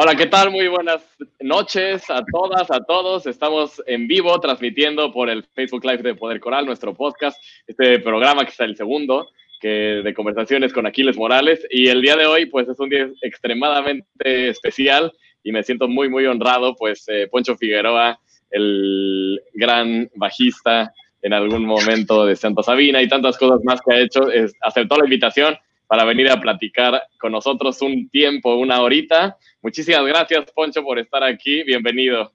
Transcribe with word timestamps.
Hola, 0.00 0.14
¿qué 0.14 0.26
tal? 0.26 0.52
Muy 0.52 0.68
buenas 0.68 1.04
noches 1.40 2.08
a 2.08 2.24
todas, 2.24 2.70
a 2.70 2.78
todos. 2.84 3.26
Estamos 3.26 3.82
en 3.84 4.06
vivo 4.06 4.38
transmitiendo 4.38 5.12
por 5.12 5.28
el 5.28 5.42
Facebook 5.54 5.84
Live 5.84 6.04
de 6.04 6.14
Poder 6.14 6.38
Coral, 6.38 6.66
nuestro 6.66 6.94
podcast, 6.94 7.36
este 7.66 7.98
programa 7.98 8.44
que 8.44 8.50
está 8.52 8.64
el 8.64 8.76
segundo, 8.76 9.26
que 9.60 10.00
de 10.04 10.14
conversaciones 10.14 10.72
con 10.72 10.86
Aquiles 10.86 11.16
Morales. 11.16 11.66
Y 11.68 11.88
el 11.88 12.00
día 12.00 12.14
de 12.14 12.26
hoy, 12.26 12.46
pues 12.46 12.68
es 12.68 12.78
un 12.78 12.90
día 12.90 13.10
extremadamente 13.22 14.48
especial 14.48 15.12
y 15.42 15.52
me 15.52 15.62
siento 15.62 15.88
muy, 15.88 16.08
muy 16.08 16.26
honrado, 16.26 16.74
pues 16.76 17.04
eh, 17.08 17.28
Poncho 17.30 17.56
Figueroa, 17.56 18.18
el 18.50 19.40
gran 19.54 20.10
bajista 20.14 20.92
en 21.22 21.32
algún 21.32 21.64
momento 21.64 22.24
de 22.26 22.36
Santa 22.36 22.62
Sabina 22.62 23.02
y 23.02 23.08
tantas 23.08 23.36
cosas 23.36 23.60
más 23.64 23.80
que 23.80 23.94
ha 23.94 24.00
hecho, 24.00 24.20
aceptó 24.62 24.96
la 24.96 25.04
invitación 25.04 25.56
para 25.88 26.04
venir 26.04 26.30
a 26.30 26.40
platicar 26.40 27.02
con 27.18 27.32
nosotros 27.32 27.80
un 27.82 28.08
tiempo, 28.10 28.56
una 28.56 28.80
horita. 28.82 29.36
Muchísimas 29.62 30.06
gracias, 30.06 30.52
Poncho, 30.52 30.82
por 30.82 30.98
estar 30.98 31.24
aquí. 31.24 31.64
Bienvenido. 31.64 32.32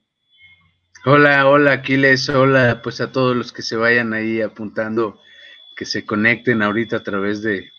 Hola, 1.05 1.47
hola, 1.47 1.73
Aquiles. 1.73 2.29
Hola, 2.29 2.81
pues 2.83 2.99
a 2.99 3.11
todos 3.11 3.35
los 3.35 3.53
que 3.53 3.61
se 3.61 3.75
vayan 3.75 4.13
ahí 4.13 4.41
apuntando, 4.41 5.19
que 5.75 5.85
se 5.85 6.05
conecten 6.05 6.61
ahorita 6.61 6.97
a 6.97 7.03
través 7.03 7.43
de 7.43 7.69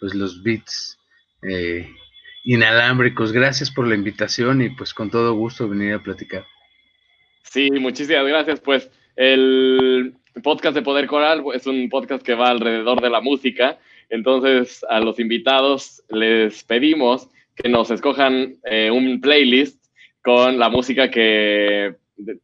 pues, 0.00 0.14
los 0.14 0.42
bits 0.42 0.98
eh, 1.42 1.88
inalámbricos. 2.44 3.32
Gracias 3.32 3.70
por 3.70 3.86
la 3.86 3.94
invitación 3.94 4.62
y 4.62 4.70
pues 4.70 4.94
con 4.94 5.10
todo 5.10 5.34
gusto 5.34 5.68
venir 5.68 5.94
a 5.94 6.02
platicar. 6.02 6.44
Sí, 7.42 7.70
muchísimas 7.70 8.26
gracias. 8.26 8.60
Pues 8.60 8.90
el 9.16 10.14
podcast 10.42 10.74
de 10.74 10.82
Poder 10.82 11.06
Coral 11.06 11.44
es 11.54 11.66
un 11.66 11.88
podcast 11.88 12.24
que 12.24 12.34
va 12.34 12.50
alrededor 12.50 13.00
de 13.00 13.10
la 13.10 13.20
música 13.20 13.78
entonces, 14.12 14.84
a 14.90 15.00
los 15.00 15.18
invitados 15.18 16.02
les 16.10 16.64
pedimos 16.64 17.30
que 17.56 17.70
nos 17.70 17.90
escojan 17.90 18.56
eh, 18.62 18.90
un 18.90 19.22
playlist 19.22 19.82
con 20.22 20.58
la 20.58 20.68
música 20.68 21.10
que 21.10 21.94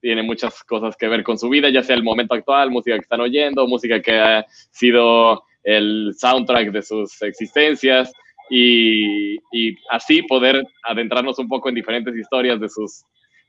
tiene 0.01 0.23
muchas 0.23 0.64
cosas 0.64 0.97
que 0.97 1.08
ver 1.08 1.23
con 1.23 1.39
su 1.39 1.51
vida, 1.51 1.69
ya 1.69 1.83
sea 1.83 1.95
el 1.95 2.03
momento 2.03 2.33
actual, 2.33 2.70
música 2.70 2.97
que 2.97 3.03
están 3.03 3.20
oyendo, 3.20 3.67
música 3.67 4.01
que 4.01 4.19
ha 4.19 4.47
sido 4.70 5.42
el 5.62 6.14
soundtrack 6.17 6.70
de 6.70 6.80
sus 6.80 7.20
existencias 7.20 8.14
y, 8.51 9.39
así 9.91 10.23
poder 10.23 10.65
adentrarnos 10.85 11.39
un 11.39 11.49
poco 11.49 11.69
en 11.69 11.75
diferentes 11.75 12.15
historias 12.17 12.61
de 12.61 12.69
sus, 12.69 13.05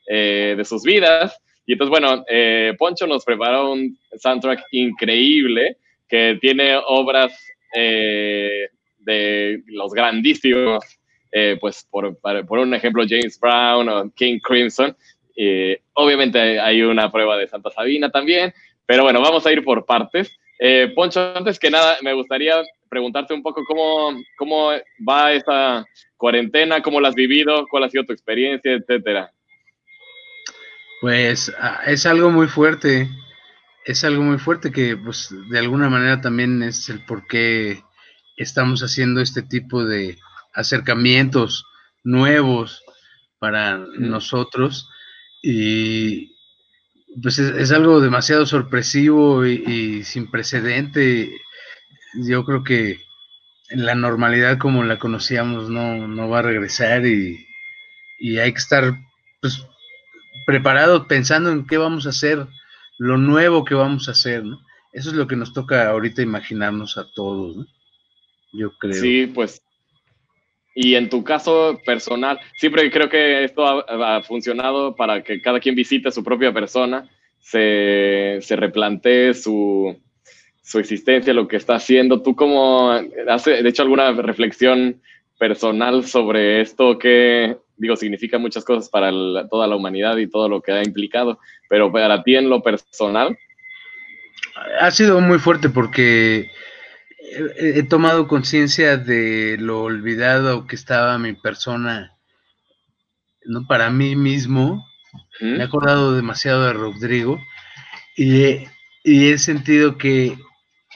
eh, 0.08 0.55
de 0.58 0.66
sus 0.66 0.83
vidas. 0.83 1.39
Y 1.66 1.73
entonces, 1.73 1.92
bueno, 1.92 2.23
eh, 2.28 2.73
Poncho 2.78 3.05
nos 3.05 3.23
preparó 3.23 3.73
un 3.73 3.97
soundtrack 4.17 4.64
increíble 4.72 5.77
que 6.09 6.38
tiene 6.42 6.75
obras 6.88 7.31
eh, 7.75 8.70
de 8.97 9.61
los 9.67 9.94
grandísimos, 9.94 10.83
eh, 11.31 11.58
pues 11.61 11.88
por, 11.89 12.17
por, 12.20 12.59
un 12.59 12.73
ejemplo, 12.73 13.03
James 13.08 13.39
Brown 13.39 13.88
o 13.88 14.11
King 14.16 14.39
Crimson. 14.39 14.95
Eh, 15.38 15.80
obviamente 15.94 16.59
hay 16.59 16.81
una 16.81 17.11
prueba 17.11 17.38
de 17.38 17.47
Santa 17.47 17.70
Sabina 17.70 18.09
también, 18.09 18.53
pero 18.86 19.03
bueno, 19.03 19.22
vamos 19.22 19.45
a 19.45 19.53
ir 19.53 19.64
por 19.64 19.86
partes. 19.86 20.36
Poncho, 20.94 21.31
antes 21.36 21.58
que 21.58 21.70
nada, 21.70 21.97
me 22.02 22.11
gustaría 22.11 22.61
preguntarte 22.89 23.33
un 23.33 23.43
poco 23.43 23.63
cómo, 23.65 24.19
cómo 24.37 24.71
va 25.07 25.33
esta 25.33 25.85
cuarentena, 26.17 26.81
cómo 26.81 26.99
la 26.99 27.09
has 27.09 27.15
vivido, 27.15 27.65
cuál 27.69 27.83
ha 27.83 27.89
sido 27.89 28.03
tu 28.03 28.13
experiencia, 28.13 28.73
etcétera. 28.73 29.31
Pues 31.01 31.53
ah, 31.59 31.81
es 31.85 32.05
algo 32.05 32.29
muy 32.29 32.47
fuerte 32.47 33.07
es 33.89 34.03
algo 34.03 34.21
muy 34.21 34.37
fuerte 34.37 34.71
que 34.71 34.95
pues 34.95 35.33
de 35.49 35.57
alguna 35.57 35.89
manera 35.89 36.21
también 36.21 36.61
es 36.61 36.89
el 36.89 37.03
por 37.05 37.25
qué 37.25 37.81
estamos 38.37 38.81
haciendo 38.81 39.19
este 39.19 39.41
tipo 39.41 39.83
de 39.83 40.15
acercamientos 40.53 41.65
nuevos 42.03 42.83
para 43.39 43.80
nosotros 43.97 44.87
y 45.41 46.35
pues 47.23 47.39
es, 47.39 47.71
algo 47.71 47.99
demasiado 47.99 48.45
sorpresivo 48.45 49.43
y, 49.43 50.03
sin 50.03 50.30
precedente. 50.30 51.31
Yo 52.14 52.43
creo 52.45 52.64
que 52.64 52.99
la 53.70 53.95
normalidad 53.95 54.58
como 54.58 54.83
la 54.83 54.97
conocíamos 54.97 55.70
no, 55.70 56.08
no 56.08 56.30
va 56.30 56.39
a 56.39 56.43
regresar 56.43 57.05
y, 57.05 57.45
y 58.20 58.39
hay 58.39 58.52
que 58.52 58.59
estar 58.59 58.93
pues, 59.42 59.65
preparados 60.45 61.05
pensando 61.08 61.52
en 61.52 61.65
qué 61.65 61.77
vamos 61.77 62.05
a 62.05 62.09
hacer 62.09 62.47
lo 62.97 63.17
nuevo 63.17 63.64
que 63.64 63.75
vamos 63.75 64.08
a 64.08 64.11
hacer, 64.11 64.43
¿no? 64.43 64.59
Eso 64.92 65.09
es 65.09 65.15
lo 65.15 65.27
que 65.27 65.36
nos 65.36 65.53
toca 65.53 65.89
ahorita 65.89 66.21
imaginarnos 66.21 66.97
a 66.97 67.05
todos, 67.14 67.58
¿no? 67.58 67.65
Yo 68.53 68.71
creo. 68.77 68.93
Sí, 68.93 69.27
pues. 69.27 69.61
Y 70.76 70.95
en 70.95 71.09
tu 71.09 71.23
caso 71.23 71.80
personal, 71.86 72.39
siempre 72.55 72.89
creo 72.89 73.09
que 73.09 73.43
esto 73.43 73.65
ha, 73.65 74.21
funcionado 74.23 74.95
para 74.95 75.23
que 75.23 75.41
cada 75.41 75.59
quien 75.59 75.76
visite 75.76 76.11
su 76.11 76.23
propia 76.23 76.53
persona, 76.53 77.08
se, 77.39 78.39
se 78.41 78.55
replantee 78.55 79.33
su, 79.33 80.02
su 80.69 80.77
existencia, 80.77 81.33
lo 81.33 81.47
que 81.47 81.55
está 81.55 81.75
haciendo. 81.75 82.21
¿Tú 82.21 82.35
cómo 82.35 82.91
has 83.27 83.47
hecho 83.47 83.81
alguna 83.81 84.11
reflexión 84.11 85.02
personal 85.39 86.05
sobre 86.05 86.61
esto 86.61 86.99
que, 86.99 87.57
digo, 87.75 87.95
significa 87.95 88.37
muchas 88.37 88.63
cosas 88.63 88.87
para 88.87 89.09
toda 89.49 89.65
la 89.65 89.75
humanidad 89.75 90.17
y 90.17 90.27
todo 90.27 90.47
lo 90.47 90.61
que 90.61 90.71
ha 90.71 90.83
implicado, 90.83 91.39
pero 91.69 91.91
para 91.91 92.21
ti 92.21 92.35
en 92.35 92.52
lo 92.52 92.61
personal. 92.61 93.35
Ha 94.79 94.91
sido 94.91 95.19
muy 95.21 95.39
fuerte 95.39 95.69
porque 95.69 96.52
he, 97.58 97.81
tomado 97.81 98.27
conciencia 98.27 98.97
de 98.97 99.58
lo 99.59 99.81
olvidado 99.81 100.67
que 100.67 100.75
estaba 100.75 101.17
mi 101.17 101.33
persona, 101.33 102.15
¿no? 103.43 103.65
Para 103.65 103.89
mí 103.89 104.15
mismo. 104.15 104.85
Me 105.41 105.58
he 105.58 105.63
acordado 105.63 106.15
demasiado 106.15 106.65
de 106.65 106.73
Rodrigo 106.73 107.39
y 108.15 108.67
y 109.03 109.29
he 109.29 109.37
sentido 109.37 109.97
que 109.97 110.37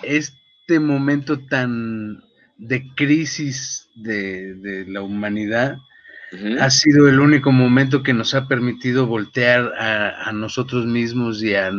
este 0.06 0.80
momento 0.80 1.40
tan 1.48 2.24
de 2.58 2.94
crisis 2.96 3.90
de, 3.96 4.86
la 4.88 5.02
humanidad 5.02 5.78
ha 6.60 6.70
sido 6.72 7.08
el 7.08 7.20
único 7.20 7.52
momento 7.52 8.02
que 8.02 8.14
nos 8.14 8.34
ha 8.34 8.48
permitido 8.48 9.06
voltear 9.06 9.72
a, 9.78 10.32
nosotros 10.32 10.86
mismos 10.86 11.44
y 11.44 11.54
a, 11.54 11.72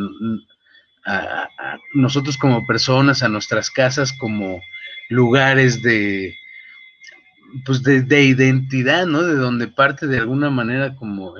nosotros 1.95 2.37
como 2.37 2.65
personas, 2.67 3.23
a 3.23 3.29
nuestras 3.29 3.69
casas 3.71 4.13
como 4.13 4.61
lugares 5.09 5.83
de, 5.83 6.37
pues 7.65 7.83
de, 7.83 8.23
identidad, 8.23 9.07
¿no? 9.07 9.23
De 9.23 9.35
donde 9.35 9.67
parte 9.67 10.07
de 10.07 10.19
alguna 10.19 10.51
manera 10.51 10.95
como 10.95 11.35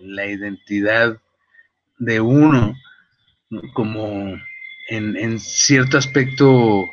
la 0.00 0.26
identidad 0.26 1.18
de 1.98 2.20
uno, 2.20 2.74
como 3.72 4.38
en, 4.90 5.38
cierto 5.38 5.96
aspecto 5.96 6.90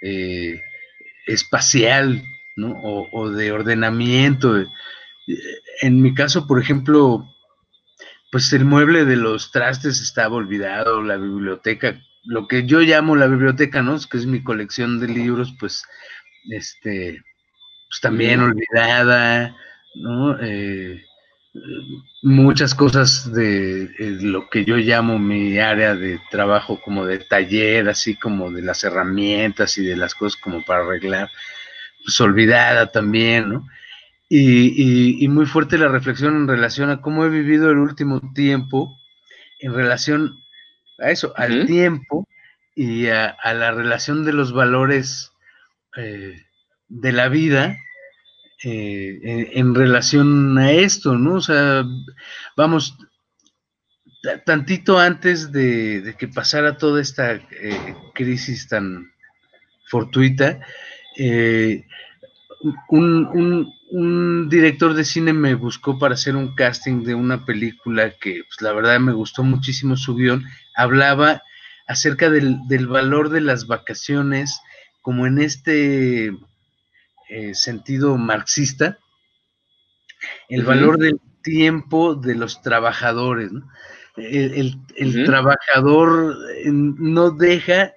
eh, 0.00 0.60
espacial, 1.26 2.22
¿no? 2.56 2.72
O, 2.80 3.30
de 3.30 3.52
ordenamiento. 3.52 4.64
En 5.82 6.00
mi 6.00 6.14
caso, 6.14 6.46
por 6.46 6.60
ejemplo, 6.60 7.26
pues 8.30 8.52
el 8.52 8.64
mueble 8.64 9.04
de 9.04 9.16
los 9.16 9.50
trastes 9.50 10.00
estaba 10.00 10.36
olvidado, 10.36 11.02
la 11.02 11.16
biblioteca, 11.16 12.00
lo 12.24 12.46
que 12.46 12.66
yo 12.66 12.80
llamo 12.80 13.16
la 13.16 13.26
biblioteca, 13.26 13.82
¿no? 13.82 13.98
Que 14.08 14.18
es 14.18 14.26
mi 14.26 14.42
colección 14.42 15.00
de 15.00 15.08
libros, 15.08 15.54
pues, 15.58 15.84
este, 16.50 17.22
pues 17.88 18.00
también 18.00 18.40
olvidada, 18.40 19.56
¿no? 19.96 20.38
Eh, 20.40 21.02
muchas 22.22 22.74
cosas 22.74 23.32
de 23.32 23.84
eh, 23.84 24.18
lo 24.20 24.48
que 24.48 24.64
yo 24.64 24.76
llamo 24.76 25.18
mi 25.18 25.58
área 25.58 25.94
de 25.94 26.20
trabajo 26.30 26.80
como 26.80 27.06
de 27.06 27.18
taller, 27.18 27.88
así 27.88 28.14
como 28.14 28.50
de 28.52 28.62
las 28.62 28.84
herramientas 28.84 29.76
y 29.78 29.84
de 29.84 29.96
las 29.96 30.14
cosas 30.14 30.40
como 30.40 30.64
para 30.64 30.84
arreglar, 30.84 31.28
pues 32.04 32.20
olvidada 32.20 32.90
también, 32.92 33.48
¿no? 33.48 33.66
Y, 34.32 35.26
muy 35.28 35.44
fuerte 35.46 35.76
la 35.76 35.88
reflexión 35.88 36.36
en 36.36 36.46
relación 36.46 36.90
a 36.90 37.00
cómo 37.00 37.24
he 37.24 37.28
vivido 37.28 37.70
el 37.70 37.78
último 37.78 38.20
tiempo 38.32 38.96
en 39.58 39.74
relación 39.74 40.38
a 41.00 41.10
eso, 41.10 41.32
al 41.36 41.66
tiempo 41.66 42.28
y 42.76 43.08
a, 43.08 43.36
la 43.44 43.72
relación 43.72 44.24
de 44.24 44.32
los 44.32 44.52
valores 44.52 45.32
eh, 45.96 46.46
de 46.88 47.12
la 47.12 47.28
vida 47.28 47.76
eh, 48.62 49.50
en, 49.54 49.74
relación 49.74 50.58
a 50.58 50.72
esto, 50.72 51.16
¿no? 51.16 51.34
O 51.36 51.40
sea, 51.40 51.84
vamos, 52.56 52.96
tantito 54.44 54.98
antes 54.98 55.50
de, 55.50 56.14
que 56.18 56.28
pasara 56.28 56.76
toda 56.76 57.00
esta 57.00 57.32
eh, 57.32 57.94
crisis 58.14 58.68
tan 58.68 59.10
fortuita, 59.88 60.60
eh, 61.16 61.84
un, 62.88 64.48
director 64.48 64.94
de 64.94 65.04
cine 65.04 65.32
me 65.32 65.54
buscó 65.54 65.98
para 65.98 66.14
hacer 66.14 66.36
un 66.36 66.54
casting 66.54 67.02
de 67.02 67.14
una 67.14 67.44
película 67.44 68.10
que 68.20 68.42
pues, 68.46 68.60
la 68.60 68.72
verdad 68.72 69.00
me 69.00 69.12
gustó 69.12 69.42
muchísimo 69.42 69.96
su 69.96 70.14
guion. 70.14 70.44
Hablaba 70.76 71.42
acerca 71.88 72.30
del, 72.30 72.60
valor 72.86 73.30
de 73.30 73.40
las 73.40 73.66
vacaciones 73.66 74.60
como 75.00 75.26
en 75.26 75.40
este 75.40 76.30
eh, 77.30 77.54
sentido 77.54 78.16
marxista, 78.16 78.98
el 80.48 80.64
valor 80.64 80.98
del 80.98 81.20
tiempo 81.42 82.16
de 82.16 82.34
los 82.34 82.60
trabajadores. 82.60 83.50
El, 84.16 84.74
trabajador 85.24 86.36
eh, 86.56 86.64
no 86.66 87.30
deja 87.30 87.92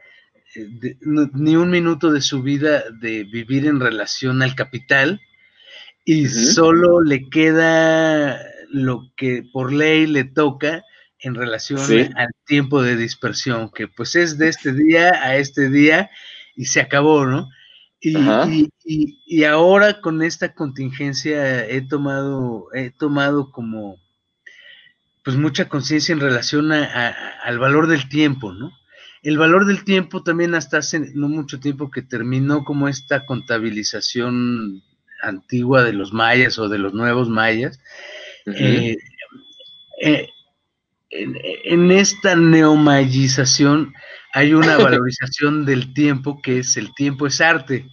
ni 1.02 1.56
un 1.56 1.72
minuto 1.72 2.12
de 2.12 2.22
su 2.22 2.44
vida 2.44 2.84
de 3.02 3.24
vivir 3.24 3.66
en 3.66 3.80
relación 3.80 4.44
al 4.44 4.54
capital 4.54 5.20
y 6.06 6.28
solo 6.28 7.02
le 7.02 7.28
queda 7.30 8.40
lo 8.70 9.12
que 9.16 9.44
por 9.52 9.74
ley 9.74 10.06
le 10.06 10.26
toca 10.26 10.84
en 11.20 11.34
relación 11.34 11.82
al 12.16 12.30
tiempo 12.46 12.84
de 12.84 12.98
dispersión, 12.98 13.72
que 13.72 13.88
pues 13.88 14.16
es 14.16 14.38
de 14.38 14.50
este 14.50 14.74
día 14.74 15.10
a 15.24 15.38
este 15.38 15.70
día 15.70 16.12
y 16.56 16.66
se 16.66 16.82
acabó, 16.82 17.26
¿no? 17.26 17.50
Y, 18.06 18.70
y, 19.26 19.44
ahora 19.46 20.02
con 20.02 20.22
esta 20.24 20.54
contingencia 20.54 21.66
he 21.66 21.82
tomado, 21.82 22.68
he 22.74 22.90
tomado 22.90 23.50
como 23.50 23.98
pues 25.24 25.38
mucha 25.38 25.70
conciencia 25.70 26.12
en 26.12 26.20
relación 26.20 26.74
al 26.74 27.60
valor 27.60 27.88
del 27.88 28.10
tiempo, 28.10 28.52
¿no? 28.52 28.74
El 29.22 29.38
valor 29.38 29.66
del 29.66 29.86
tiempo 29.86 30.22
también 30.22 30.54
hasta 30.54 30.80
hace 30.80 31.00
no 31.14 31.30
mucho 31.30 31.62
tiempo 31.62 31.90
que 31.90 32.02
terminó 32.02 32.66
como 32.66 32.90
esta 32.90 33.26
contabilización 33.26 34.84
antigua 35.22 35.84
de 35.84 35.94
los 35.94 36.12
mayas 36.12 36.60
o 36.60 36.68
de 36.68 36.78
los 36.78 36.94
nuevos 36.94 37.30
mayas. 37.30 37.80
Eh, 38.46 38.98
eh, 40.02 40.28
en, 41.10 41.92
esta 41.92 42.36
neomayización 42.36 43.94
hay 44.34 44.54
una 44.54 44.78
valorización 44.78 45.66
del 45.66 45.94
tiempo 45.94 46.42
que 46.42 46.60
es 46.60 46.78
el 46.78 46.94
tiempo 46.94 47.28
es 47.28 47.40
arte. 47.40 47.88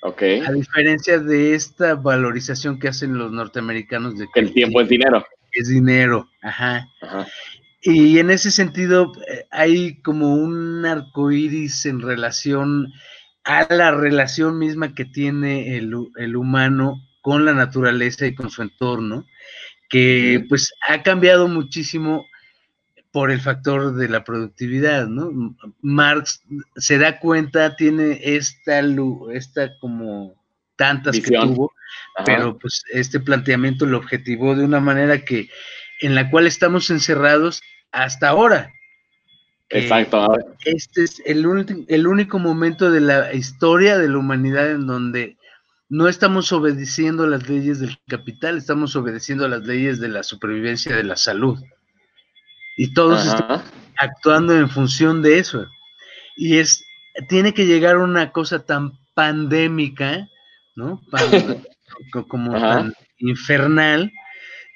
Okay. 0.00 0.40
A 0.40 0.52
diferencia 0.52 1.18
de 1.18 1.54
esta 1.54 1.96
valorización 1.96 2.78
que 2.78 2.88
hacen 2.88 3.18
los 3.18 3.32
norteamericanos 3.32 4.16
de 4.16 4.28
que 4.32 4.40
el 4.40 4.52
tiempo 4.52 4.80
es 4.80 4.88
dinero. 4.88 5.26
Es 5.50 5.68
dinero, 5.68 6.28
ajá. 6.42 6.88
ajá. 7.00 7.26
Y 7.80 8.18
en 8.18 8.30
ese 8.30 8.50
sentido 8.50 9.12
eh, 9.28 9.46
hay 9.50 10.00
como 10.02 10.34
un 10.34 10.84
arco 10.84 11.30
iris 11.30 11.86
en 11.86 12.00
relación 12.00 12.92
a 13.44 13.66
la 13.72 13.92
relación 13.92 14.58
misma 14.58 14.94
que 14.94 15.04
tiene 15.04 15.76
el, 15.76 16.36
humano 16.36 17.00
con 17.22 17.44
la 17.44 17.54
naturaleza 17.54 18.26
y 18.26 18.34
con 18.34 18.50
su 18.50 18.62
entorno, 18.62 19.24
que 19.88 20.44
pues 20.48 20.72
ha 20.86 21.02
cambiado 21.02 21.48
muchísimo 21.48 22.26
por 23.18 23.32
el 23.32 23.40
factor 23.40 23.96
de 23.96 24.08
la 24.08 24.22
productividad, 24.22 25.08
¿no? 25.08 25.56
Marx 25.82 26.40
se 26.76 26.98
da 26.98 27.18
cuenta, 27.18 27.74
tiene 27.74 28.20
esta, 28.22 28.80
esta 29.32 29.76
como 29.80 30.40
tantas 30.76 31.18
que 31.18 31.36
tuvo, 31.36 31.72
pero 32.24 32.56
pues 32.56 32.84
este 32.92 33.18
planteamiento 33.18 33.86
lo 33.86 33.98
objetivó 33.98 34.54
de 34.54 34.64
una 34.64 34.78
manera 34.78 35.24
que 35.24 35.50
en 36.00 36.14
la 36.14 36.30
cual 36.30 36.46
estamos 36.46 36.90
encerrados 36.90 37.60
hasta 37.90 38.28
ahora. 38.28 38.72
Exacto. 39.70 40.28
Este 40.64 41.02
es 41.02 41.20
el, 41.26 41.44
el 41.88 42.06
único 42.06 42.38
momento 42.38 42.92
de 42.92 43.00
la 43.00 43.34
historia 43.34 43.98
de 43.98 44.10
la 44.10 44.18
humanidad 44.18 44.70
en 44.70 44.86
donde 44.86 45.36
no 45.88 46.06
estamos 46.06 46.52
obedeciendo 46.52 47.26
las 47.26 47.48
leyes 47.48 47.80
del 47.80 47.98
capital, 48.06 48.58
estamos 48.58 48.94
obedeciendo 48.94 49.48
las 49.48 49.64
leyes 49.64 49.98
de 49.98 50.06
la 50.06 50.22
supervivencia 50.22 50.94
de 50.94 51.02
la 51.02 51.16
salud. 51.16 51.58
Y 52.78 52.94
todos 52.94 53.26
están 53.26 53.62
actuando 53.96 54.56
en 54.56 54.70
función 54.70 55.20
de 55.20 55.38
eso. 55.38 55.66
Y 56.36 56.56
es, 56.58 56.82
tiene 57.28 57.52
que 57.52 57.66
llegar 57.66 57.98
una 57.98 58.32
cosa 58.32 58.64
tan 58.64 58.92
pandémica, 59.14 60.26
¿no? 60.76 61.02
como 62.28 62.52
tan 62.52 62.94
infernal, 63.18 64.10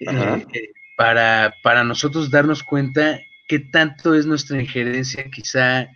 eh, 0.01 0.45
eh, 0.53 0.69
para, 0.99 1.55
para 1.63 1.85
nosotros 1.85 2.31
darnos 2.31 2.63
cuenta 2.63 3.19
qué 3.49 3.61
tanto 3.61 4.15
es 4.15 4.27
nuestra 4.27 4.61
injerencia 4.61 5.25
quizá 5.31 5.89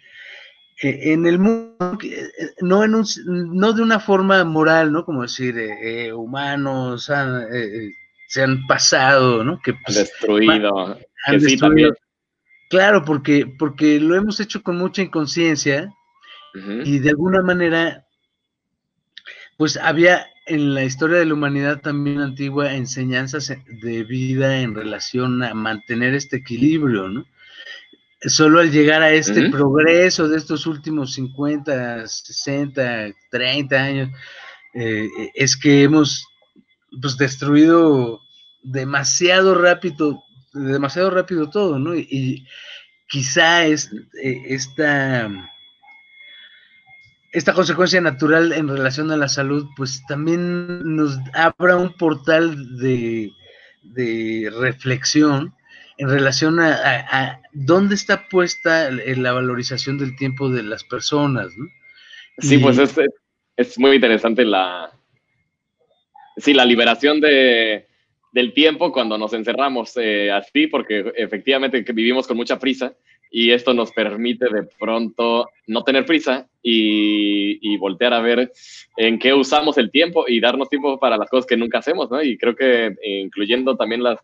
eh, 0.82 1.12
en 1.12 1.26
el 1.26 1.38
mundo, 1.38 1.98
eh, 2.02 2.28
no, 2.60 2.84
en 2.84 2.94
un, 2.94 3.06
no 3.26 3.72
de 3.72 3.82
una 3.82 3.98
forma 3.98 4.44
moral, 4.44 4.92
¿no? 4.92 5.04
Como 5.06 5.22
decir, 5.22 5.56
eh, 5.58 6.12
humanos 6.12 7.10
se 8.28 8.42
han 8.42 8.66
pasado, 8.66 9.44
¿no? 9.44 9.60
Que, 9.62 9.74
pues, 9.74 9.96
destruido. 9.96 10.98
Han 11.26 11.40
destruido. 11.40 11.94
Claro, 12.68 13.04
porque, 13.04 13.46
porque 13.58 14.00
lo 14.00 14.16
hemos 14.16 14.40
hecho 14.40 14.62
con 14.62 14.76
mucha 14.76 15.02
inconsciencia 15.02 15.92
y 16.84 17.00
de 17.00 17.10
alguna 17.10 17.42
manera, 17.42 18.06
pues 19.58 19.76
había 19.76 20.26
en 20.46 20.74
la 20.74 20.84
historia 20.84 21.18
de 21.18 21.26
la 21.26 21.34
humanidad 21.34 21.82
también 21.82 22.20
antigua 22.20 22.72
enseñanzas 22.72 23.52
de 23.82 24.04
vida 24.04 24.60
en 24.60 24.74
relación 24.74 25.42
a 25.42 25.52
mantener 25.54 26.14
este 26.14 26.36
equilibrio, 26.36 27.08
¿no? 27.08 27.26
Solo 28.22 28.60
al 28.60 28.72
llegar 28.72 29.02
a 29.02 29.12
este 29.12 29.50
progreso 29.50 30.28
de 30.28 30.38
estos 30.38 30.66
últimos 30.66 31.12
50, 31.14 32.06
60, 32.06 33.12
30 33.30 33.76
años, 33.76 34.10
eh, 34.74 35.08
es 35.34 35.56
que 35.56 35.82
hemos 35.82 36.26
pues, 37.00 37.16
destruido 37.16 38.20
demasiado 38.62 39.54
rápido, 39.54 40.22
demasiado 40.52 41.10
rápido 41.10 41.50
todo, 41.50 41.78
¿no? 41.78 41.94
Y, 41.94 42.46
quizá 43.08 43.64
es, 43.64 43.90
eh, 44.20 44.42
esta 44.46 45.30
esta 47.36 47.52
consecuencia 47.52 48.00
natural 48.00 48.52
en 48.52 48.66
relación 48.66 49.10
a 49.10 49.16
la 49.16 49.28
salud, 49.28 49.66
pues 49.76 50.02
también 50.06 50.96
nos 50.96 51.18
abra 51.34 51.76
un 51.76 51.92
portal 51.92 52.78
de, 52.78 53.30
reflexión 54.58 55.54
en 55.98 56.08
relación 56.08 56.58
a, 56.60 57.40
dónde 57.52 57.94
está 57.94 58.26
puesta 58.28 58.90
la 58.90 59.32
valorización 59.32 59.98
del 59.98 60.16
tiempo 60.16 60.48
de 60.48 60.62
las 60.62 60.82
personas, 60.84 61.48
¿no? 61.58 61.66
Sí, 62.38 62.56
pues 62.56 62.78
es, 62.78 62.94
es, 63.56 63.78
muy 63.78 63.96
interesante 63.96 64.44
la, 64.44 64.90
sí, 66.36 66.54
la 66.54 66.64
liberación 66.64 67.20
de, 67.20 67.86
del 68.32 68.52
tiempo 68.52 68.92
cuando 68.92 69.16
nos 69.16 69.32
encerramos 69.32 69.96
eh, 69.96 70.30
así, 70.30 70.66
porque 70.66 71.12
efectivamente 71.16 71.80
vivimos 71.92 72.26
con 72.26 72.36
mucha 72.36 72.58
prisa 72.58 72.94
y 73.30 73.50
esto 73.50 73.74
nos 73.74 73.92
permite 73.92 74.46
de 74.52 74.64
pronto 74.78 75.48
no 75.66 75.82
tener 75.84 76.04
prisa 76.04 76.46
y, 76.62 77.76
voltear 77.78 78.14
a 78.14 78.20
ver 78.20 78.50
en 78.96 79.18
qué 79.18 79.34
usamos 79.34 79.78
el 79.78 79.90
tiempo 79.90 80.24
y 80.26 80.40
darnos 80.40 80.68
tiempo 80.68 80.98
para 80.98 81.16
las 81.16 81.28
cosas 81.28 81.46
que 81.46 81.56
nunca 81.56 81.78
hacemos, 81.78 82.10
¿no? 82.10 82.22
Y 82.22 82.36
creo 82.38 82.56
que 82.56 82.94
incluyendo 83.04 83.76
también 83.76 84.02
las, 84.02 84.18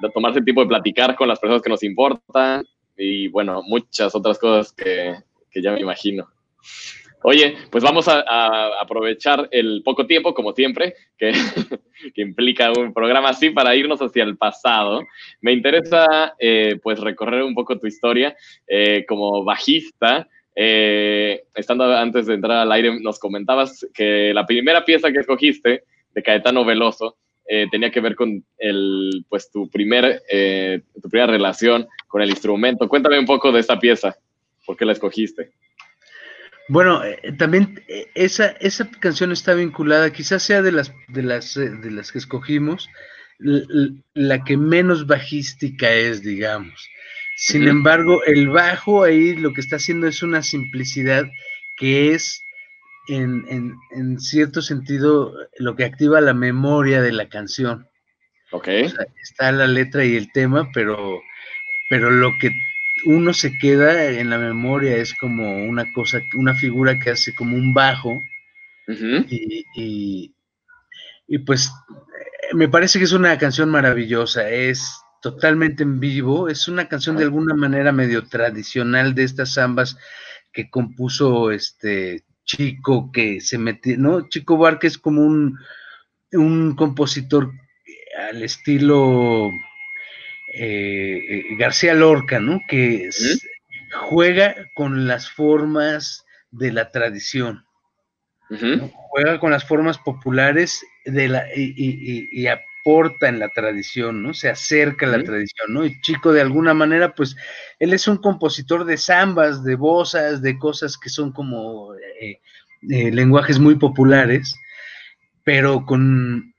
de 0.00 0.10
tomarse 0.10 0.38
el 0.38 0.44
tiempo 0.44 0.62
de 0.62 0.68
platicar 0.68 1.14
con 1.16 1.28
las 1.28 1.38
personas 1.38 1.62
que 1.62 1.70
nos 1.70 1.82
importan 1.82 2.64
y 2.96 3.28
bueno, 3.28 3.62
muchas 3.62 4.14
otras 4.14 4.38
cosas 4.38 4.72
que, 4.72 5.14
que 5.50 5.62
ya 5.62 5.72
me 5.72 5.80
imagino. 5.80 6.26
Oye, 7.24 7.56
pues 7.70 7.84
vamos 7.84 8.08
a, 8.08 8.80
aprovechar 8.80 9.48
el 9.52 9.82
poco 9.84 10.06
tiempo, 10.06 10.34
como 10.34 10.52
siempre, 10.52 10.94
que, 11.18 11.32
implica 12.16 12.72
un 12.72 12.92
programa 12.92 13.30
así 13.30 13.50
para 13.50 13.76
irnos 13.76 14.00
hacia 14.00 14.24
el 14.24 14.36
pasado. 14.36 15.02
Me 15.40 15.52
interesa, 15.52 16.34
eh, 16.38 16.78
pues, 16.82 16.98
recorrer 17.00 17.42
un 17.42 17.54
poco 17.54 17.78
tu 17.78 17.86
historia 17.86 18.36
eh, 18.66 19.04
como 19.08 19.44
bajista. 19.44 20.28
Eh, 20.54 21.44
estando 21.54 21.84
antes 21.96 22.26
de 22.26 22.34
entrar 22.34 22.58
al 22.58 22.72
aire, 22.72 23.00
nos 23.00 23.18
comentabas 23.18 23.86
que 23.94 24.34
la 24.34 24.44
primera 24.44 24.84
pieza 24.84 25.12
que 25.12 25.20
escogiste 25.20 25.84
de 26.12 26.22
Caetano 26.22 26.64
Veloso 26.64 27.16
tenía 27.70 27.90
que 27.90 28.00
ver 28.00 28.14
con 28.14 28.42
el, 28.56 29.26
pues, 29.28 29.50
tu, 29.50 29.68
primer, 29.68 30.22
tu 31.02 31.08
primera 31.10 31.30
relación 31.30 31.86
con 32.08 32.22
el 32.22 32.30
instrumento. 32.30 32.88
Cuéntame 32.88 33.18
un 33.18 33.26
poco 33.26 33.52
de 33.52 33.60
esta 33.60 33.78
pieza. 33.78 34.16
¿Por 34.64 34.76
qué 34.76 34.86
la 34.86 34.92
escogiste? 34.92 35.52
Bueno, 36.68 37.04
eh, 37.04 37.18
también 37.38 37.82
eh, 37.88 38.06
esa, 38.14 38.48
esa 38.60 38.88
canción 39.00 39.32
está 39.32 39.54
vinculada, 39.54 40.12
quizás 40.12 40.42
sea 40.42 40.62
de 40.62 40.72
las, 40.72 40.92
de 41.08 41.22
las, 41.22 41.56
eh, 41.56 41.70
de 41.70 41.90
las 41.90 42.12
que 42.12 42.18
escogimos, 42.18 42.88
la, 43.38 44.44
que 44.44 44.56
menos 44.56 45.06
bajística 45.06 45.90
es, 45.90 46.22
digamos. 46.22 46.88
Sin 47.36 47.66
embargo, 47.66 48.22
el 48.24 48.48
bajo 48.50 49.02
ahí 49.02 49.34
lo 49.34 49.52
que 49.52 49.60
está 49.60 49.76
haciendo 49.76 50.06
es 50.06 50.22
una 50.22 50.42
simplicidad 50.42 51.24
que 51.76 52.14
es, 52.14 52.44
en, 53.08 53.44
en, 53.48 53.74
en 53.96 54.20
cierto 54.20 54.62
sentido, 54.62 55.34
lo 55.58 55.74
que 55.74 55.84
activa 55.84 56.20
la 56.20 56.34
memoria 56.34 57.02
de 57.02 57.12
la 57.12 57.28
canción. 57.28 57.88
Ok. 58.52 58.68
está 58.68 59.50
la 59.50 59.66
letra 59.66 60.04
y 60.04 60.14
el 60.14 60.30
tema, 60.30 60.68
pero, 60.72 61.20
pero 61.90 62.10
lo 62.10 62.30
que 62.38 62.50
uno 63.04 63.32
se 63.34 63.56
queda 63.58 64.04
en 64.04 64.30
la 64.30 64.38
memoria, 64.38 64.96
es 64.96 65.14
como 65.14 65.64
una 65.64 65.90
cosa, 65.92 66.20
una 66.36 66.54
figura 66.54 66.98
que 66.98 67.10
hace 67.10 67.34
como 67.34 67.56
un 67.56 67.74
bajo 67.74 68.20
y, 69.76 70.34
y 71.26 71.38
pues 71.38 71.70
me 72.52 72.68
parece 72.68 72.98
que 72.98 73.04
es 73.04 73.12
una 73.12 73.38
canción 73.38 73.70
maravillosa, 73.70 74.50
es 74.50 75.02
totalmente 75.22 75.82
en 75.84 76.00
vivo, 76.00 76.48
es 76.48 76.68
una 76.68 76.88
canción 76.88 77.16
de 77.16 77.24
alguna 77.24 77.54
manera 77.54 77.92
medio 77.92 78.24
tradicional 78.24 79.14
de 79.14 79.24
estas 79.24 79.54
zambas 79.54 79.96
que 80.52 80.68
compuso 80.68 81.50
este 81.50 82.24
Chico 82.44 83.10
que 83.12 83.40
se 83.40 83.56
metió, 83.56 83.96
¿no? 83.96 84.28
Chico 84.28 84.58
Barque 84.58 84.88
es 84.88 84.98
como 84.98 85.22
un, 85.22 85.58
un 86.32 86.74
compositor 86.74 87.52
al 88.28 88.42
estilo 88.42 89.50
eh, 90.54 91.18
eh, 91.28 91.56
García 91.56 91.94
Lorca, 91.94 92.38
¿no? 92.38 92.60
Que 92.68 93.08
juega 94.08 94.54
con 94.74 95.06
las 95.06 95.30
formas 95.30 96.24
de 96.50 96.72
la 96.72 96.90
tradición. 96.90 97.64
Juega 99.08 99.40
con 99.40 99.50
las 99.50 99.64
formas 99.64 99.96
populares 99.96 100.84
de 101.06 101.28
la, 101.28 101.46
y, 101.56 102.46
aporta 102.46 103.28
en 103.28 103.38
la 103.38 103.48
tradición, 103.48 104.22
¿no? 104.22 104.34
Se 104.34 104.50
acerca 104.50 105.06
a 105.06 105.08
la 105.08 105.24
tradición, 105.24 105.72
¿no? 105.72 105.86
Y 105.86 105.98
Chico, 106.02 106.34
de 106.34 106.42
alguna 106.42 106.74
manera, 106.74 107.14
pues, 107.14 107.34
él 107.78 107.94
es 107.94 108.06
un 108.06 108.18
compositor 108.18 108.84
de 108.84 108.98
zambas, 108.98 109.64
de 109.64 109.74
bozas, 109.74 110.42
de 110.42 110.58
cosas 110.58 110.98
que 110.98 111.08
son 111.08 111.32
como 111.32 111.94
eh, 112.20 112.40
lenguajes 112.82 113.58
muy 113.58 113.76
populares, 113.76 114.54
pero 115.44 115.86
con, 115.86 116.54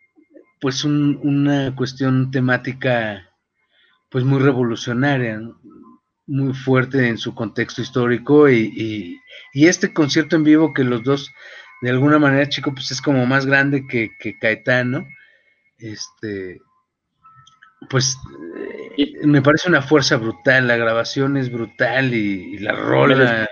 pues, 0.60 0.84
una 0.84 1.76
cuestión 1.76 2.32
temática 2.32 3.30
pues 4.14 4.24
muy 4.24 4.40
revolucionaria, 4.40 5.42
muy 6.28 6.54
fuerte 6.54 7.08
en 7.08 7.18
su 7.18 7.34
contexto 7.34 7.82
histórico 7.82 8.48
y, 8.48 9.20
este 9.56 9.92
concierto 9.92 10.36
en 10.36 10.44
vivo 10.44 10.72
que 10.72 10.84
los 10.84 11.04
dos, 11.04 11.32
de 11.82 11.90
alguna 11.90 12.20
manera, 12.20 12.48
chico, 12.48 12.72
pues 12.76 12.92
es 12.92 13.02
como 13.02 13.26
más 13.26 13.48
grande 13.48 13.88
que, 13.90 14.12
que 14.20 14.38
Caetano, 14.38 15.04
este, 15.80 16.62
pues 17.90 18.16
me 19.24 19.42
parece 19.42 19.68
una 19.68 19.82
fuerza 19.82 20.18
brutal, 20.18 20.68
la 20.68 20.78
grabación 20.78 21.36
es 21.36 21.52
brutal 21.52 22.14
y, 22.14 22.60
la 22.60 22.74
rola... 22.74 23.50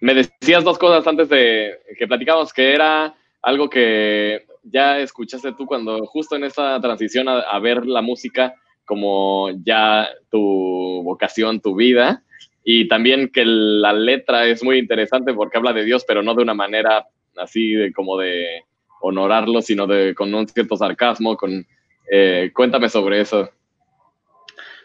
Me 0.00 0.14
decías 0.14 0.64
dos 0.64 0.78
cosas 0.78 1.06
antes 1.06 1.28
de 1.28 1.78
que 1.98 2.08
platicamos, 2.08 2.54
que 2.54 2.72
era 2.72 3.14
algo 3.42 3.68
que 3.68 4.46
ya 4.62 4.98
escuchaste 4.98 5.52
tú 5.52 5.66
cuando 5.66 6.06
justo 6.06 6.36
en 6.36 6.44
esta 6.44 6.80
transición 6.80 7.28
a 7.28 7.58
ver 7.58 7.84
la 7.84 8.00
música, 8.00 8.54
como 8.90 9.50
ya 9.64 10.08
tu 10.32 11.04
vocación, 11.04 11.60
tu 11.60 11.76
vida, 11.76 12.24
y 12.64 12.88
también 12.88 13.28
que 13.28 13.44
la 13.44 13.92
letra 13.92 14.46
es 14.46 14.64
muy 14.64 14.78
interesante 14.78 15.32
porque 15.32 15.58
habla 15.58 15.72
de 15.72 15.84
Dios, 15.84 16.04
pero 16.04 16.24
no 16.24 16.34
de 16.34 16.42
una 16.42 16.54
manera 16.54 17.06
así 17.36 17.74
de 17.74 17.92
como 17.92 18.18
de 18.18 18.64
honorarlo, 19.00 19.62
sino 19.62 19.86
de 19.86 20.12
con 20.16 20.34
un 20.34 20.48
cierto 20.48 20.76
sarcasmo, 20.76 21.36
con 21.36 21.64
eh, 22.10 22.50
cuéntame 22.52 22.88
sobre 22.88 23.20
eso. 23.20 23.48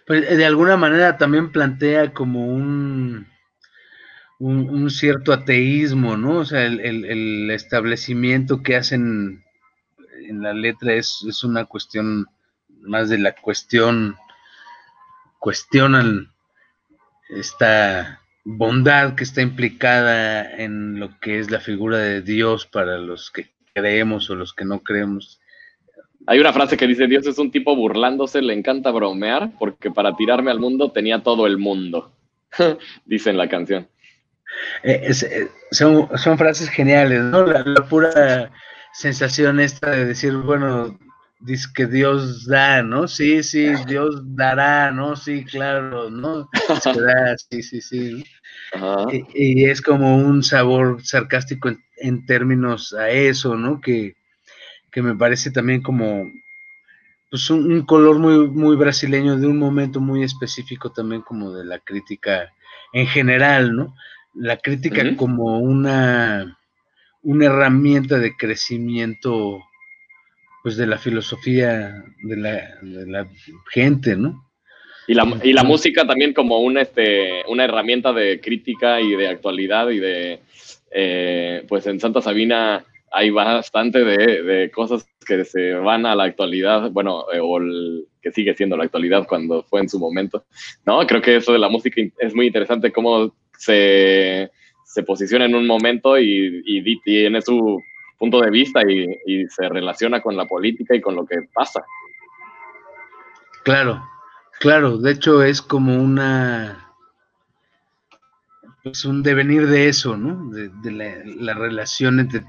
Pues 0.05 0.37
de 0.37 0.45
alguna 0.45 0.77
manera 0.77 1.17
también 1.17 1.51
plantea 1.51 2.13
como 2.13 2.45
un, 2.45 3.25
un, 4.37 4.91
cierto 4.91 5.33
ateísmo, 5.33 6.15
¿no? 6.15 6.41
O 6.41 6.45
sea, 6.45 6.63
el, 6.63 7.49
establecimiento 7.49 8.61
que 8.61 8.75
hacen 8.75 9.43
en 10.29 10.43
la 10.43 10.53
letra 10.53 10.93
es, 10.93 11.25
es 11.27 11.43
una 11.43 11.65
cuestión 11.65 12.27
más 12.85 13.09
de 13.09 13.17
la 13.17 13.35
cuestión, 13.35 14.15
cuestionan 15.39 16.31
esta 17.29 18.21
bondad 18.43 19.15
que 19.15 19.23
está 19.23 19.41
implicada 19.41 20.51
en 20.51 20.99
lo 20.99 21.19
que 21.19 21.39
es 21.39 21.49
la 21.51 21.59
figura 21.59 21.97
de 21.97 22.21
Dios 22.21 22.65
para 22.65 22.97
los 22.97 23.31
que 23.31 23.49
creemos 23.73 24.29
o 24.29 24.35
los 24.35 24.53
que 24.53 24.65
no 24.65 24.81
creemos. 24.81 25.41
Hay 26.27 26.39
una 26.39 26.53
frase 26.53 26.77
que 26.77 26.87
dice, 26.87 27.07
Dios 27.07 27.27
es 27.27 27.37
un 27.37 27.51
tipo 27.51 27.75
burlándose, 27.75 28.41
le 28.41 28.53
encanta 28.53 28.91
bromear, 28.91 29.51
porque 29.59 29.91
para 29.91 30.15
tirarme 30.15 30.51
al 30.51 30.59
mundo 30.59 30.91
tenía 30.91 31.21
todo 31.21 31.45
el 31.45 31.57
mundo, 31.57 32.11
dice 33.05 33.29
en 33.29 33.37
la 33.37 33.49
canción. 33.49 33.87
Eh, 34.83 35.09
eh, 35.09 35.49
son, 35.71 36.37
frases 36.37 36.69
geniales, 36.69 37.21
¿no? 37.21 37.45
la, 37.45 37.63
pura 37.87 38.51
sensación 38.93 39.59
esta 39.59 39.91
de 39.91 40.05
decir, 40.05 40.33
bueno, 40.33 40.97
dice 41.45 41.67
que 41.73 41.85
Dios 41.85 42.45
da, 42.45 42.81
¿no? 42.81 43.07
Sí, 43.07 43.43
sí, 43.43 43.67
Dios 43.87 44.21
dará, 44.35 44.91
¿no? 44.91 45.15
Sí, 45.15 45.45
claro, 45.45 46.09
¿no? 46.09 46.49
sí, 47.49 47.61
sí, 47.61 47.81
sí. 47.81 48.25
Y, 49.33 49.65
es 49.65 49.81
como 49.81 50.17
un 50.17 50.43
sabor 50.43 51.03
sarcástico 51.03 51.69
en, 51.97 52.25
términos 52.25 52.93
a 52.93 53.09
eso, 53.09 53.55
¿no? 53.55 53.79
Que, 53.79 54.15
me 54.95 55.15
parece 55.15 55.51
también 55.51 55.81
como 55.81 56.31
pues 57.29 57.49
un, 57.49 57.81
color 57.85 58.17
muy, 58.17 58.47
muy 58.47 58.77
brasileño 58.77 59.35
de 59.35 59.45
un 59.45 59.59
momento 59.59 59.99
muy 59.99 60.23
específico 60.23 60.93
también 60.93 61.21
como 61.21 61.51
de 61.51 61.65
la 61.65 61.79
crítica 61.79 62.49
en 62.93 63.05
general, 63.05 63.75
¿no? 63.75 63.93
La 64.33 64.55
crítica 64.55 65.03
como 65.17 65.59
una, 65.59 66.57
una 67.23 67.45
herramienta 67.45 68.19
de 68.19 68.37
crecimiento 68.37 69.59
pues 70.65 70.77
de 70.77 70.87
la 70.87 70.97
filosofía 70.97 72.03
de 72.23 72.37
la, 73.05 73.27
gente, 73.71 74.15
¿no? 74.15 74.49
Y 75.07 75.13
la, 75.13 75.39
y 75.43 75.53
la, 75.53 75.63
música 75.63 76.07
también 76.07 76.33
como 76.33 76.57
una, 76.57 76.81
este, 76.81 77.43
una 77.47 77.65
herramienta 77.65 78.11
de 78.13 78.41
crítica 78.41 78.99
y 78.99 79.15
de 79.15 79.27
actualidad 79.27 79.91
y 79.91 79.99
de, 79.99 80.39
eh, 80.89 81.63
pues 81.67 81.85
en 81.85 81.99
Santa 81.99 82.19
Sabina 82.19 82.83
hay 83.11 83.29
bastante 83.29 84.03
de, 84.03 84.71
cosas 84.71 85.07
que 85.27 85.45
se 85.45 85.73
van 85.73 86.07
a 86.07 86.15
la 86.15 86.23
actualidad, 86.23 86.89
bueno, 86.89 87.25
eh, 87.31 87.37
o 87.39 87.59
que 88.19 88.31
sigue 88.31 88.55
siendo 88.55 88.75
la 88.75 88.85
actualidad 88.85 89.27
cuando 89.27 89.61
fue 89.61 89.81
en 89.81 89.89
su 89.89 89.99
momento, 89.99 90.45
¿no? 90.83 91.05
Creo 91.05 91.21
que 91.21 91.35
eso 91.35 91.53
de 91.53 91.59
la 91.59 91.69
música 91.69 92.01
es 92.17 92.33
muy 92.33 92.47
interesante, 92.47 92.91
cómo 92.91 93.35
se, 93.55 94.49
se 94.83 95.03
posiciona 95.03 95.45
en 95.45 95.53
un 95.53 95.67
momento 95.67 96.17
y, 96.17 96.63
y 96.65 96.99
tiene 97.01 97.43
su 97.43 97.79
punto 98.17 98.41
de 98.41 98.49
vista 98.49 98.81
y, 98.89 99.47
se 99.47 99.69
relaciona 99.69 100.21
con 100.21 100.35
la 100.35 100.45
política 100.45 100.95
y 100.95 101.01
con 101.01 101.15
lo 101.15 101.25
que 101.25 101.37
pasa. 101.53 101.83
Claro, 103.63 104.07
claro, 104.59 104.97
de 104.97 105.11
hecho 105.11 105.43
es 105.43 105.61
como 105.61 105.95
una, 105.95 106.93
pues 108.83 109.05
un 109.05 109.23
devenir 109.23 109.67
de 109.67 109.89
eso, 109.89 110.15
¿no? 110.17 110.49
De, 110.51 110.91
la, 110.91 111.53
relación 111.53 112.19
entre 112.19 112.43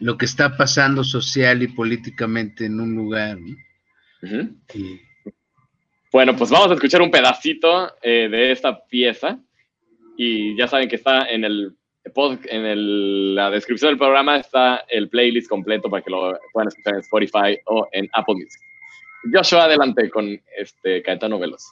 lo 0.00 0.18
que 0.18 0.24
está 0.24 0.56
pasando 0.56 1.04
social 1.04 1.62
y 1.62 1.68
políticamente 1.68 2.66
en 2.66 2.80
un 2.80 2.94
lugar. 2.94 3.38
Bueno, 6.12 6.36
pues 6.36 6.50
vamos 6.50 6.70
a 6.70 6.74
escuchar 6.74 7.00
un 7.02 7.10
pedacito 7.10 7.94
eh, 8.02 8.28
de 8.28 8.52
esta 8.52 8.84
pieza 8.84 9.38
y 10.16 10.56
ya 10.56 10.68
saben 10.68 10.88
que 10.88 10.96
está 10.96 11.26
en 11.26 11.44
el 11.44 11.76
en 12.04 13.34
la 13.34 13.50
descripción 13.50 13.90
del 13.90 13.98
programa 13.98 14.36
está 14.36 14.84
el 14.88 15.08
playlist 15.08 15.48
completo 15.48 15.88
para 15.88 16.02
que 16.02 16.10
lo 16.10 16.38
puedan 16.52 16.68
escuchar 16.68 16.94
en 16.94 17.00
Spotify 17.00 17.58
o 17.66 17.88
en 17.92 18.08
Apple 18.12 18.34
Music. 18.34 18.60
Joshua, 19.32 19.64
adelante 19.64 20.10
con 20.10 20.40
este 20.56 21.02
Caetano 21.02 21.38
Veloz. 21.38 21.62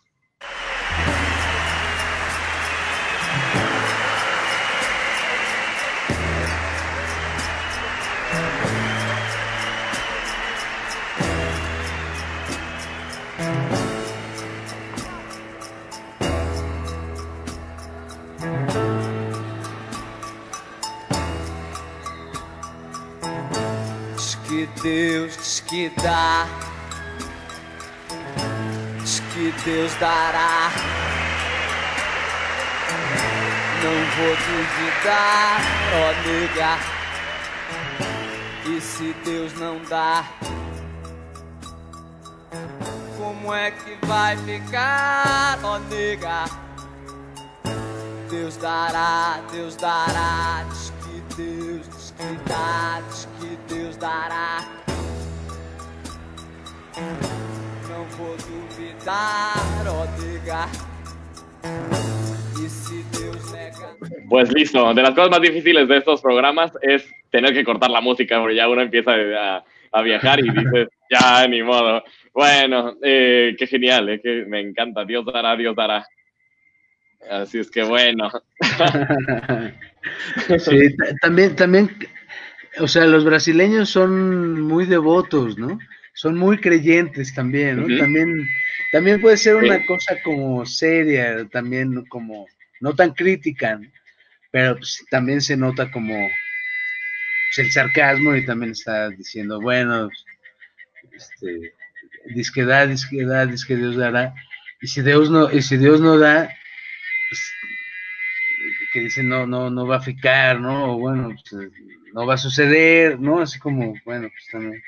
Deus 24.83 25.61
que 25.67 25.91
dá, 26.03 26.47
diz 28.99 29.21
que 29.35 29.53
Deus 29.63 29.95
dará. 29.97 30.71
Não 33.83 33.99
vou 34.17 34.37
duvidar, 34.37 35.61
ó 35.93 36.13
nega. 36.27 36.79
E 38.75 38.81
se 38.81 39.13
Deus 39.23 39.53
não 39.59 39.79
dá, 39.85 40.25
como 43.19 43.53
é 43.53 43.71
que 43.73 43.99
vai 44.07 44.35
ficar, 44.39 45.59
ó 45.63 45.79
nega? 45.79 46.45
Deus 48.31 48.57
dará, 48.57 49.41
Deus 49.51 49.77
dará, 49.77 50.65
diz 50.71 50.93
que 51.03 51.21
Deus, 51.37 51.89
diz 51.89 52.15
que 52.17 52.49
dá, 52.49 53.03
diz 53.11 53.29
que 53.41 53.50
Deus 53.71 53.97
dará. 53.97 54.59
Não 57.89 58.05
vou 58.17 58.37
duvidar, 58.37 59.87
ó 59.89 60.05
E 62.63 62.69
se 62.69 63.03
Deus 63.05 63.53
nega. 63.53 63.97
Pues 64.29 64.53
listo, 64.53 64.93
de 64.93 65.03
las 65.03 65.15
cosas 65.15 65.31
más 65.31 65.41
difíciles 65.41 65.89
de 65.89 65.97
estos 65.97 66.21
programas 66.21 66.73
es 66.83 67.09
tener 67.31 67.55
que 67.55 67.65
cortar 67.65 67.91
la 67.91 68.01
música, 68.01 68.39
porque 68.41 68.57
ya 68.57 68.69
uno 68.69 68.83
empieza 68.83 69.13
a 69.13 69.65
a 69.93 70.03
viajar 70.03 70.41
y 70.41 70.51
dices, 70.51 70.89
ya, 71.11 71.47
ni 71.49 71.63
modo. 71.63 72.03
Bueno, 72.33 72.97
eh, 73.03 73.55
qué 73.59 73.67
genial, 73.67 74.09
eh, 74.09 74.21
que 74.21 74.45
me 74.47 74.61
encanta, 74.61 75.05
Dios 75.05 75.25
dará, 75.27 75.57
Dios 75.57 75.75
dará. 75.75 76.07
Así 77.29 77.59
es 77.59 77.71
que 77.71 77.83
bueno. 77.83 78.31
sí, 80.59 80.97
también, 81.21 81.55
también, 81.55 81.91
o 82.79 82.89
sea, 82.89 83.07
los 83.07 83.25
brasileños 83.25 83.91
son 83.91 84.61
muy 84.61 84.87
devotos, 84.87 85.59
¿no? 85.59 85.79
Son 86.15 86.37
muy 86.37 86.59
creyentes 86.59 87.35
también, 87.35 87.77
¿no? 87.77 87.99
También, 87.99 88.47
también 88.93 89.21
puede 89.21 89.37
ser 89.37 89.57
una 89.57 89.85
cosa 89.87 90.17
como 90.23 90.65
seria, 90.67 91.47
también 91.49 92.05
como 92.07 92.47
no 92.81 92.95
tan 92.95 93.13
crítica, 93.13 93.77
¿no? 93.77 93.89
pero 94.51 94.77
pues, 94.77 95.05
también 95.11 95.41
se 95.41 95.57
nota 95.57 95.91
como 95.91 96.15
pues, 96.15 97.67
el 97.67 97.73
sarcasmo 97.73 98.35
y 98.35 98.45
también 98.45 98.73
está 98.73 99.09
diciendo, 99.11 99.61
bueno, 99.61 100.09
este, 101.13 101.75
disquedad, 102.35 102.89
disquedad, 102.89 103.49
disque 103.49 103.77
Dios 103.77 103.97
dará, 103.97 104.35
y 104.81 104.89
si 104.89 105.03
Dios 105.03 105.31
no, 105.31 105.51
y 105.53 105.63
si 105.63 105.77
Dios 105.77 106.01
no 106.01 106.19
da, 106.19 106.49
pues, 107.29 107.53
que 108.93 109.01
dice 109.01 109.23
no, 109.23 109.47
no, 109.47 109.71
no 109.71 109.87
va 109.87 109.97
a 109.97 110.03
ficar, 110.03 110.61
¿no? 110.61 110.95
O 110.95 110.99
bueno, 110.99 111.29
pues, 111.29 111.71
no 112.13 112.27
va 112.27 112.35
a 112.35 112.39
suceder, 112.39 113.19
¿no? 113.21 113.41
Así 113.41 113.59
como, 113.59 113.95
bueno, 114.05 114.29
pues 114.29 114.47
también, 114.51 114.83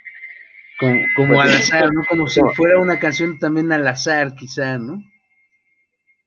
como, 0.78 1.00
como 1.16 1.40
al 1.40 1.50
azar, 1.50 1.92
¿no? 1.92 2.04
Como 2.08 2.26
si 2.28 2.40
fuera 2.54 2.78
una 2.78 2.98
canción 2.98 3.38
también 3.38 3.72
al 3.72 3.86
azar, 3.86 4.34
quizá, 4.34 4.78
¿no? 4.78 5.02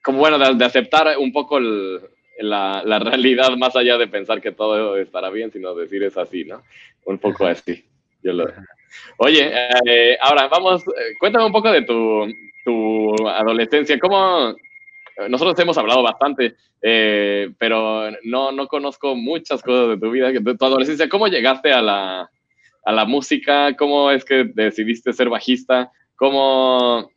Como 0.03 0.19
bueno, 0.19 0.37
de 0.37 0.65
aceptar 0.65 1.17
un 1.17 1.31
poco 1.33 1.57
el, 1.57 1.99
la, 2.39 2.83
la, 2.85 2.99
realidad 2.99 3.49
más 3.57 3.75
allá 3.75 3.97
de 3.97 4.07
pensar 4.07 4.41
que 4.41 4.51
todo 4.51 4.97
estará 4.97 5.29
bien, 5.29 5.51
sino 5.51 5.73
decir 5.73 6.03
es 6.03 6.17
así, 6.17 6.45
¿no? 6.45 6.63
Un 7.05 7.17
poco 7.17 7.45
así. 7.47 7.83
Yo 8.21 8.33
lo... 8.33 8.45
Oye, 9.17 9.51
eh, 9.85 10.17
ahora 10.21 10.47
vamos, 10.47 10.83
eh, 10.87 11.15
cuéntame 11.19 11.45
un 11.45 11.51
poco 11.51 11.71
de 11.71 11.81
tu, 11.83 12.27
tu 12.63 13.27
adolescencia. 13.27 13.99
¿Cómo, 13.99 14.55
nosotros 15.29 15.57
hemos 15.59 15.77
hablado 15.77 16.03
bastante, 16.03 16.55
eh, 16.81 17.51
pero 17.57 18.11
no, 18.23 18.51
no 18.51 18.67
conozco 18.67 19.15
muchas 19.15 19.61
cosas 19.61 19.89
de 19.89 19.97
tu 19.97 20.11
vida, 20.11 20.31
de 20.31 20.55
tu 20.55 20.65
adolescencia. 20.65 21.09
¿Cómo 21.09 21.27
llegaste 21.27 21.71
a 21.71 21.81
la, 21.81 22.29
a 22.85 22.91
la 22.91 23.05
música? 23.05 23.75
¿Cómo 23.75 24.11
es 24.11 24.25
que 24.25 24.45
decidiste 24.53 25.13
ser 25.13 25.29
bajista? 25.29 25.91
¿Cómo, 26.15 27.09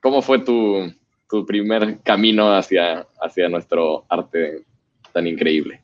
cómo 0.00 0.22
fue 0.22 0.38
tu, 0.40 0.92
tu 1.28 1.44
primer 1.46 1.98
camino 2.02 2.54
hacia, 2.54 3.06
hacia 3.20 3.48
nuestro 3.48 4.04
arte 4.08 4.64
tan 5.12 5.26
increíble? 5.26 5.82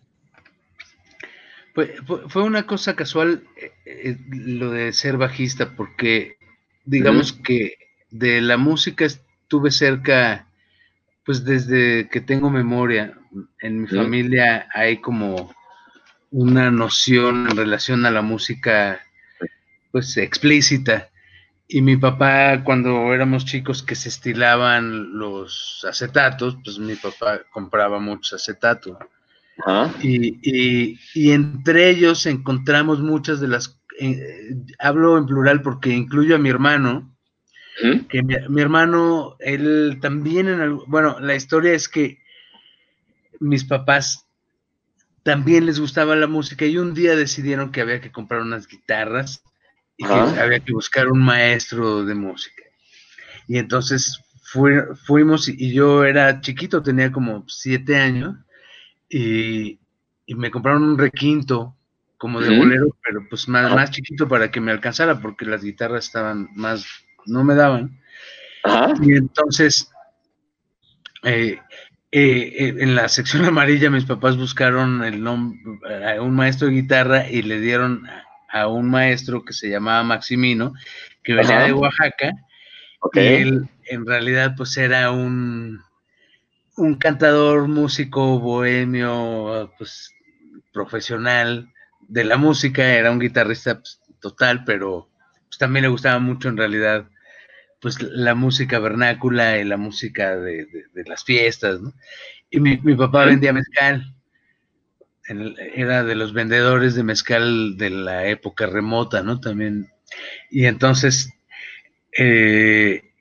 Fue, 1.75 1.94
fue 2.28 2.42
una 2.42 2.66
cosa 2.66 2.94
casual 2.94 3.44
eh, 3.56 3.72
eh, 3.87 4.16
lo 4.28 4.70
de 4.70 4.92
ser 4.92 5.16
bajista, 5.16 5.75
porque 5.75 6.37
digamos 6.84 7.32
que 7.32 7.76
de 8.11 8.42
la 8.42 8.58
música 8.58 9.06
estuve 9.52 9.71
cerca, 9.71 10.47
pues 11.26 11.44
desde 11.44 12.09
que 12.09 12.23
tengo 12.23 12.49
memoria. 12.49 13.18
En 13.61 13.82
mi 13.82 13.87
familia 13.87 14.66
hay 14.73 14.97
como 14.97 15.54
una 16.30 16.71
noción 16.71 17.49
en 17.50 17.56
relación 17.59 18.06
a 18.06 18.11
la 18.11 18.23
música, 18.23 19.02
pues 19.90 20.16
explícita. 20.16 21.11
Y 21.68 21.82
mi 21.82 21.99
papá, 21.99 22.64
cuando 22.64 23.12
éramos 23.12 23.44
chicos 23.44 23.82
que 23.82 23.94
se 23.94 24.09
estilaban 24.09 25.18
los 25.18 25.85
acetatos, 25.87 26.56
pues 26.64 26.78
mi 26.78 26.94
papá 26.94 27.42
compraba 27.50 27.99
muchos 27.99 28.32
acetatos. 28.32 28.97
Y, 30.02 31.30
entre 31.30 31.90
ellos 31.90 32.25
encontramos 32.25 33.00
muchas 33.00 33.38
de 33.38 33.49
las, 33.49 33.78
eh, 34.00 34.56
hablo 34.78 35.18
en 35.18 35.26
plural 35.26 35.61
porque 35.61 35.90
incluyo 35.90 36.37
a 36.37 36.38
mi 36.38 36.49
hermano, 36.49 37.12
que 38.09 38.23
mi, 38.23 38.61
hermano, 38.61 39.37
él 39.41 39.99
también, 40.00 40.49
en 40.49 40.79
bueno, 40.87 41.19
la 41.21 41.35
historia 41.35 41.73
es 41.73 41.88
que 41.88 42.20
mis 43.40 43.64
papás 43.64 44.27
también 45.23 45.66
les 45.66 45.81
gustaba 45.81 46.16
la 46.16 46.27
música 46.27 46.66
y 46.66 46.79
un 46.79 46.94
día 46.94 47.16
decidieron 47.16 47.73
que 47.73 47.81
había 47.81 48.01
que 48.01 48.12
comprar 48.12 48.42
unas 48.42 48.66
guitarras 48.66 49.42
y 49.96 50.05
que 50.05 50.12
había 50.12 50.61
que 50.61 50.73
buscar 50.73 51.09
un 51.09 51.23
maestro 51.23 52.05
de 52.05 52.14
música. 52.14 52.62
Y 53.46 53.59
entonces 53.59 54.20
fuimos 55.07 55.49
y 55.49 55.73
yo 55.73 56.05
era 56.05 56.40
chiquito, 56.40 56.83
tenía 56.83 57.11
como 57.11 57.44
siete 57.49 57.96
años 57.96 58.37
y, 59.09 59.79
me 60.29 60.51
compraron 60.51 60.85
un 60.85 60.99
requinto 60.99 61.77
como 62.16 62.40
de 62.40 62.57
bolero, 62.57 62.96
pero 63.05 63.27
pues 63.29 63.49
más, 63.49 63.70
más 63.75 63.90
chiquito 63.90 64.27
para 64.27 64.51
que 64.51 64.61
me 64.61 64.73
alcanzara 64.73 65.20
porque 65.20 65.44
las 65.44 65.62
guitarras 65.62 66.07
estaban 66.07 66.49
más, 66.55 66.87
no 67.26 67.44
me 67.44 67.54
daban. 67.54 67.98
Y 69.02 69.16
entonces, 69.16 69.90
eh, 71.24 71.58
eh, 72.11 72.54
eh, 72.58 72.74
en 72.78 72.94
la 72.94 73.08
sección 73.08 73.44
amarilla 73.46 73.90
mis 73.90 74.04
papás 74.04 74.37
buscaron 74.37 75.02
el 75.04 75.22
nombre 75.22 75.61
a 76.06 76.20
un 76.20 76.35
maestro 76.35 76.68
de 76.68 76.74
guitarra 76.74 77.28
y 77.28 77.42
le 77.42 77.61
dieron 77.61 78.06
a 78.50 78.66
un 78.66 78.90
maestro 78.90 79.44
que 79.44 79.52
se 79.52 79.70
llamaba 79.70 80.02
Maximino, 80.02 80.74
que 81.22 81.35
venía 81.35 81.61
de 81.61 81.72
Oaxaca, 81.72 82.32
y 83.14 83.18
él 83.18 83.68
en 83.87 84.06
realidad 84.06 84.54
pues 84.56 84.76
era 84.76 85.11
un, 85.11 85.80
un 86.76 86.94
cantador, 86.96 87.66
músico, 87.66 88.38
bohemio, 88.38 89.72
pues 89.78 90.14
profesional 90.72 91.72
de 92.08 92.24
la 92.24 92.37
música, 92.37 92.85
era 92.85 93.11
un 93.11 93.18
guitarrista 93.18 93.76
pues, 93.76 94.00
total, 94.20 94.64
pero 94.64 95.08
pues, 95.48 95.58
también 95.58 95.85
le 95.85 95.88
gustaba 95.88 96.18
mucho 96.18 96.48
en 96.48 96.56
realidad 96.58 97.08
pues 97.83 98.01
la 98.01 98.35
música 98.35 98.79
vernácula 98.79 99.59
y 99.59 99.64
la 99.64 99.77
música 99.77 100.37
de, 100.37 100.66
las 101.05 101.25
fiestas, 101.25 101.81
¿no? 101.81 101.92
Y 102.49 102.61
mi, 102.61 102.79
mi 102.79 102.95
papá 102.95 103.27
vendía 103.27 103.53
mezcal 103.53 104.14
era 105.75 106.05
de 106.05 106.14
los 106.14 106.33
vendedores 106.33 106.95
de 106.95 107.05
mezcal 107.05 107.77
de 107.77 107.90
la 107.90 108.27
época 108.27 108.66
remota, 108.66 109.23
¿no? 109.23 109.40
También. 109.40 109.90
Y 110.51 110.66
entonces, 110.66 111.33
eh, 112.16 113.12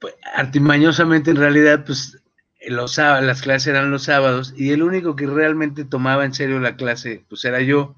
pues, 0.00 0.14
artimañosamente 0.34 1.30
en 1.30 1.36
realidad, 1.36 1.84
pues 1.84 2.22
los 2.66 2.98
las 2.98 3.42
clases 3.42 3.68
eran 3.68 3.90
los 3.90 4.04
sábados 4.04 4.52
y 4.56 4.72
el 4.72 4.82
único 4.82 5.14
que 5.16 5.26
realmente 5.26 5.84
tomaba 5.84 6.24
en 6.24 6.34
serio 6.34 6.58
la 6.58 6.76
clase, 6.76 7.24
pues 7.28 7.44
era 7.44 7.60
yo. 7.60 7.96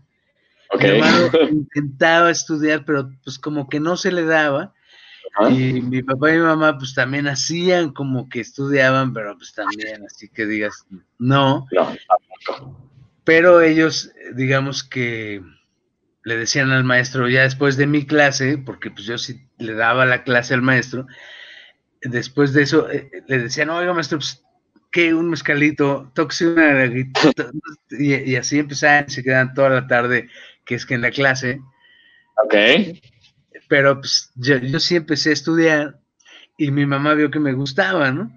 Mi 0.78 0.86
hermano 0.86 1.30
intentaba 1.50 2.30
estudiar, 2.30 2.84
pero 2.84 3.10
pues 3.24 3.38
como 3.38 3.68
que 3.68 3.80
no 3.80 3.96
se 3.96 4.12
le 4.12 4.24
daba. 4.24 4.74
Y 5.50 5.80
mi 5.80 6.02
papá 6.02 6.30
y 6.30 6.34
mi 6.34 6.44
mamá 6.44 6.76
pues 6.78 6.94
también 6.94 7.28
hacían 7.28 7.92
como 7.92 8.28
que 8.28 8.40
estudiaban, 8.40 9.12
pero 9.12 9.36
pues 9.36 9.52
también, 9.52 10.04
así 10.04 10.28
que 10.28 10.46
digas, 10.46 10.86
no. 11.18 11.66
No, 11.70 11.96
pero 13.24 13.60
ellos, 13.60 14.12
digamos 14.34 14.82
que 14.82 15.42
le 16.24 16.36
decían 16.36 16.70
al 16.70 16.84
maestro, 16.84 17.28
ya 17.28 17.42
después 17.42 17.76
de 17.76 17.86
mi 17.86 18.04
clase, 18.04 18.58
porque 18.58 18.90
pues 18.90 19.06
yo 19.06 19.18
sí 19.18 19.46
le 19.58 19.74
daba 19.74 20.04
la 20.04 20.24
clase 20.24 20.54
al 20.54 20.62
maestro, 20.62 21.06
después 22.02 22.52
de 22.52 22.62
eso 22.62 22.90
eh, 22.90 23.10
le 23.26 23.38
decían, 23.38 23.70
oiga 23.70 23.94
maestro, 23.94 24.18
pues, 24.18 24.42
¿qué? 24.90 25.14
Un 25.14 25.30
mezcalito, 25.30 26.10
toque 26.14 26.44
una 26.44 26.84
guitarra, 26.84 27.50
y, 27.90 28.36
así 28.36 28.58
empezaban, 28.58 29.08
se 29.08 29.22
quedan 29.22 29.54
toda 29.54 29.70
la 29.70 29.86
tarde, 29.86 30.28
que 30.64 30.74
es 30.74 30.84
que 30.84 30.94
en 30.94 31.02
la 31.02 31.10
clase. 31.10 31.60
Ok. 32.44 32.54
Pero 33.68 34.00
pues 34.00 34.30
yo, 34.34 34.56
yo 34.58 34.80
sí 34.80 34.96
empecé 34.96 35.30
a 35.30 35.34
estudiar 35.34 36.00
y 36.56 36.70
mi 36.70 36.86
mamá 36.86 37.14
vio 37.14 37.30
que 37.30 37.40
me 37.40 37.52
gustaba, 37.52 38.10
¿no? 38.10 38.30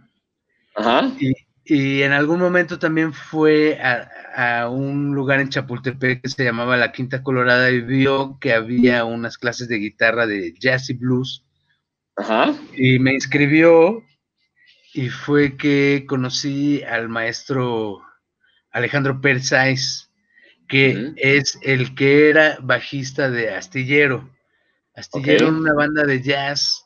Ajá. 0.75 1.11
Y, 1.19 1.33
y 1.65 2.01
en 2.03 2.11
algún 2.11 2.39
momento 2.39 2.77
también 2.77 3.13
fue 3.13 3.79
a, 3.81 4.67
un 4.69 5.13
lugar 5.13 5.39
en 5.39 5.49
Chapultepec 5.49 6.21
que 6.21 6.29
se 6.29 6.43
llamaba 6.43 6.75
La 6.75 6.91
Quinta 6.91 7.23
Colorada 7.23 7.69
y 7.69 7.81
vio 7.81 8.37
que 8.39 8.53
había 8.53 9.05
unas 9.05 9.37
clases 9.37 9.67
de 9.67 9.77
guitarra 9.77 10.27
de 10.27 10.53
jazz 10.59 10.89
y 10.89 10.93
blues. 10.93 11.45
Ajá. 12.15 12.53
Y 12.75 12.99
me 12.99 13.13
inscribió 13.13 14.03
y 14.93 15.09
fue 15.09 15.55
que 15.55 16.05
conocí 16.07 16.83
al 16.83 17.09
maestro 17.09 18.01
Alejandro 18.71 19.21
Persáis, 19.21 20.11
que 20.67 21.13
es 21.15 21.57
el 21.61 21.95
que 21.95 22.29
era 22.29 22.57
bajista 22.61 23.29
de 23.29 23.53
Astillero. 23.53 24.29
Astillero, 24.95 25.49
una 25.49 25.73
banda 25.73 26.03
de 26.03 26.21
jazz, 26.21 26.85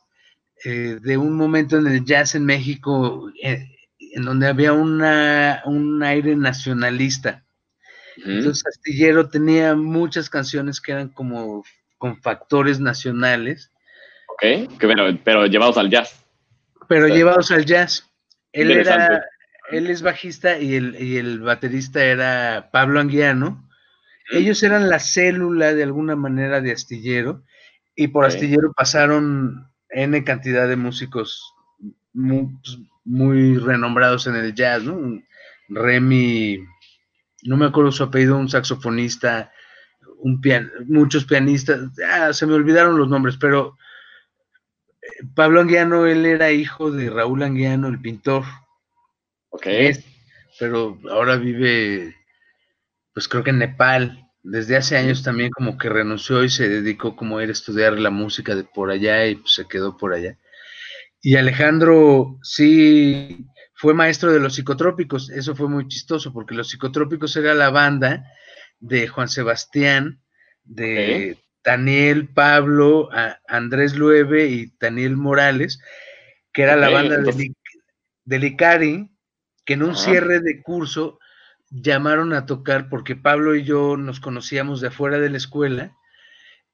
eh, 0.64 0.98
de 1.00 1.16
un 1.16 1.36
momento 1.36 1.76
en 1.76 1.86
el 1.86 2.04
jazz 2.04 2.34
en 2.34 2.44
México. 2.44 3.30
Eh, 3.42 3.66
en 4.12 4.24
donde 4.24 4.46
había 4.46 4.72
una, 4.72 5.62
un 5.64 6.02
aire 6.02 6.36
nacionalista. 6.36 7.44
Entonces 8.16 8.66
Astillero 8.66 9.28
tenía 9.28 9.76
muchas 9.76 10.28
canciones 10.28 10.80
que 10.80 10.90
eran 10.90 11.08
como 11.08 11.64
con 11.98 12.20
factores 12.20 12.80
nacionales. 12.80 13.70
Ok, 14.28 14.72
pero, 14.80 15.16
pero 15.22 15.46
llevados 15.46 15.78
al 15.78 15.88
jazz. 15.88 16.24
Pero 16.88 17.06
llevados 17.06 17.52
al 17.52 17.64
jazz. 17.64 18.10
Él 18.52 18.72
era, 18.72 19.24
él 19.70 19.88
es 19.88 20.02
bajista 20.02 20.58
y 20.58 20.74
el, 20.74 21.00
y 21.00 21.18
el 21.18 21.40
baterista 21.40 22.02
era 22.02 22.70
Pablo 22.72 22.98
Anguiano, 22.98 23.68
Ellos 24.30 24.62
eran 24.62 24.88
la 24.88 24.98
célula 24.98 25.74
de 25.74 25.84
alguna 25.84 26.16
manera 26.16 26.60
de 26.60 26.72
Astillero 26.72 27.44
y 27.98 28.06
por 28.06 28.24
Astillero 28.24 28.72
pasaron 28.74 29.68
N 29.90 30.22
cantidad 30.22 30.68
de 30.68 30.76
músicos 30.76 31.52
muy, 32.12 32.46
pues, 32.62 32.78
muy, 33.04 33.58
renombrados 33.58 34.28
en 34.28 34.36
el 34.36 34.54
jazz, 34.54 34.84
¿no? 34.84 35.20
Remy, 35.68 36.64
no 37.42 37.56
me 37.56 37.66
acuerdo 37.66 37.90
su 37.90 38.04
apellido, 38.04 38.36
un 38.36 38.48
saxofonista, 38.48 39.50
un 40.18 40.40
pian, 40.40 40.70
muchos 40.86 41.24
pianistas, 41.24 41.90
ah, 42.08 42.32
se 42.32 42.46
me 42.46 42.54
olvidaron 42.54 42.96
los 42.96 43.08
nombres, 43.08 43.36
pero 43.36 43.76
eh, 45.02 45.26
Pablo 45.34 45.60
Anguiano, 45.60 46.06
él 46.06 46.24
era 46.24 46.52
hijo 46.52 46.92
de 46.92 47.10
Raúl 47.10 47.42
Anguiano, 47.42 47.88
el 47.88 48.00
pintor. 48.00 48.44
Ok. 49.48 49.66
pero 50.60 51.00
ahora 51.10 51.34
vive, 51.34 52.14
pues 53.12 53.26
creo 53.26 53.42
que 53.42 53.50
en 53.50 53.58
Nepal. 53.58 54.27
Desde 54.42 54.76
hace 54.76 54.96
años 54.96 55.22
también 55.22 55.50
como 55.50 55.76
que 55.76 55.88
renunció 55.88 56.44
y 56.44 56.48
se 56.48 56.68
dedicó 56.68 57.16
como 57.16 57.38
a 57.38 57.42
ir 57.42 57.48
a 57.48 57.52
estudiar 57.52 57.98
la 57.98 58.10
música 58.10 58.54
de 58.54 58.64
por 58.64 58.90
allá 58.90 59.26
y 59.26 59.36
pues, 59.36 59.54
se 59.54 59.66
quedó 59.66 59.96
por 59.96 60.14
allá. 60.14 60.38
Y 61.20 61.36
Alejandro 61.36 62.38
sí 62.42 63.46
fue 63.74 63.94
maestro 63.94 64.32
de 64.32 64.40
los 64.40 64.54
psicotrópicos. 64.54 65.30
Eso 65.30 65.54
fue 65.54 65.68
muy 65.68 65.88
chistoso 65.88 66.32
porque 66.32 66.54
los 66.54 66.68
psicotrópicos 66.68 67.36
era 67.36 67.54
la 67.54 67.70
banda 67.70 68.24
de 68.80 69.08
Juan 69.08 69.28
Sebastián, 69.28 70.20
de 70.64 71.38
Daniel, 71.64 72.28
Pablo, 72.28 73.08
Andrés 73.46 73.94
Lueve 73.96 74.46
y 74.46 74.72
Daniel 74.80 75.16
Morales, 75.16 75.80
que 76.52 76.62
era 76.62 76.76
la 76.76 76.88
banda 76.88 77.18
de, 77.18 78.38
Licari, 78.38 79.10
que 79.64 79.74
en 79.74 79.82
un 79.82 79.96
cierre 79.96 80.40
de 80.40 80.62
curso 80.62 81.18
llamaron 81.70 82.32
a 82.32 82.46
tocar 82.46 82.88
porque 82.88 83.16
Pablo 83.16 83.54
y 83.54 83.64
yo 83.64 83.96
nos 83.96 84.20
conocíamos 84.20 84.80
de 84.80 84.88
afuera 84.88 85.18
de 85.18 85.30
la 85.30 85.36
escuela 85.36 85.96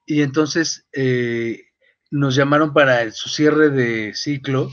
y 0.07 0.23
entonces 0.23 0.87
eh, 0.93 1.63
nos 2.11 2.35
llamaron 2.35 2.73
para 2.73 3.11
su 3.11 3.29
cierre 3.29 3.71
de 3.71 4.15
ciclo 4.15 4.71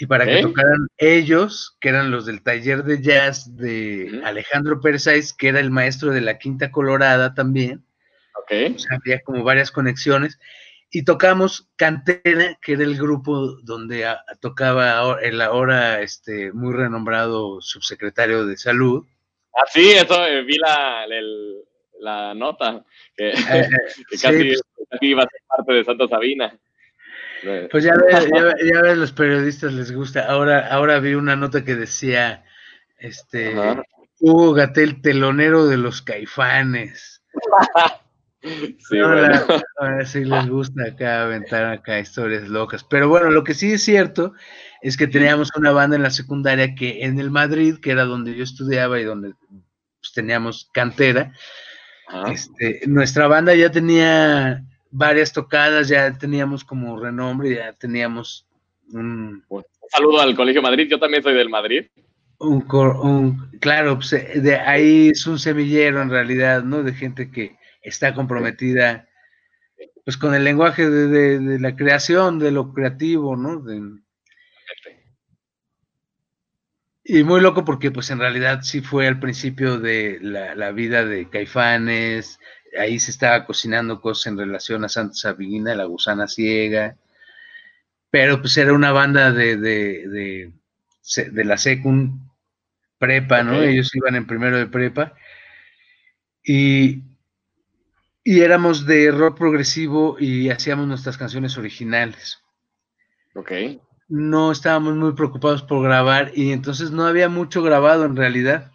y 0.00 0.06
para 0.06 0.24
que 0.24 0.40
tocaran 0.40 0.88
ellos, 0.96 1.76
que 1.78 1.90
eran 1.90 2.10
los 2.10 2.24
del 2.24 2.42
taller 2.42 2.84
de 2.84 3.02
jazz 3.02 3.54
de 3.56 4.22
Alejandro 4.24 4.80
Pérez 4.80 5.34
que 5.34 5.48
era 5.48 5.60
el 5.60 5.70
maestro 5.70 6.10
de 6.10 6.22
la 6.22 6.38
Quinta 6.38 6.70
Colorada 6.70 7.34
también. 7.34 7.84
Okay. 8.44 8.74
había 8.90 9.20
como 9.22 9.44
varias 9.44 9.70
conexiones. 9.70 10.38
Y 10.90 11.04
tocamos 11.04 11.68
Cantera, 11.76 12.58
que 12.62 12.72
era 12.72 12.82
el 12.82 12.96
grupo 12.96 13.58
donde 13.62 14.06
tocaba 14.40 15.20
el 15.20 15.42
ahora 15.42 16.00
este, 16.00 16.50
muy 16.52 16.72
renombrado 16.72 17.60
subsecretario 17.60 18.46
de 18.46 18.56
Salud. 18.56 19.04
Ah, 19.54 19.64
sí, 19.68 19.90
eso 19.90 20.26
eh, 20.26 20.42
vi 20.42 20.56
la, 20.58 21.06
la 22.00 22.34
nota, 22.34 22.84
que, 23.16 23.30
eh, 23.30 23.34
eh, 23.52 23.68
pues 24.08 24.22
casi, 24.22 24.54
iba 25.00 25.22
a 25.22 25.28
ser 25.28 25.40
parte 25.48 25.72
de 25.72 25.84
Santa 25.84 26.08
Sabina. 26.08 26.58
Pues 27.70 27.84
ya 27.84 27.94
ves, 27.94 28.28
ya, 28.30 28.82
ves, 28.82 28.98
los 28.98 29.12
periodistas 29.12 29.72
les 29.72 29.92
gusta. 29.92 30.26
Ahora, 30.26 30.68
ahora 30.68 30.98
vi 31.00 31.14
una 31.14 31.36
nota 31.36 31.64
que 31.64 31.74
decía, 31.74 32.44
este, 32.98 33.54
Hugo 34.18 34.52
Gatel, 34.52 35.00
telonero 35.00 35.66
de 35.66 35.78
los 35.78 36.02
caifanes. 36.02 37.22
sí, 38.42 38.98
ahora, 38.98 40.04
sí 40.04 40.24
les 40.24 40.48
gusta 40.48 40.84
acá 40.88 41.22
aventar 41.22 41.64
acá 41.64 41.98
historias 41.98 42.46
locas. 42.48 42.84
Pero 42.84 43.08
bueno, 43.08 43.30
lo 43.30 43.42
que 43.42 43.54
sí 43.54 43.72
es 43.72 43.84
cierto 43.84 44.34
es 44.82 44.96
que 44.96 45.06
teníamos 45.06 45.50
una 45.56 45.72
banda 45.72 45.96
en 45.96 46.02
la 46.02 46.10
secundaria 46.10 46.74
que 46.74 47.04
en 47.04 47.18
el 47.18 47.30
Madrid, 47.30 47.76
que 47.80 47.90
era 47.90 48.04
donde 48.04 48.34
yo 48.34 48.44
estudiaba 48.44 49.00
y 49.00 49.04
donde 49.04 49.34
pues, 50.00 50.12
teníamos 50.14 50.68
cantera, 50.72 51.32
este, 52.32 52.80
nuestra 52.86 53.28
banda 53.28 53.54
ya 53.54 53.70
tenía 53.70 54.64
varias 54.90 55.32
tocadas, 55.32 55.88
ya 55.88 56.12
teníamos 56.12 56.64
como 56.64 56.98
renombre, 56.98 57.54
ya 57.54 57.72
teníamos 57.72 58.46
un... 58.92 59.44
un 59.48 59.64
saludo 59.90 60.20
al 60.20 60.34
Colegio 60.34 60.62
Madrid, 60.62 60.88
yo 60.90 60.98
también 60.98 61.22
soy 61.22 61.34
del 61.34 61.48
Madrid. 61.48 61.86
Un, 62.38 62.66
un, 62.72 63.50
claro, 63.60 63.96
pues, 63.96 64.10
de 64.10 64.56
ahí 64.56 65.10
es 65.10 65.26
un 65.26 65.38
semillero 65.38 66.00
en 66.00 66.10
realidad, 66.10 66.62
¿no? 66.62 66.82
De 66.82 66.94
gente 66.94 67.30
que 67.30 67.56
está 67.82 68.14
comprometida 68.14 69.06
pues 70.04 70.16
con 70.16 70.34
el 70.34 70.44
lenguaje 70.44 70.88
de, 70.88 71.58
la 71.60 71.76
creación, 71.76 72.38
de 72.38 72.50
lo 72.50 72.72
creativo, 72.72 73.36
¿no? 73.36 73.62
Y 77.12 77.24
muy 77.24 77.40
loco 77.40 77.64
porque 77.64 77.90
pues 77.90 78.08
en 78.10 78.20
realidad 78.20 78.60
sí 78.62 78.82
fue 78.82 79.08
al 79.08 79.18
principio 79.18 79.80
de 79.80 80.18
la, 80.22 80.54
la 80.54 80.70
vida 80.70 81.04
de 81.04 81.28
Caifanes, 81.28 82.38
ahí 82.78 83.00
se 83.00 83.10
estaba 83.10 83.46
cocinando 83.46 84.00
cosas 84.00 84.28
en 84.28 84.38
relación 84.38 84.84
a 84.84 84.88
Santa 84.88 85.14
Sabina, 85.14 85.74
la 85.74 85.86
gusana 85.86 86.28
ciega, 86.28 86.96
pero 88.10 88.40
pues 88.40 88.56
era 88.56 88.72
una 88.72 88.92
banda 88.92 89.32
de, 89.32 89.56
de, 89.56 90.52
de, 91.32 91.44
la 91.44 91.58
secund 91.58 92.20
prepa, 92.96 93.42
¿no? 93.42 93.60
Ellos 93.60 93.92
iban 93.92 94.14
en 94.14 94.28
primero 94.28 94.56
de 94.56 94.68
prepa 94.68 95.14
y, 96.44 97.02
y 98.22 98.40
éramos 98.42 98.86
de 98.86 99.10
rock 99.10 99.36
progresivo 99.36 100.16
y 100.20 100.50
hacíamos 100.50 100.86
nuestras 100.86 101.18
canciones 101.18 101.58
originales. 101.58 102.38
Ok. 103.34 103.50
No 104.10 104.52
estábamos 104.52 104.96
muy 104.96 105.12
preocupados 105.14 105.62
por 105.62 105.82
grabar 105.82 106.32
y 106.34 106.52
entonces 106.52 106.90
no 106.90 107.06
había 107.06 107.30
mucho 107.30 107.62
grabado 107.62 108.04
en 108.04 108.16
realidad. 108.16 108.70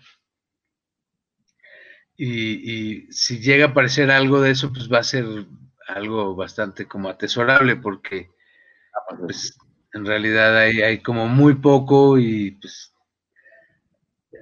Y, 2.17 3.12
si 3.12 3.39
llega 3.39 3.65
a 3.65 3.69
aparecer 3.69 4.10
algo 4.10 4.41
de 4.41 4.52
eso, 4.52 4.71
pues 4.74 4.91
va 4.91 5.00
a 5.00 5.04
ser 5.04 5.26
algo 5.88 6.36
bastante 6.36 6.88
como 6.88 7.10
atesorable, 7.10 7.76
porque 7.76 8.32
pues, 9.19 9.58
en 9.93 10.06
realidad 10.06 10.58
hay, 10.58 10.82
hay 10.82 11.00
como 11.00 11.28
muy 11.28 11.56
poco 11.56 12.17
y 12.17 12.52
pues 12.52 12.95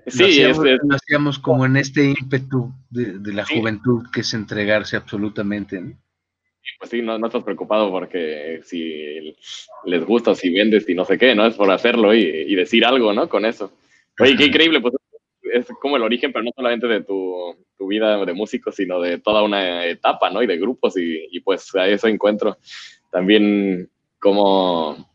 Sí, 0.07 0.43
lo 0.43 0.95
hacíamos, 0.95 1.39
como 1.39 1.65
en 1.65 1.77
este 1.77 2.03
ímpetu 2.03 2.73
de, 2.89 3.33
la 3.33 3.45
juventud 3.45 4.05
que 4.11 4.21
es 4.21 4.33
entregarse 4.33 4.97
absolutamente. 4.97 5.97
Pues 6.79 6.91
sí, 6.91 7.01
no, 7.01 7.17
no, 7.17 7.27
estás 7.27 7.43
preocupado 7.43 7.91
porque 7.91 8.61
si 8.63 9.35
les 9.85 10.05
gusta, 10.05 10.35
si 10.35 10.49
vendes 10.49 10.87
y 10.87 10.95
no 10.95 11.05
sé 11.05 11.17
qué, 11.17 11.35
¿no? 11.35 11.45
Es 11.45 11.55
por 11.55 11.69
hacerlo 11.71 12.13
y, 12.13 12.21
y 12.21 12.55
decir 12.55 12.85
algo, 12.85 13.13
¿no? 13.13 13.27
Con 13.27 13.45
eso. 13.45 13.73
Oye, 14.19 14.35
qué 14.37 14.45
increíble, 14.45 14.79
pues 14.81 14.93
es 15.53 15.67
como 15.81 15.97
el 15.97 16.03
origen, 16.03 16.31
pero 16.31 16.43
no 16.43 16.51
solamente 16.55 16.87
de 16.87 17.01
tu, 17.01 17.55
tu, 17.77 17.87
vida 17.87 18.23
de 18.25 18.33
músico, 18.33 18.71
sino 18.71 18.99
de 18.99 19.19
toda 19.19 19.43
una 19.43 19.85
etapa, 19.85 20.29
¿no? 20.29 20.41
Y 20.41 20.47
de 20.47 20.57
grupos, 20.57 20.97
y, 20.97 21.27
y 21.31 21.39
pues 21.41 21.73
a 21.75 21.87
eso 21.87 22.07
encuentro 22.07 22.57
también 23.11 23.89
como 24.19 25.13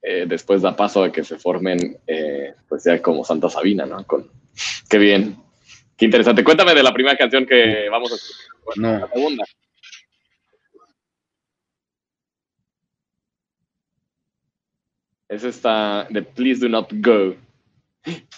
eh, 0.00 0.24
después 0.26 0.62
da 0.62 0.76
paso 0.76 1.02
a 1.02 1.12
que 1.12 1.24
se 1.24 1.38
formen, 1.38 1.98
eh, 2.06 2.54
pues 2.68 2.84
ya 2.84 3.00
como 3.02 3.24
Santa 3.24 3.50
Sabina, 3.50 3.84
¿no? 3.84 4.04
Con, 4.06 4.30
qué 4.88 4.98
bien, 4.98 5.36
qué 5.96 6.04
interesante. 6.04 6.44
Cuéntame 6.44 6.74
de 6.74 6.82
la 6.82 6.92
primera 6.92 7.16
canción 7.16 7.46
que 7.46 7.88
vamos 7.90 8.12
a 8.12 8.14
escuchar. 8.14 8.76
no. 8.76 8.98
La 9.00 9.12
segunda. 9.12 9.44
Es 15.34 15.42
esta 15.42 16.06
de 16.10 16.22
Please 16.22 16.60
Do 16.60 16.68
Not 16.68 16.92
Go. 16.92 17.34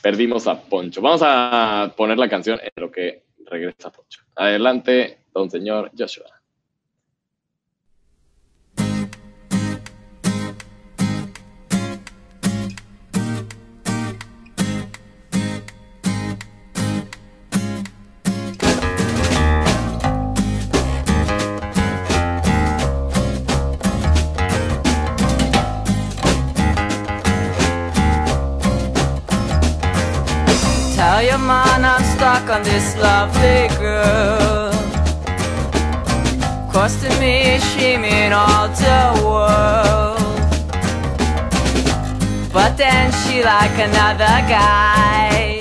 Perdimos 0.02 0.46
a 0.46 0.59
Poncho. 0.59 1.02
Vamos 1.02 1.20
a 1.22 1.92
poner 1.94 2.16
la 2.16 2.26
canción 2.26 2.59
en 2.62 2.70
lo 2.76 2.90
que 2.90 3.24
regresa 3.44 3.92
Poncho. 3.92 4.22
Adelante, 4.35 5.18
don 5.35 5.50
señor 5.50 5.90
Joshua. 5.96 6.36
On 32.44 32.62
this 32.62 32.96
lovely 32.99 33.66
girl. 33.79 34.70
Costing 36.70 37.18
me 37.18 37.59
shame 37.59 38.33
all 38.33 38.68
the 38.68 39.22
world. 39.25 40.38
But 42.53 42.77
then 42.77 43.11
she 43.20 43.42
like 43.42 43.77
another 43.88 44.37
guy. 44.55 45.61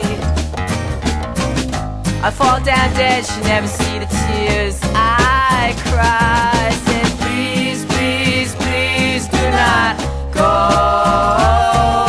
I 2.21 2.29
fall 2.31 2.59
down 2.63 2.93
dead, 2.93 3.25
she 3.25 3.39
never 3.41 3.67
see 3.67 3.99
the 3.99 4.07
tears. 4.07 4.79
I 4.93 5.73
cry 5.89 6.71
Said 6.85 7.11
please, 7.21 7.85
please, 7.85 8.53
please 8.55 9.27
do 9.29 9.43
not 9.61 9.95
go 10.33 12.04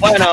Bueno, 0.00 0.26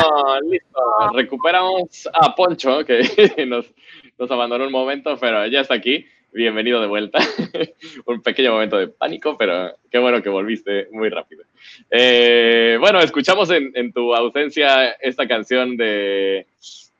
listo. 0.49 0.79
Recuperamos 1.13 2.07
a 2.13 2.35
Poncho, 2.35 2.85
que 2.85 3.01
nos, 3.47 4.31
abandonó 4.31 4.65
un 4.65 4.71
momento, 4.71 5.17
pero 5.19 5.47
ya 5.47 5.61
está 5.61 5.73
aquí. 5.73 6.05
Bienvenido 6.31 6.81
de 6.81 6.87
vuelta. 6.87 7.19
un 8.05 8.21
pequeño 8.21 8.51
momento 8.51 8.77
de 8.77 8.87
pánico, 8.87 9.37
pero 9.37 9.75
qué 9.89 9.97
bueno 9.97 10.21
que 10.21 10.29
volviste 10.29 10.87
muy 10.91 11.09
rápido. 11.09 11.43
Eh, 11.89 12.77
bueno, 12.79 12.99
escuchamos 12.99 13.49
en, 13.49 13.91
tu 13.91 14.13
ausencia 14.13 14.91
esta 14.91 15.27
canción 15.27 15.77
de 15.77 16.47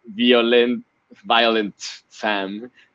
Violent, 0.03 0.85
Violent 1.23 1.75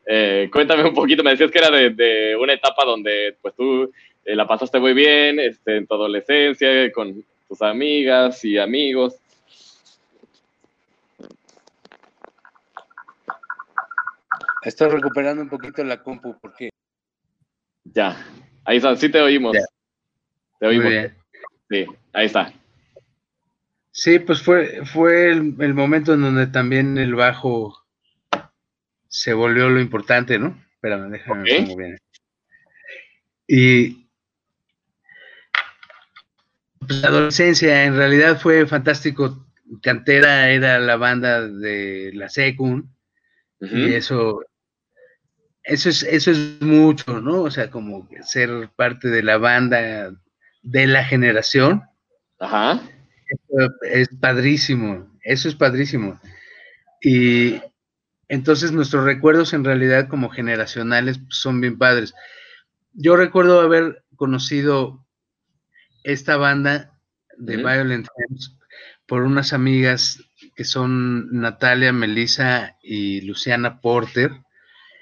eh, 0.07 0.49
cuéntame 0.53 0.85
un 0.85 0.95
poquito, 0.95 1.23
me 1.23 1.31
decías 1.31 1.51
que 1.51 1.59
era 1.59 1.71
de, 1.71 1.91
de 1.91 2.37
una 2.37 2.55
etapa 2.55 2.85
donde 2.85 3.37
pues 3.41 3.55
tú 3.55 3.93
eh, 4.25 4.35
la 4.35 4.47
pasaste 4.47 4.79
muy 4.79 4.95
bien 4.95 5.39
este, 5.39 5.77
en 5.77 5.87
tu 5.87 5.95
adolescencia, 5.95 6.91
con 6.93 7.25
tus 7.49 7.63
amigas 7.63 8.45
y 8.45 8.59
amigos. 8.59 9.17
Estoy 14.63 14.91
recuperando 14.91 15.43
un 15.43 15.49
poquito 15.49 15.83
la 15.83 16.03
compu, 16.03 16.39
¿por 16.39 16.55
qué? 16.55 16.71
Ya, 17.85 18.17
ahí 18.65 18.77
está, 18.77 18.95
sí 18.97 19.09
te 19.09 19.21
oímos. 19.21 19.55
Ya. 19.55 19.65
Te 20.59 20.67
oímos. 20.67 20.93
Sí, 21.71 21.87
ahí 22.13 22.27
está. 22.27 22.53
Sí, 23.91 24.19
pues 24.19 24.43
fue, 24.43 24.85
fue 24.85 25.31
el, 25.31 25.57
el, 25.61 25.75
momento 25.75 26.15
en 26.15 26.23
donde 26.23 26.47
también 26.47 26.99
el 26.99 27.15
bajo 27.15 27.80
se 29.11 29.35
volvió 29.35 29.69
lo 29.69 29.81
importante, 29.81 30.39
¿no? 30.39 30.57
Espérame, 30.75 31.11
déjame 31.11 31.41
okay. 31.43 31.53
ver 31.53 31.65
cómo 31.65 31.77
viene. 31.77 31.99
Y 33.49 34.09
pues, 36.79 37.03
la 37.03 37.09
adolescencia 37.09 37.85
en 37.85 37.97
realidad 37.97 38.41
fue 38.41 38.67
fantástico. 38.67 39.47
Cantera 39.83 40.51
era 40.51 40.79
la 40.79 40.97
banda 40.97 41.47
de 41.47 42.13
la 42.15 42.29
Secund. 42.29 42.85
Uh 43.61 43.67
-huh. 43.67 43.91
Y 43.91 43.95
eso, 43.95 44.45
eso 45.65 45.89
es, 45.89 46.05
eso 46.05 46.31
es 46.31 46.61
mucho, 46.61 47.21
¿no? 47.21 47.43
O 47.43 47.51
sea, 47.51 47.69
como 47.69 48.09
ser 48.23 48.71
parte 48.77 49.09
de 49.09 49.25
la 49.25 49.39
banda 49.39 50.13
de 50.63 50.87
la 50.87 51.05
generación. 51.05 51.83
Ajá. 52.39 52.81
Eso 53.27 53.71
es 53.83 54.09
padrísimo, 54.21 55.13
eso 55.23 55.49
es 55.49 55.57
padrísimo. 55.57 56.21
Y 57.03 57.61
entonces 58.31 58.71
nuestros 58.71 59.05
recuerdos 59.05 59.53
en 59.55 59.65
realidad 59.65 60.07
como 60.07 60.31
generacionales 60.31 61.19
son 61.31 61.61
bien 61.61 61.77
padres. 61.77 62.15
Yo 62.93 63.17
recuerdo 63.17 63.61
haber 63.61 64.05
conocido 64.15 65.05
esta 66.05 66.37
banda 66.37 66.97
de 67.37 67.57
uh 67.57 67.61
-huh. 67.61 67.75
Violent 67.75 68.07
Femmes 68.07 68.57
por 69.05 69.23
unas 69.23 69.53
amigas 69.53 70.23
que 70.55 70.63
son 70.63 71.29
Natalia, 71.33 71.93
Melissa 71.93 72.77
y 72.85 73.23
Luciana 73.23 73.81
Porter, 73.81 74.31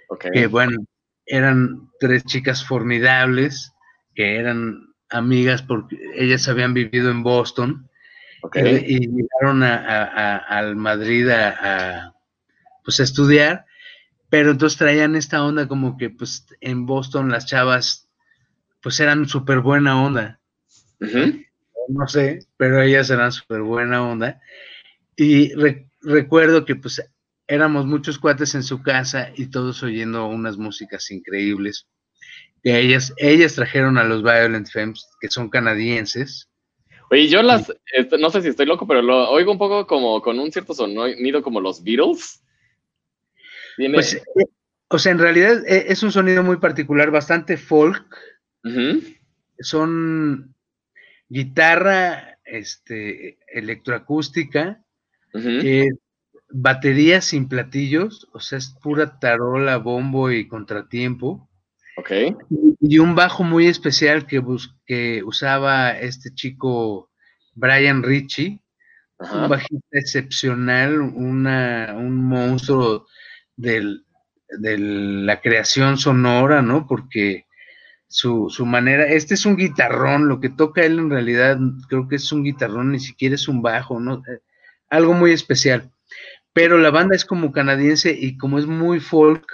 okay. 0.08 0.30
que 0.30 0.46
bueno, 0.46 0.78
eran 1.26 1.90
tres 2.00 2.24
chicas 2.24 2.64
formidables, 2.64 3.74
que 4.14 4.36
eran 4.36 4.94
amigas 5.10 5.60
porque 5.60 5.98
ellas 6.14 6.48
habían 6.48 6.72
vivido 6.72 7.10
en 7.10 7.22
Boston 7.22 7.90
okay. 8.40 8.84
y, 8.86 8.96
y, 8.96 9.06
llegaron 9.06 9.62
a, 9.62 9.76
a, 9.76 10.04
a, 10.04 10.36
al 10.38 10.76
Madrid 10.76 11.28
a, 11.28 12.14
pues 12.88 13.00
a 13.00 13.02
estudiar, 13.02 13.66
pero 14.30 14.50
entonces 14.50 14.78
traían 14.78 15.14
esta 15.14 15.44
onda 15.44 15.68
como 15.68 15.98
que 15.98 16.08
pues 16.08 16.46
en 16.62 16.86
Boston 16.86 17.28
las 17.28 17.44
chavas 17.44 18.08
pues 18.82 18.98
eran 18.98 19.28
súper 19.28 19.60
buena 19.60 20.02
onda. 20.02 20.40
Uh 20.98 21.04
-huh. 21.04 21.46
No 21.88 22.08
sé, 22.08 22.46
pero 22.56 22.80
ellas 22.80 23.10
eran 23.10 23.30
súper 23.30 23.60
buena 23.60 24.08
onda. 24.08 24.40
Y 25.16 25.52
re 25.52 25.90
recuerdo 26.00 26.64
que 26.64 26.76
pues 26.76 27.02
éramos 27.46 27.84
muchos 27.84 28.18
cuates 28.18 28.54
en 28.54 28.62
su 28.62 28.80
casa 28.82 29.32
y 29.36 29.48
todos 29.48 29.82
oyendo 29.82 30.26
unas 30.26 30.56
músicas 30.56 31.10
increíbles. 31.10 31.86
Que 32.62 32.80
ellas, 32.80 33.12
ellas 33.18 33.54
trajeron 33.54 33.98
a 33.98 34.04
los 34.04 34.22
Violent 34.22 34.66
Femmes, 34.70 35.06
que 35.20 35.28
son 35.28 35.50
canadienses. 35.50 36.48
Oye, 37.10 37.28
yo 37.28 37.42
las, 37.42 37.70
este, 37.92 38.16
no 38.16 38.30
sé 38.30 38.40
si 38.40 38.48
estoy 38.48 38.64
loco, 38.64 38.86
pero 38.86 39.02
lo 39.02 39.28
oigo 39.28 39.52
un 39.52 39.58
poco 39.58 39.86
como 39.86 40.22
con 40.22 40.38
un 40.38 40.50
cierto 40.50 40.72
sonido 40.72 41.42
como 41.42 41.60
los 41.60 41.84
Beatles. 41.84 42.42
¿Tiene... 43.78 43.94
Pues, 43.94 44.20
o 44.88 44.98
sea, 44.98 45.12
en 45.12 45.18
realidad 45.18 45.62
e, 45.66 45.86
es 45.88 46.02
un 46.02 46.10
sonido 46.10 46.42
muy 46.42 46.56
particular, 46.56 47.10
bastante 47.12 47.56
folk. 47.56 48.04
Uh 48.64 48.68
-huh. 48.68 49.18
Son 49.60 50.54
guitarra 51.28 52.38
este, 52.44 53.38
electroacústica, 53.46 54.82
uh 55.32 55.38
-huh. 55.38 55.64
eh, 55.64 55.88
batería 56.50 57.20
sin 57.20 57.48
platillos, 57.48 58.28
o 58.32 58.40
sea, 58.40 58.58
es 58.58 58.70
pura 58.82 59.18
tarola, 59.20 59.76
bombo 59.76 60.32
y 60.32 60.48
contratiempo. 60.48 61.48
Ok. 61.96 62.10
Y, 62.80 62.98
un 62.98 63.14
bajo 63.14 63.44
muy 63.44 63.66
especial 63.66 64.26
que, 64.26 64.42
que 64.86 65.22
usaba 65.24 65.90
este 65.90 66.32
chico 66.34 67.10
Brian 67.54 68.02
Ritchie, 68.02 68.60
un 69.18 69.48
bajista 69.48 69.98
excepcional, 69.98 71.00
una, 71.00 71.94
un 71.96 72.16
monstruo 72.16 73.06
del, 73.58 74.06
de 74.48 74.78
la 74.78 75.40
creación 75.40 75.98
sonora, 75.98 76.62
¿no? 76.62 76.86
Porque 76.86 77.46
su, 78.06 78.48
su, 78.48 78.64
manera, 78.64 79.04
este 79.04 79.34
es 79.34 79.44
un 79.44 79.56
guitarrón, 79.56 80.28
lo 80.28 80.40
que 80.40 80.48
toca 80.48 80.82
él 80.82 80.98
en 80.98 81.10
realidad 81.10 81.58
creo 81.88 82.08
que 82.08 82.16
es 82.16 82.32
un 82.32 82.44
guitarrón, 82.44 82.92
ni 82.92 83.00
siquiera 83.00 83.34
es 83.34 83.48
un 83.48 83.60
bajo, 83.60 84.00
¿no? 84.00 84.22
Eh, 84.26 84.40
algo 84.88 85.12
muy 85.12 85.32
especial. 85.32 85.90
Pero 86.54 86.78
la 86.78 86.90
banda 86.90 87.14
es 87.14 87.24
como 87.24 87.52
canadiense 87.52 88.16
y 88.18 88.38
como 88.38 88.58
es 88.58 88.66
muy 88.66 89.00
folk, 89.00 89.44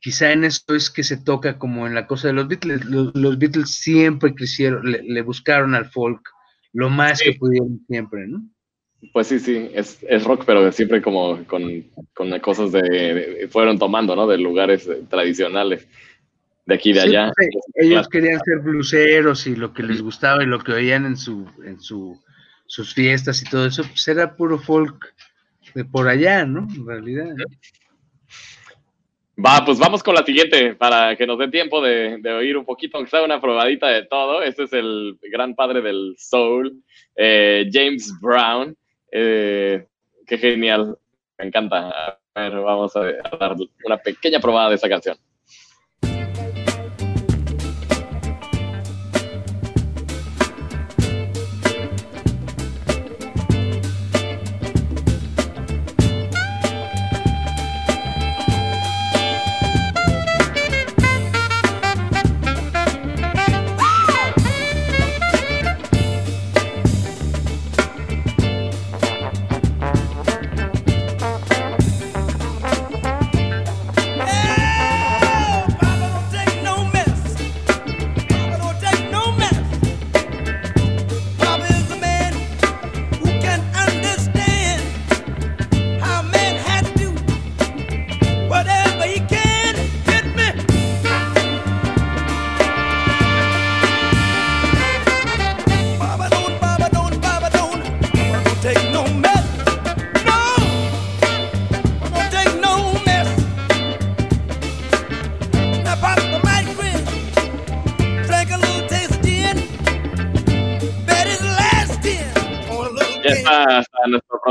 quizá 0.00 0.32
en 0.32 0.44
esto 0.44 0.74
es 0.74 0.90
que 0.90 1.04
se 1.04 1.16
toca 1.16 1.58
como 1.58 1.86
en 1.86 1.94
la 1.94 2.06
cosa 2.06 2.28
de 2.28 2.34
los 2.34 2.48
Beatles. 2.48 2.84
Los, 2.86 3.14
los 3.14 3.38
Beatles 3.38 3.70
siempre 3.70 4.34
quisieron, 4.34 4.90
le, 4.90 5.02
le, 5.02 5.22
buscaron 5.22 5.74
al 5.74 5.88
folk 5.90 6.28
lo 6.72 6.90
más 6.90 7.20
sí. 7.20 7.26
que 7.26 7.38
pudieron 7.38 7.84
siempre, 7.86 8.26
¿no? 8.26 8.42
Pues 9.12 9.26
sí, 9.26 9.40
sí, 9.40 9.70
es, 9.74 9.98
es 10.08 10.24
rock, 10.24 10.44
pero 10.46 10.70
siempre 10.70 11.02
como 11.02 11.44
con, 11.44 11.84
con 12.14 12.38
cosas 12.40 12.72
de, 12.72 12.80
de, 12.80 13.48
fueron 13.48 13.78
tomando, 13.78 14.14
¿no? 14.14 14.26
De 14.26 14.38
lugares 14.38 14.88
tradicionales 15.10 15.88
de 16.66 16.74
aquí 16.74 16.92
de 16.92 17.00
sí, 17.00 17.08
allá. 17.08 17.32
Pues, 17.36 17.48
ellos 17.74 18.08
querían 18.08 18.40
ser 18.44 18.60
bluseros 18.60 19.46
y 19.46 19.56
lo 19.56 19.72
que 19.72 19.82
les 19.82 20.00
gustaba 20.02 20.42
y 20.42 20.46
lo 20.46 20.60
que 20.60 20.72
oían 20.72 21.04
en 21.04 21.16
su, 21.16 21.46
en 21.64 21.80
su 21.80 22.20
sus 22.72 22.94
fiestas 22.94 23.42
y 23.42 23.50
todo 23.50 23.66
eso, 23.66 23.82
pues 23.82 24.08
era 24.08 24.34
puro 24.34 24.58
folk 24.58 25.14
de 25.74 25.84
por 25.84 26.08
allá, 26.08 26.46
¿no? 26.46 26.66
En 26.74 26.86
realidad. 26.86 27.26
Va, 29.44 29.62
pues 29.62 29.78
vamos 29.78 30.02
con 30.02 30.14
la 30.14 30.24
siguiente 30.24 30.74
para 30.74 31.14
que 31.14 31.26
nos 31.26 31.38
dé 31.38 31.48
tiempo 31.48 31.82
de, 31.82 32.16
de, 32.16 32.32
oír 32.32 32.56
un 32.56 32.64
poquito, 32.64 32.96
aunque 32.96 33.10
sea 33.10 33.22
una 33.22 33.42
probadita 33.42 33.88
de 33.88 34.06
todo. 34.06 34.42
Este 34.42 34.62
es 34.62 34.72
el 34.72 35.18
gran 35.20 35.54
padre 35.54 35.82
del 35.82 36.14
soul, 36.16 36.82
eh, 37.14 37.68
James 37.70 38.10
Brown. 38.22 38.74
Eh, 39.12 39.86
qué 40.26 40.38
genial, 40.38 40.98
me 41.38 41.46
encanta. 41.46 42.18
A 42.34 42.40
ver, 42.40 42.60
vamos 42.60 42.96
a, 42.96 43.00
a 43.00 43.36
dar 43.38 43.56
una 43.84 43.98
pequeña 43.98 44.40
probada 44.40 44.70
de 44.70 44.76
esa 44.76 44.88
canción. 44.88 45.16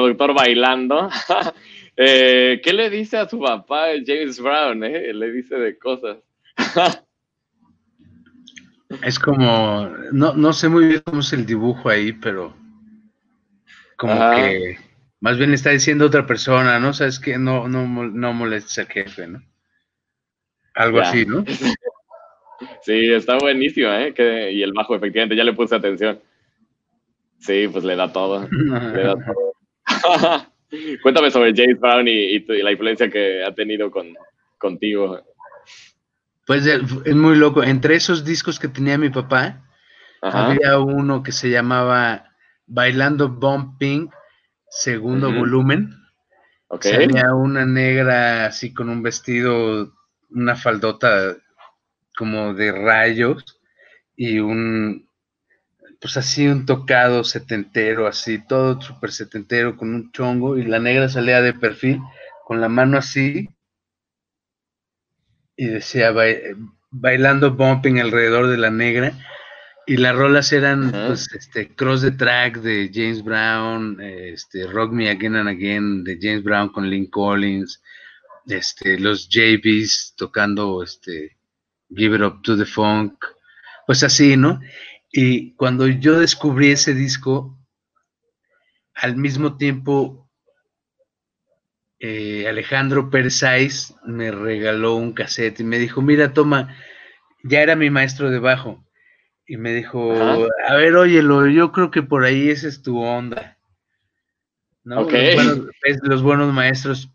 Productor 0.02 0.34
bailando. 0.34 1.10
Eh, 1.98 2.62
¿Qué 2.64 2.72
le 2.72 2.90
dice 2.90 3.18
a 3.18 3.28
su 3.28 3.40
papá 3.40 3.88
James 4.04 4.40
Brown? 4.40 4.82
Eh? 4.84 5.14
Le 5.14 5.32
dice 5.32 5.56
de 5.56 5.78
cosas. 5.78 6.18
es 9.04 9.20
como, 9.20 9.88
no, 10.12 10.34
no 10.34 10.54
sé 10.54 10.70
muy 10.70 10.88
bien 10.88 11.02
cómo 11.06 11.20
es 11.20 11.34
el 11.34 11.46
dibujo 11.46 11.90
ahí, 11.90 12.14
pero 12.14 12.56
como 13.98 14.32
que 14.32 14.78
más 15.20 15.38
bien 15.38 15.54
está 15.54 15.70
diciendo 15.70 16.06
otra 16.06 16.26
persona, 16.26 16.80
¿no? 16.80 16.94
Sabes 16.94 17.20
que 17.20 17.38
no, 17.38 17.68
no, 17.68 17.86
no 17.86 18.34
molestes 18.34 18.80
al 18.80 18.88
jefe, 18.88 19.28
¿no? 19.28 19.44
Algo 20.74 21.02
así, 21.02 21.26
¿no? 21.26 21.44
Sí, 22.84 23.12
está 23.12 23.38
buenísimo, 23.38 23.90
¿eh? 23.92 24.14
Que, 24.14 24.52
y 24.52 24.62
el 24.62 24.74
bajo, 24.74 24.96
efectivamente, 24.96 25.36
ya 25.36 25.44
le 25.44 25.54
puse 25.54 25.76
atención. 25.76 26.20
Sí, 27.40 27.68
pues 27.68 27.84
le 27.84 27.96
da 27.96 28.12
todo. 28.12 28.48
le 28.50 29.04
da 29.04 29.16
todo. 29.16 29.54
Cuéntame 31.04 31.32
sobre 31.32 31.54
James 31.56 31.80
Brown 31.80 32.08
y, 32.08 32.40
la 32.62 32.72
influencia 32.72 33.10
que 33.10 33.44
ha 33.44 33.54
tenido 33.54 33.92
con, 33.92 34.14
contigo. 34.58 35.22
Pues 36.46 36.66
es 36.66 37.16
muy 37.16 37.36
loco. 37.36 37.64
Entre 37.64 37.96
esos 37.96 38.24
discos 38.24 38.60
que 38.60 38.68
tenía 38.68 38.98
mi 38.98 39.10
papá, 39.10 39.64
había 40.22 40.80
uno 40.80 41.24
que 41.24 41.32
se 41.32 41.50
llamaba 41.50 42.32
Bailando 42.68 43.30
Bumping, 43.30 44.10
segundo 44.70 45.32
volumen. 45.32 45.96
Okay. 46.68 46.94
Salía 46.94 47.34
una 47.34 47.66
negra 47.66 48.46
así 48.46 48.74
con 48.74 48.90
un 48.90 49.04
vestido, 49.04 49.94
una 50.30 50.56
faldota 50.56 51.36
como 52.16 52.54
de 52.54 52.72
rayos 52.72 53.60
y 54.16 54.40
un, 54.40 55.08
pues 56.02 56.18
así 56.18 56.48
un 56.48 56.66
tocado 56.66 57.24
setentero, 57.24 58.08
así, 58.08 58.44
todo 58.46 58.82
súper 58.82 59.12
setentero 59.12 59.78
con 59.78 59.94
un 59.94 60.12
chongo 60.12 60.58
y 60.58 60.64
la 60.64 60.80
negra 60.80 61.08
salía 61.08 61.42
de 61.42 61.54
perfil 61.54 62.02
con 62.46 62.60
la 62.60 62.70
mano 62.70 62.98
así 62.98 63.48
y 65.56 65.66
decía 65.68 66.12
bailando 66.90 67.52
bumping 67.52 68.00
alrededor 68.00 68.48
de 68.48 68.58
la 68.58 68.72
negra 68.72 69.14
y 69.86 69.98
las 69.98 70.16
rolas 70.16 70.52
eran 70.54 70.92
pues 70.92 71.32
este 71.34 71.76
Cross 71.76 72.02
the 72.02 72.12
Track 72.12 72.58
de 72.58 72.90
James 72.92 73.24
Brown, 73.24 74.00
este 74.02 74.66
Rock 74.66 74.92
Me 74.92 75.10
Again 75.10 75.36
and 75.36 75.50
Again 75.50 76.04
de 76.04 76.18
James 76.20 76.44
Brown 76.44 76.70
con 76.70 76.90
Lynn 76.90 77.12
Collins, 77.12 77.82
este 78.48 79.00
los 79.00 79.30
JBs 79.30 80.16
tocando 80.18 80.82
este 80.82 81.38
Give 81.96 82.16
It 82.16 82.24
Up 82.24 82.42
to 82.42 82.58
the 82.58 82.66
Funk, 82.66 83.24
pues 83.86 84.02
así, 84.04 84.36
¿no? 84.36 84.60
Y 85.12 85.54
cuando 85.56 85.88
yo 85.88 86.20
descubrí 86.20 86.72
ese 86.72 86.94
disco, 86.94 87.58
al 88.94 89.18
mismo 89.18 89.58
tiempo 89.58 90.30
eh, 92.00 92.48
Alejandro 92.48 93.10
Pérez 93.10 93.94
me 94.06 94.32
regaló 94.32 94.96
un 94.96 95.14
cassette 95.14 95.60
y 95.60 95.64
me 95.64 95.78
dijo, 95.78 96.02
mira, 96.02 96.34
toma, 96.34 96.76
ya 97.44 97.62
era 97.62 97.76
mi 97.76 97.90
maestro 97.90 98.32
de 98.32 98.40
bajo. 98.40 98.84
Y 99.46 99.58
me 99.58 99.74
dijo, 99.74 100.14
a 100.14 100.76
ver, 100.76 100.96
óyelo, 100.96 101.48
yo 101.48 101.72
creo 101.72 101.92
que 101.92 102.02
por 102.02 102.24
ahí 102.24 102.50
esa 102.50 102.68
es 102.68 102.82
tu 102.82 103.00
onda. 103.00 103.58
¿no? 104.84 105.08
Los, 106.04 106.24
buenos, 106.24 106.54
maestros 106.54 107.12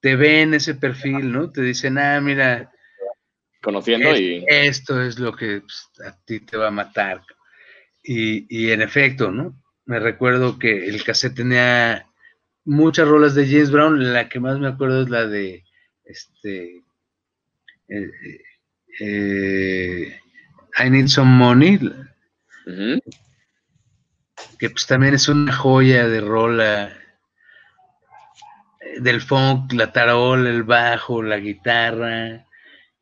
te 0.00 0.16
ven 0.16 0.54
ese 0.54 0.74
perfil, 0.74 1.32
¿no? 1.32 1.50
Te 1.50 1.60
dicen, 1.62 1.98
ah, 1.98 2.20
mira, 2.20 2.72
conociendo 3.66 4.16
y... 4.16 4.44
Esto 4.46 5.02
es 5.02 5.18
lo 5.18 5.34
que 5.34 5.60
pues, 5.60 5.90
a 6.06 6.16
ti 6.24 6.38
te 6.38 6.56
va 6.56 6.68
a 6.68 6.70
matar. 6.70 7.20
Y, 8.04 8.70
en 8.70 8.80
efecto, 8.80 9.32
¿no? 9.32 9.60
Me 9.84 9.98
recuerdo 9.98 10.56
que 10.56 10.86
el 10.86 11.02
cassette 11.02 11.34
tenía 11.34 12.06
muchas 12.64 13.08
rolas 13.08 13.34
de 13.34 13.46
James 13.46 13.72
Brown, 13.72 14.12
la 14.12 14.28
que 14.28 14.38
más 14.38 14.60
me 14.60 14.68
acuerdo 14.68 15.02
es 15.02 15.10
la 15.10 15.26
de 15.26 15.64
este 16.04 16.84
eh, 17.88 18.10
eh, 19.00 20.20
I 20.78 20.90
Need 20.90 21.08
Some 21.08 21.32
Money, 21.32 21.80
que 24.60 24.70
pues 24.70 24.86
también 24.86 25.14
es 25.14 25.26
una 25.26 25.52
joya 25.52 26.06
de 26.06 26.20
rola 26.20 26.92
eh, 28.80 29.00
del 29.00 29.20
funk, 29.20 29.72
la 29.72 29.90
tarola, 29.90 30.48
el 30.50 30.62
bajo, 30.62 31.24
la 31.24 31.38
guitarra, 31.38 32.45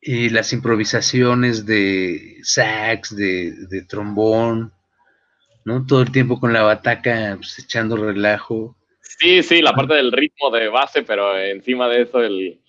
y 0.07 0.29
las 0.29 0.53
improvisaciones 0.53 1.65
de 1.65 2.37
sax, 2.43 3.15
de, 3.15 3.85
trombón, 3.89 4.71
¿no? 5.63 5.83
Todo 5.83 6.03
el 6.03 6.11
tiempo 6.11 6.39
con 6.39 6.53
la 6.53 6.61
bataca 6.61 7.33
pues, 7.37 7.57
echando 7.57 7.97
relajo. 7.97 8.77
Sí, 9.01 9.41
sí, 9.41 9.63
la 9.63 9.73
parte 9.73 9.95
del 9.95 10.11
ritmo 10.11 10.51
de 10.51 10.67
base, 10.67 11.01
pero 11.01 11.35
encima 11.35 11.89
de 11.89 12.03
eso 12.03 12.21
el, 12.21 12.61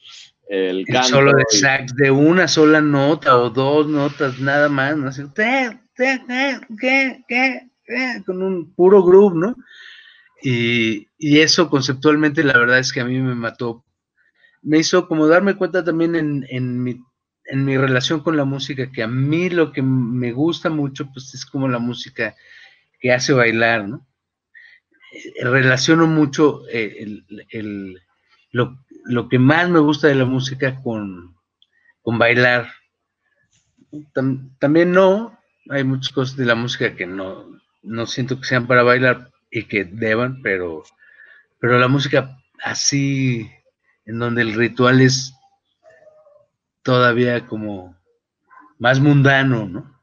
el, 0.49 0.87
canto. 0.87 1.09
solo 1.09 1.33
de 1.35 1.45
sax, 1.51 1.95
de 1.95 2.11
una 2.11 2.49
sola 2.49 2.81
nota 2.81 3.37
o 3.37 3.51
dos 3.51 3.87
notas, 3.87 4.41
nada 4.41 4.71
más, 4.71 4.97
¿no? 4.97 5.09
Así, 5.09 5.23
con 8.25 8.43
un 8.43 8.75
puro 8.75 9.05
groove, 9.05 9.37
¿no? 9.37 9.57
Y, 10.43 11.07
y, 11.19 11.41
eso 11.41 11.69
conceptualmente 11.69 12.43
la 12.43 12.57
verdad 12.57 12.79
es 12.79 12.95
que 12.95 13.01
a 13.01 13.05
mí 13.05 13.21
me 13.21 13.35
mató. 13.35 13.85
Me 14.63 14.79
hizo 14.79 15.07
como 15.07 15.27
darme 15.27 15.55
cuenta 15.55 15.85
también 15.85 16.17
en, 16.17 16.47
en 16.49 16.83
mi 16.83 17.03
en 17.49 17.65
mi 17.65 17.77
relación 17.77 18.21
con 18.21 18.37
la 18.37 18.45
música, 18.45 18.91
que 18.91 19.03
a 19.03 19.09
mí 19.09 19.51
lo 19.51 19.73
que 19.73 19.83
me 19.83 20.33
gusta 20.33 20.71
mucho, 20.71 21.11
pues 21.13 21.35
es 21.35 21.47
como 21.47 21.69
la 21.69 21.79
música 21.79 22.35
que 23.01 23.13
hace 23.13 23.33
bailar, 23.33 23.89
¿no? 23.89 24.07
Eh, 25.13 25.45
relaciono 25.45 26.07
mucho 26.07 26.63
eh, 26.69 27.23
el, 27.51 28.03
lo, 28.53 29.29
que 29.29 29.39
más 29.39 29.69
me 29.69 29.79
gusta 29.79 30.09
de 30.09 30.15
la 30.15 30.25
música 30.25 30.83
con, 30.83 31.37
con 32.03 32.19
bailar. 32.19 32.69
también 34.59 34.93
no, 34.93 35.39
hay 35.71 35.85
muchas 35.85 36.13
cosas 36.13 36.37
de 36.37 36.47
la 36.47 36.55
música 36.55 36.97
que 36.97 37.07
no, 37.07 37.47
no 37.83 38.07
siento 38.07 38.39
que 38.41 38.47
sean 38.47 38.67
para 38.67 38.83
bailar 38.83 39.31
y 39.51 39.65
que 39.65 39.85
deban, 39.85 40.43
pero, 40.43 40.83
pero 41.61 41.79
la 41.79 41.89
música 41.89 42.37
así, 42.63 43.51
en 44.05 44.19
donde 44.19 44.43
el 44.43 44.55
ritual 44.55 45.01
es 45.01 45.36
todavía 46.87 47.45
como 47.47 47.97
más 48.79 49.01
mundano, 49.01 49.67
¿no? 49.67 49.97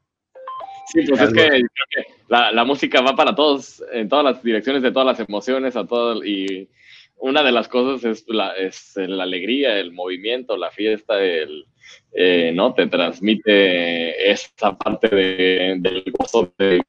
Sí, 0.92 1.00
pues 1.08 1.20
es 1.22 1.32
que 1.32 1.48
creo 1.48 1.66
que 1.90 2.04
la, 2.28 2.64
música 2.64 3.00
va 3.00 3.16
para 3.16 3.34
todos, 3.34 3.82
en 3.90 4.08
todas 4.08 4.24
las 4.24 4.42
direcciones 4.42 4.82
de 4.82 4.92
todas 4.92 5.06
las 5.18 5.26
emociones, 5.26 5.76
a 5.76 5.86
todo, 5.86 6.22
y 6.22 6.68
una 7.16 7.42
de 7.42 7.52
las 7.52 7.68
cosas 7.68 8.04
es 8.04 8.24
la, 8.28 8.52
es 8.52 8.92
la 8.96 9.22
alegría, 9.22 9.78
el 9.78 9.92
movimiento, 9.92 10.58
la 10.58 10.70
fiesta, 10.70 11.20
el, 11.22 11.64
eh, 12.12 12.52
¿no? 12.54 12.74
Te 12.74 12.86
transmite 12.86 14.30
esa 14.30 14.76
parte 14.76 15.08
de, 15.08 15.76
del 15.78 16.04
gozo 16.12 16.52
de 16.58 16.82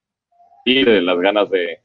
vivir, 0.66 0.90
de 0.90 1.02
las 1.02 1.18
ganas 1.20 1.50
de, 1.50 1.80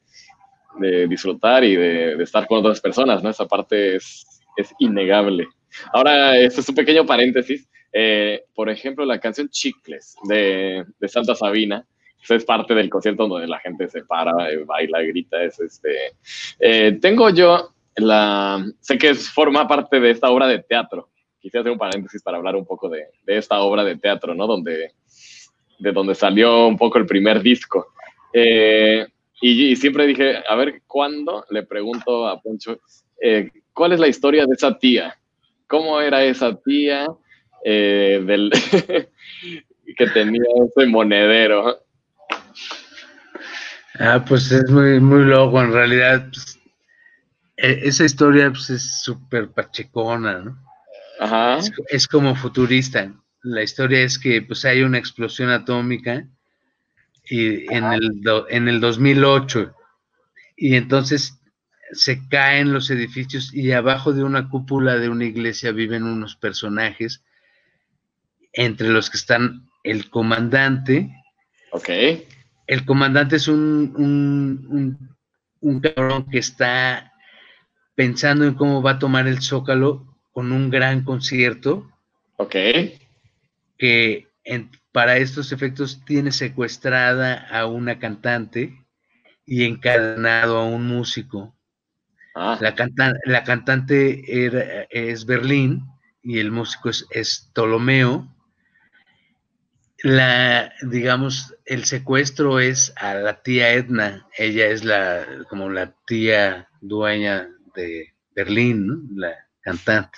disfrutar 1.07 1.63
y 1.63 1.77
de, 1.77 2.21
estar 2.21 2.45
con 2.45 2.59
otras 2.59 2.81
personas, 2.81 3.23
¿no? 3.23 3.29
Esa 3.29 3.47
parte 3.47 3.95
es, 3.95 4.25
es 4.57 4.73
innegable. 4.79 5.47
Ahora, 5.93 6.37
este 6.37 6.59
es 6.59 6.67
un 6.67 6.75
pequeño 6.75 7.05
paréntesis. 7.05 7.70
Eh, 7.93 8.45
por 8.55 8.69
ejemplo, 8.69 9.05
la 9.05 9.19
canción 9.19 9.49
Chicles 9.49 10.15
de, 10.23 10.85
Santa 11.07 11.35
Sabina, 11.35 11.85
es 12.29 12.45
parte 12.45 12.73
del 12.73 12.89
concierto 12.89 13.27
donde 13.27 13.47
la 13.47 13.59
gente 13.59 13.89
se 13.89 14.03
para, 14.03 14.51
eh, 14.51 14.63
baila, 14.63 15.01
grita. 15.01 15.43
Es 15.43 15.59
este. 15.59 16.13
Eh, 16.59 16.97
tengo 17.01 17.29
yo 17.29 17.71
la. 17.97 18.63
Sé 18.79 18.97
que 18.97 19.13
forma 19.15 19.67
parte 19.67 19.99
de 19.99 20.11
esta 20.11 20.29
obra 20.29 20.47
de 20.47 20.59
teatro. 20.59 21.09
Quisiera 21.39 21.61
hacer 21.61 21.71
un 21.71 21.79
paréntesis 21.79 22.21
para 22.21 22.37
hablar 22.37 22.55
un 22.55 22.65
poco 22.65 22.87
de, 22.87 23.07
esta 23.25 23.59
obra 23.61 23.83
de 23.83 23.97
teatro, 23.97 24.35
¿no? 24.35 24.45
Donde, 24.45 24.91
de 25.79 25.91
donde 25.91 26.13
salió 26.13 26.67
un 26.67 26.77
poco 26.77 26.99
el 26.99 27.07
primer 27.07 27.41
disco. 27.41 27.87
y, 29.41 29.75
siempre 29.75 30.05
dije, 30.05 30.35
a 30.47 30.55
ver, 30.55 30.83
¿cuándo? 30.85 31.43
Le 31.49 31.63
pregunto 31.63 32.27
a 32.27 32.39
Poncho, 32.39 32.79
¿cuál 33.73 33.93
es 33.93 33.99
la 33.99 34.07
historia 34.07 34.45
de 34.45 34.53
esa 34.53 34.77
tía? 34.77 35.17
¿Cómo 35.65 35.99
era 35.99 36.23
esa 36.23 36.55
tía? 36.55 37.07
Eh, 37.63 38.21
del 38.25 38.51
que 39.97 40.07
tenía 40.07 40.43
ese 40.65 40.87
monedero. 40.87 41.83
Ah, 43.99 44.23
pues 44.27 44.51
es 44.51 44.69
muy, 44.69 44.99
muy 44.99 45.25
loco, 45.25 45.61
en 45.61 45.73
realidad. 45.73 46.27
Pues, 46.31 46.59
e, 47.57 47.87
esa 47.87 48.05
historia 48.05 48.49
pues, 48.49 48.69
es 48.69 49.01
súper 49.03 49.51
pachecona, 49.51 50.39
¿no? 50.39 50.57
Ajá. 51.19 51.59
Es, 51.89 52.07
como 52.07 52.35
futurista. 52.35 53.13
La 53.43 53.61
historia 53.61 54.01
es 54.01 54.17
que 54.17 54.41
pues 54.41 54.65
hay 54.65 54.81
una 54.81 54.97
explosión 54.97 55.49
atómica 55.49 56.27
y 57.25 57.71
en 57.73 57.85
el, 57.93 58.21
en 58.49 58.67
el 58.67 58.79
2008 58.79 59.73
y 60.55 60.75
entonces 60.75 61.39
se 61.91 62.27
caen 62.27 62.73
los 62.73 62.89
edificios 62.89 63.53
y 63.53 63.71
abajo 63.71 64.13
de 64.13 64.23
una 64.23 64.49
cúpula 64.49 64.97
de 64.97 65.09
una 65.09 65.25
iglesia 65.25 65.71
viven 65.71 66.03
unos 66.03 66.35
personajes 66.35 67.23
entre 68.53 68.89
los 68.89 69.09
que 69.09 69.17
están 69.17 69.69
el 69.83 70.09
comandante. 70.09 71.09
Ok. 71.71 71.89
El 72.67 72.85
comandante 72.85 73.35
es 73.35 73.47
un, 73.47 75.07
un, 75.61 75.79
cabrón 75.81 76.29
que 76.29 76.37
está 76.37 77.13
pensando 77.95 78.45
en 78.45 78.53
cómo 78.53 78.81
va 78.81 78.91
a 78.91 78.99
tomar 78.99 79.27
el 79.27 79.41
Zócalo 79.41 80.17
con 80.31 80.51
un 80.51 80.69
gran 80.69 81.03
concierto. 81.03 81.89
Ok. 82.37 82.55
Que 83.77 84.27
para 84.91 85.17
estos 85.17 85.51
efectos 85.51 86.03
tiene 86.05 86.31
secuestrada 86.31 87.47
a 87.49 87.65
una 87.65 87.99
cantante 87.99 88.85
y 89.45 89.65
encadenado 89.65 90.57
a 90.57 90.65
un 90.65 90.87
músico. 90.87 91.55
Ah. 92.35 92.57
La, 92.61 92.73
la, 93.25 93.43
cantante 93.43 94.23
es 94.89 95.25
Berlín 95.25 95.83
y 96.21 96.39
el 96.39 96.51
músico 96.51 96.89
es, 96.89 97.05
es 97.11 97.49
Ptolomeo 97.53 98.29
la, 100.03 100.73
digamos, 100.81 101.55
el 101.65 101.85
secuestro 101.85 102.59
es 102.59 102.93
a 102.97 103.13
la 103.13 103.41
tía 103.41 103.73
Edna, 103.73 104.27
ella 104.37 104.67
es 104.67 104.83
la, 104.83 105.25
como 105.49 105.69
la 105.69 105.93
tía 106.05 106.69
dueña 106.81 107.49
de 107.75 108.13
Berlín, 108.35 109.09
la 109.15 109.35
cantante. 109.61 110.17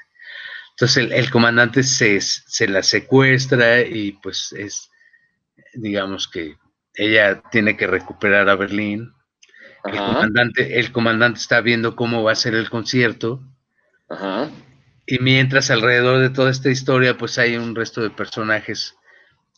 Entonces 0.72 1.12
el, 1.12 1.30
comandante 1.30 1.84
se, 1.84 2.20
se, 2.22 2.68
la 2.68 2.82
secuestra 2.82 3.82
y 3.82 4.14
pues 4.14 4.54
es, 4.54 4.90
digamos 5.74 6.28
que 6.28 6.56
ella 6.96 7.42
tiene 7.52 7.78
que 7.78 7.88
recuperar 7.88 8.50
a 8.50 8.56
Berlín. 8.56 9.14
El 9.84 9.98
comandante, 9.98 10.80
el 10.80 10.92
comandante 10.92 11.40
está 11.40 11.60
viendo 11.62 11.96
cómo 11.96 12.24
va 12.24 12.32
a 12.32 12.36
ser 12.36 12.56
el 12.56 12.70
concierto. 12.70 13.42
Y 15.06 15.20
mientras 15.20 15.70
alrededor 15.70 16.20
de 16.20 16.30
toda 16.30 16.50
esta 16.50 16.70
historia, 16.70 17.18
pues 17.18 17.38
hay 17.38 17.58
un 17.58 17.76
resto 17.76 18.02
de 18.02 18.10
personajes 18.10 18.96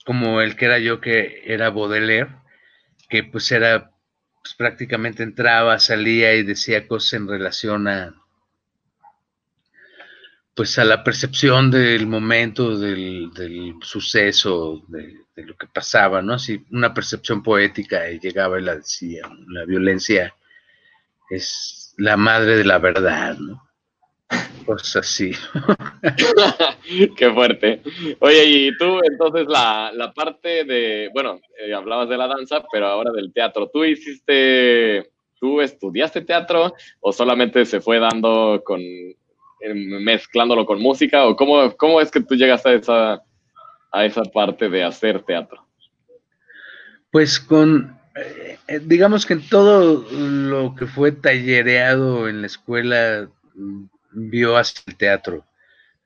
como 0.05 0.41
el 0.41 0.55
que 0.55 0.65
era 0.65 0.79
yo, 0.79 1.01
que 1.01 1.41
era 1.45 1.71
Baudelaire, 1.71 2.29
que 3.09 3.23
pues 3.23 3.51
era, 3.51 3.91
pues 4.41 4.53
prácticamente 4.53 5.23
entraba, 5.23 5.79
salía 5.79 6.35
y 6.35 6.43
decía 6.43 6.87
cosas 6.87 7.13
en 7.13 7.27
relación 7.27 7.87
a, 7.87 8.15
pues 10.55 10.77
a 10.79 10.85
la 10.85 11.03
percepción 11.03 11.71
del 11.71 12.07
momento, 12.07 12.77
del, 12.77 13.31
suceso, 13.81 14.83
de, 14.87 15.25
lo 15.35 15.57
que 15.57 15.67
pasaba, 15.67 16.21
¿no? 16.21 16.33
Así, 16.35 16.63
una 16.71 16.93
percepción 16.93 17.43
poética 17.43 18.09
y 18.09 18.19
llegaba 18.19 18.59
y 18.59 18.63
la 18.63 18.75
decía, 18.75 19.29
la 19.47 19.65
violencia 19.65 20.33
es 21.29 21.93
la 21.97 22.15
madre 22.15 22.55
de 22.57 22.63
la 22.63 22.77
verdad, 22.77 23.37
¿no? 23.37 23.64
Cosas 24.65 24.95
así. 24.97 25.31
Qué 27.17 27.31
fuerte. 27.31 27.81
Oye, 28.19 28.45
y 28.45 28.77
tú 28.77 28.99
entonces 29.03 29.45
la, 29.47 30.11
parte 30.15 30.63
de, 30.63 31.09
bueno, 31.13 31.39
eh, 31.59 31.73
hablabas 31.73 32.09
de 32.09 32.17
la 32.17 32.27
danza, 32.27 32.63
pero 32.71 32.87
ahora 32.87 33.11
del 33.11 33.31
teatro. 33.31 33.69
¿Tú 33.71 33.83
hiciste, 33.83 35.11
tú 35.39 35.61
estudiaste 35.61 36.21
teatro 36.21 36.73
o 36.99 37.13
solamente 37.13 37.65
se 37.65 37.79
fue 37.79 37.99
dando 37.99 38.61
con, 38.65 38.81
mezclándolo 40.01 40.65
con 40.65 40.81
música? 40.81 41.25
¿O 41.25 41.35
cómo, 41.35 41.75
cómo 41.77 42.01
es 42.01 42.09
que 42.09 42.21
tú 42.21 42.35
llegaste 42.35 42.69
a 42.69 42.73
esa, 42.73 43.23
a 43.91 44.05
esa 44.05 44.23
parte 44.23 44.67
de 44.67 44.83
hacer 44.83 45.21
teatro? 45.23 45.63
Pues 47.11 47.39
con, 47.39 47.99
eh, 48.67 48.79
digamos 48.81 49.27
que 49.27 49.33
en 49.33 49.47
todo 49.47 50.05
lo 50.11 50.73
que 50.75 50.87
fue 50.87 51.11
tallereado 51.11 52.27
en 52.27 52.41
la 52.41 52.47
escuela 52.47 53.29
vio 54.15 54.57
hacia 54.57 54.81
el 54.87 54.95
teatro. 54.95 55.45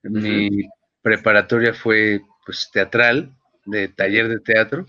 Mi 0.03 0.70
preparatoria 1.01 1.74
fue 1.74 2.22
pues 2.45 2.70
teatral, 2.74 3.36
de 3.66 3.88
taller 3.88 4.28
de 4.28 4.39
teatro. 4.39 4.88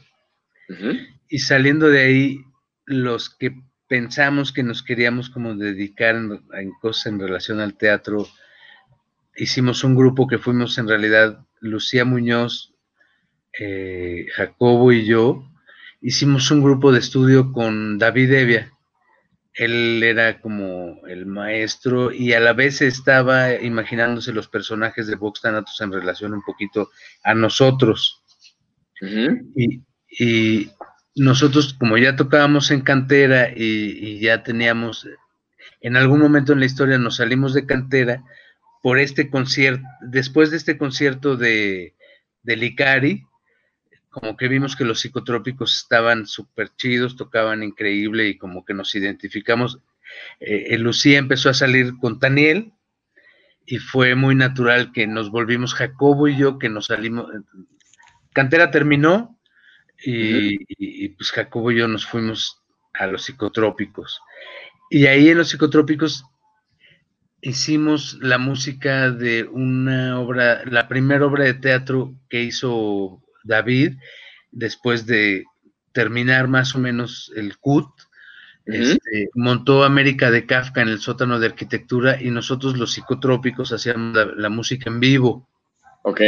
Y 1.28 1.38
saliendo 1.40 1.88
de 1.88 2.00
ahí, 2.00 2.44
los 2.86 3.30
que 3.30 3.54
pensamos 3.88 4.52
que 4.52 4.62
nos 4.62 4.82
queríamos 4.82 5.30
como 5.30 5.54
dedicar 5.56 6.14
en, 6.14 6.72
cosas 6.80 7.06
en 7.06 7.18
relación 7.18 7.60
al 7.60 7.76
teatro, 7.76 8.28
hicimos 9.36 9.82
un 9.84 9.96
grupo 9.96 10.28
que 10.28 10.38
fuimos 10.38 10.78
en 10.78 10.88
realidad 10.88 11.44
Lucía 11.60 12.04
Muñoz, 12.04 12.72
eh, 13.58 14.26
Jacobo 14.32 14.92
y 14.92 15.04
yo, 15.06 15.44
hicimos 16.00 16.50
un 16.50 16.62
grupo 16.62 16.92
de 16.92 17.00
estudio 17.00 17.52
con 17.52 17.98
David 17.98 18.32
Evia, 18.32 18.72
él 19.55 20.03
era 20.03 20.40
como 20.40 21.07
el 21.07 21.26
maestro 21.26 22.12
y 22.12 22.32
a 22.32 22.40
la 22.40 22.53
vez 22.53 22.82
estaba 22.82 23.55
imaginándose 23.55 24.32
los 24.32 24.48
personajes 24.48 25.07
de 25.07 25.16
Vox 25.16 25.40
Thanatos 25.40 25.80
en 25.80 25.92
relación 25.92 26.34
un 26.34 26.42
poquito 26.42 26.90
a 27.24 27.34
nosotros. 27.34 28.22
y, 29.01 30.70
nosotros, 31.16 31.74
como 31.74 31.98
ya 31.98 32.14
tocábamos 32.14 32.70
en 32.70 32.82
cantera 32.82 33.51
y, 33.55 34.20
ya 34.20 34.42
teníamos, 34.42 35.07
en 35.80 35.96
algún 35.96 36.20
momento 36.20 36.53
en 36.53 36.61
la 36.61 36.66
historia 36.66 36.98
nos 36.98 37.16
salimos 37.16 37.53
de 37.53 37.66
cantera 37.66 38.22
por 38.82 38.98
este 38.98 39.28
concierto, 39.28 39.82
después 40.01 40.51
de 40.51 40.57
este 40.57 40.78
concierto 40.78 41.36
de, 41.36 41.94
de 42.42 42.57
Licari, 42.57 43.24
como 44.11 44.36
que 44.36 44.48
vimos 44.48 44.76
que 44.76 44.84
los 44.84 45.00
psicotrópicos 45.00 45.78
estaban 45.78 46.26
súper 46.26 46.70
chidos, 46.76 47.16
tocaban 47.16 47.62
increíble 47.62 48.28
y 48.28 48.36
como 48.36 48.64
que 48.64 48.74
nos 48.74 48.94
identificamos. 48.94 49.78
Eh, 50.40 50.76
Lucía 50.78 51.18
empezó 51.18 51.48
a 51.48 51.54
salir 51.54 51.96
con 51.98 52.18
Daniel 52.18 52.72
y 53.64 53.78
fue 53.78 54.16
muy 54.16 54.34
natural 54.34 54.90
que 54.92 55.06
nos 55.06 55.30
volvimos 55.30 55.74
Jacobo 55.74 56.26
y 56.26 56.36
yo, 56.36 56.58
que 56.58 56.68
nos 56.68 56.86
salimos. 56.86 57.30
Cantera 58.32 58.72
terminó 58.72 59.38
y, 60.04 61.11
pues 61.11 61.30
Jacobo 61.30 61.70
y 61.70 61.78
yo 61.78 61.86
nos 61.86 62.04
fuimos 62.04 62.61
a 62.94 63.06
los 63.06 63.22
psicotrópicos. 63.22 64.20
Y 64.90 65.06
ahí 65.06 65.28
en 65.28 65.38
los 65.38 65.50
psicotrópicos 65.50 66.24
hicimos 67.42 68.18
la 68.20 68.38
música 68.38 69.12
de 69.12 69.44
una 69.44 70.18
obra, 70.18 70.64
la 70.64 70.88
primera 70.88 71.24
obra 71.26 71.44
de 71.44 71.54
teatro 71.54 72.14
que 72.28 72.42
hizo 72.42 73.22
David, 73.45 73.99
después 74.51 75.07
de 75.07 75.45
terminar 75.93 76.49
más 76.49 76.74
o 76.74 76.78
menos 76.78 77.32
el 77.36 77.59
CUT, 77.59 77.91
este, 78.66 79.30
montó 79.34 79.84
América 79.84 80.30
de 80.30 80.47
Kafka 80.47 80.82
en 80.82 80.88
el 80.88 81.01
sótano 81.01 81.41
de 81.41 81.47
arquitectura 81.47 82.22
y 82.22 82.30
nosotros 82.30 82.76
los 82.76 82.93
psicotrópicos 82.93 83.72
hacíamos 83.72 84.16
la, 84.36 84.49
música 84.49 84.88
en 84.91 85.01
vivo. 85.01 85.49
Ok. 86.03 86.20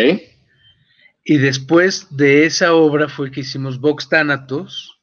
Y 1.25 1.39
después 1.39 2.09
de 2.17 2.47
esa 2.47 2.75
obra 2.75 3.09
fue 3.09 3.31
que 3.31 3.41
hicimos 3.41 3.79
Vox 3.79 4.09
Thanatos 4.09 5.01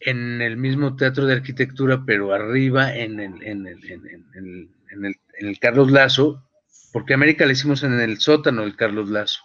en 0.00 0.40
el 0.40 0.56
mismo 0.56 0.94
teatro 0.94 1.26
de 1.26 1.34
arquitectura, 1.34 2.04
pero 2.06 2.32
arriba 2.32 2.94
en 2.94 3.18
el, 3.18 3.42
en 3.42 3.66
el, 3.66 3.84
en 3.84 4.70
el, 4.90 5.16
en 5.40 5.48
el 5.48 5.58
Carlos 5.58 5.90
Lazo, 5.90 6.44
porque 6.92 7.14
América 7.14 7.44
la 7.44 7.52
hicimos 7.52 7.82
en 7.82 7.98
el 7.98 8.20
sótano 8.20 8.62
del 8.62 8.76
Carlos 8.76 9.08
Lazo. 9.08 9.40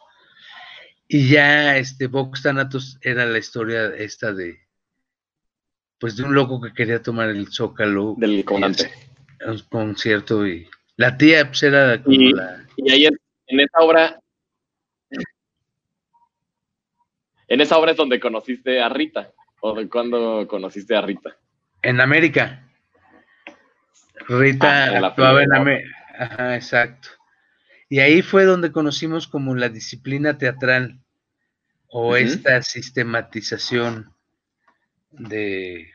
Y 1.13 1.27
ya 1.27 1.75
este 1.75 2.07
Vox 2.07 2.41
Thanatos 2.41 2.97
era 3.01 3.25
la 3.25 3.37
historia 3.37 3.87
esta 3.97 4.31
de 4.31 4.61
pues 5.99 6.15
de 6.15 6.23
un 6.23 6.33
loco 6.33 6.61
que 6.61 6.71
quería 6.71 7.01
tomar 7.03 7.27
el 7.27 7.51
zócalo 7.51 8.15
del 8.17 8.45
comandante. 8.45 8.89
Un 9.45 9.59
concierto 9.69 10.47
y 10.47 10.69
la 10.95 11.17
tía 11.17 11.45
pues 11.47 11.63
era 11.63 12.01
como 12.01 12.15
y, 12.15 12.31
la 12.31 12.65
y 12.77 12.91
ahí 12.93 13.05
en, 13.07 13.59
esa 13.59 13.79
obra 13.81 14.19
en 17.49 17.59
esa 17.59 17.77
obra 17.77 17.91
es 17.91 17.97
donde 17.97 18.21
conociste 18.21 18.81
a 18.81 18.87
Rita 18.87 19.33
o 19.59 19.75
de 19.75 19.89
cuándo 19.89 20.47
conociste 20.47 20.95
a 20.95 21.01
Rita. 21.01 21.35
En 21.81 21.99
América. 21.99 22.71
Rita 24.29 24.85
ah, 24.85 25.07
actuaba 25.07 25.43
en 25.43 25.53
América 25.53 25.97
ajá 26.17 26.55
exacto. 26.55 27.09
Y 27.89 27.99
ahí 27.99 28.21
fue 28.21 28.45
donde 28.45 28.71
conocimos 28.71 29.27
como 29.27 29.55
la 29.55 29.67
disciplina 29.67 30.37
teatral 30.37 31.00
o 31.91 32.15
esta 32.15 32.61
sistematización 32.61 34.13
de 35.11 35.87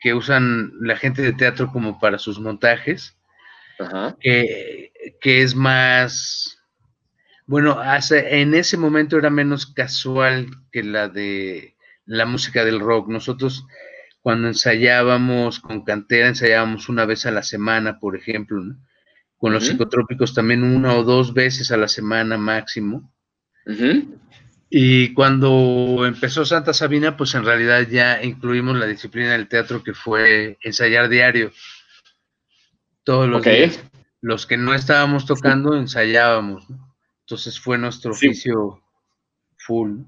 que 0.00 0.14
usan 0.14 0.72
la 0.80 0.96
gente 0.96 1.22
de 1.22 1.32
teatro 1.32 1.72
como 1.72 1.98
para 1.98 2.18
sus 2.18 2.38
montajes, 2.38 3.18
Que, 4.20 4.92
es 5.22 5.54
más, 5.54 6.58
bueno, 7.46 7.78
hace, 7.80 8.40
en 8.40 8.54
ese 8.54 8.76
momento 8.76 9.16
era 9.16 9.30
menos 9.30 9.66
casual 9.66 10.48
que 10.72 10.82
la 10.82 11.08
de 11.08 11.76
la 12.04 12.26
música 12.26 12.64
del 12.64 12.80
rock. 12.80 13.08
Nosotros 13.08 13.64
cuando 14.20 14.48
ensayábamos 14.48 15.60
con 15.60 15.84
cantera, 15.84 16.28
ensayábamos 16.28 16.88
una 16.88 17.06
vez 17.06 17.24
a 17.26 17.30
la 17.30 17.42
semana, 17.42 17.98
por 18.00 18.16
ejemplo, 18.16 18.62
con 19.36 19.52
los 19.52 19.66
psicotrópicos 19.66 20.34
también 20.34 20.64
una 20.64 20.94
o 20.94 21.04
dos 21.04 21.32
veces 21.32 21.70
a 21.70 21.76
la 21.76 21.88
semana 21.88 22.36
máximo. 22.36 23.12
Y 24.70 25.14
cuando 25.14 26.04
empezó 26.06 26.44
Santa 26.44 26.74
Sabina, 26.74 27.16
pues 27.16 27.34
en 27.34 27.44
realidad 27.44 27.86
ya 27.88 28.22
incluimos 28.22 28.76
la 28.76 28.86
disciplina 28.86 29.32
del 29.32 29.48
teatro 29.48 29.82
que 29.82 29.94
fue 29.94 30.58
ensayar 30.62 31.08
diario. 31.08 31.52
Todos 33.02 33.28
los 33.28 33.42
días. 33.42 33.82
Los 34.20 34.46
que 34.46 34.56
no 34.56 34.74
estábamos 34.74 35.24
tocando, 35.24 35.76
ensayábamos. 35.76 36.66
Entonces 37.20 37.58
fue 37.58 37.78
nuestro 37.78 38.10
oficio 38.10 38.82
full. 39.56 40.00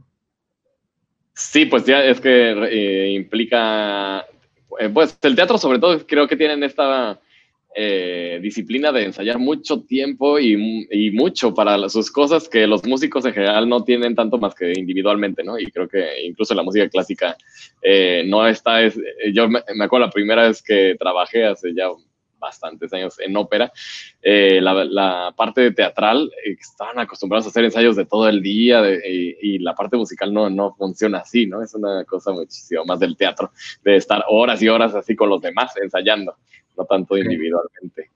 Sí, 1.33 1.65
pues 1.65 1.87
ya 1.87 2.05
es 2.05 2.21
que 2.21 2.51
eh, 2.51 3.13
implica, 3.13 4.27
eh, 4.79 4.91
pues 4.93 5.17
el 5.23 5.37
teatro 5.37 5.57
sobre 5.57 5.79
todo 5.79 6.07
creo 6.07 6.29
que 6.29 6.37
tienen 6.37 6.63
esta 6.63 7.19
eh, 7.75 8.41
disciplina 8.43 8.91
de 8.91 9.05
ensayar 9.05 9.39
mucho 9.39 9.83
tiempo 9.83 10.39
y, 10.39 10.87
y, 10.91 11.11
mucho 11.13 11.55
para 11.55 11.89
sus 11.89 12.11
cosas 12.11 12.49
que 12.49 12.67
los 12.67 12.85
músicos 12.85 13.25
en 13.25 13.33
general 13.33 13.69
no 13.69 13.85
tienen 13.85 14.15
tanto 14.15 14.39
más 14.39 14.55
que 14.55 14.73
individualmente, 14.73 15.45
¿no? 15.45 15.59
Y 15.59 15.67
creo 15.71 15.89
que 15.89 16.25
incluso 16.25 16.55
la 16.55 16.63
música 16.63 16.89
clásica 16.89 17.37
eh, 17.83 18.25
no 18.27 18.47
está, 18.47 18.83
es, 18.83 18.99
yo 19.33 19.49
me, 19.49 19.63
me, 19.75 19.85
acuerdo 19.85 20.07
la 20.07 20.13
primera 20.13 20.49
vez 20.49 20.63
que 20.63 20.97
trabajé 20.99 21.45
hace 21.45 21.73
ya 21.75 21.89
bastantes 22.41 22.93
años 22.93 23.21
en 23.21 23.37
ópera, 23.37 23.71
eh, 24.23 24.61
la, 24.61 24.85
la, 24.85 25.35
parte 25.37 25.71
teatral, 25.71 26.31
eh, 26.45 26.57
estaban 26.59 26.99
acostumbrados 26.99 27.47
a 27.47 27.51
hacer 27.51 27.65
ensayos 27.65 27.95
de 27.95 28.07
todo 28.07 28.29
el 28.29 28.43
día 28.43 28.83
de, 28.83 29.01
y, 29.07 29.55
y, 29.55 29.59
la 29.59 29.75
parte 29.75 29.97
musical 29.97 30.33
no, 30.33 30.51
no 30.51 30.75
funciona 30.75 31.19
así, 31.19 31.47
¿no? 31.47 31.63
Es 31.63 31.75
una 31.75 32.05
cosa 32.05 32.33
muchísimo 32.33 32.85
más 32.85 32.99
del 32.99 33.17
teatro, 33.17 33.53
de 33.85 33.97
estar 33.97 34.25
horas 34.29 34.61
y 34.63 34.69
horas 34.69 34.95
así 34.95 35.15
con 35.15 35.29
los 35.29 35.41
demás 35.41 35.77
ensayando, 35.77 36.35
no 36.81 36.87
tanto 36.87 37.17
individualmente. 37.17 38.11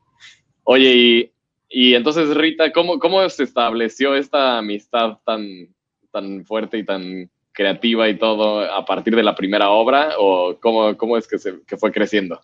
Oye, 0.64 0.92
y, 0.94 1.32
y 1.68 1.94
entonces 1.94 2.34
Rita, 2.34 2.72
¿cómo, 2.72 2.98
¿cómo 2.98 3.28
se 3.28 3.44
estableció 3.44 4.14
esta 4.14 4.58
amistad 4.58 5.18
tan, 5.24 5.68
tan 6.10 6.44
fuerte 6.46 6.78
y 6.78 6.84
tan 6.84 7.30
creativa 7.52 8.08
y 8.08 8.18
todo 8.18 8.60
a 8.60 8.84
partir 8.84 9.14
de 9.14 9.22
la 9.22 9.34
primera 9.34 9.70
obra 9.70 10.14
o 10.18 10.58
cómo, 10.60 10.96
cómo 10.96 11.16
es 11.16 11.28
que, 11.28 11.38
se, 11.38 11.62
que 11.66 11.76
fue 11.76 11.92
creciendo? 11.92 12.40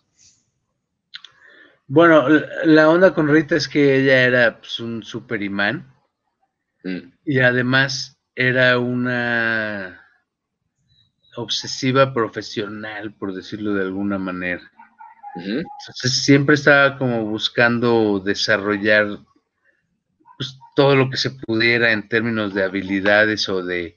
Bueno, 1.87 2.25
la 2.63 2.89
onda 2.89 3.13
con 3.13 3.27
Rita 3.27 3.55
es 3.55 3.67
que 3.67 3.97
ella 3.97 4.23
era 4.23 4.59
pues, 4.59 4.79
un 4.79 5.03
super 5.03 5.41
imán 5.41 5.93
mm. 6.83 7.13
y 7.25 7.39
además 7.39 8.17
era 8.35 8.79
una 8.79 10.01
obsesiva 11.35 12.13
profesional, 12.13 13.13
por 13.13 13.33
decirlo 13.33 13.73
de 13.73 13.83
alguna 13.83 14.17
manera. 14.17 14.71
Uh 15.35 15.39
-huh. 15.39 15.63
Entonces 15.79 16.23
siempre 16.23 16.55
estaba 16.55 16.97
como 16.97 17.25
buscando 17.25 18.19
desarrollar 18.19 19.19
pues, 20.37 20.57
todo 20.75 20.95
lo 20.95 21.09
que 21.09 21.17
se 21.17 21.31
pudiera 21.31 21.91
en 21.91 22.07
términos 22.09 22.53
de 22.53 22.63
habilidades 22.63 23.47
o 23.49 23.63
de, 23.63 23.95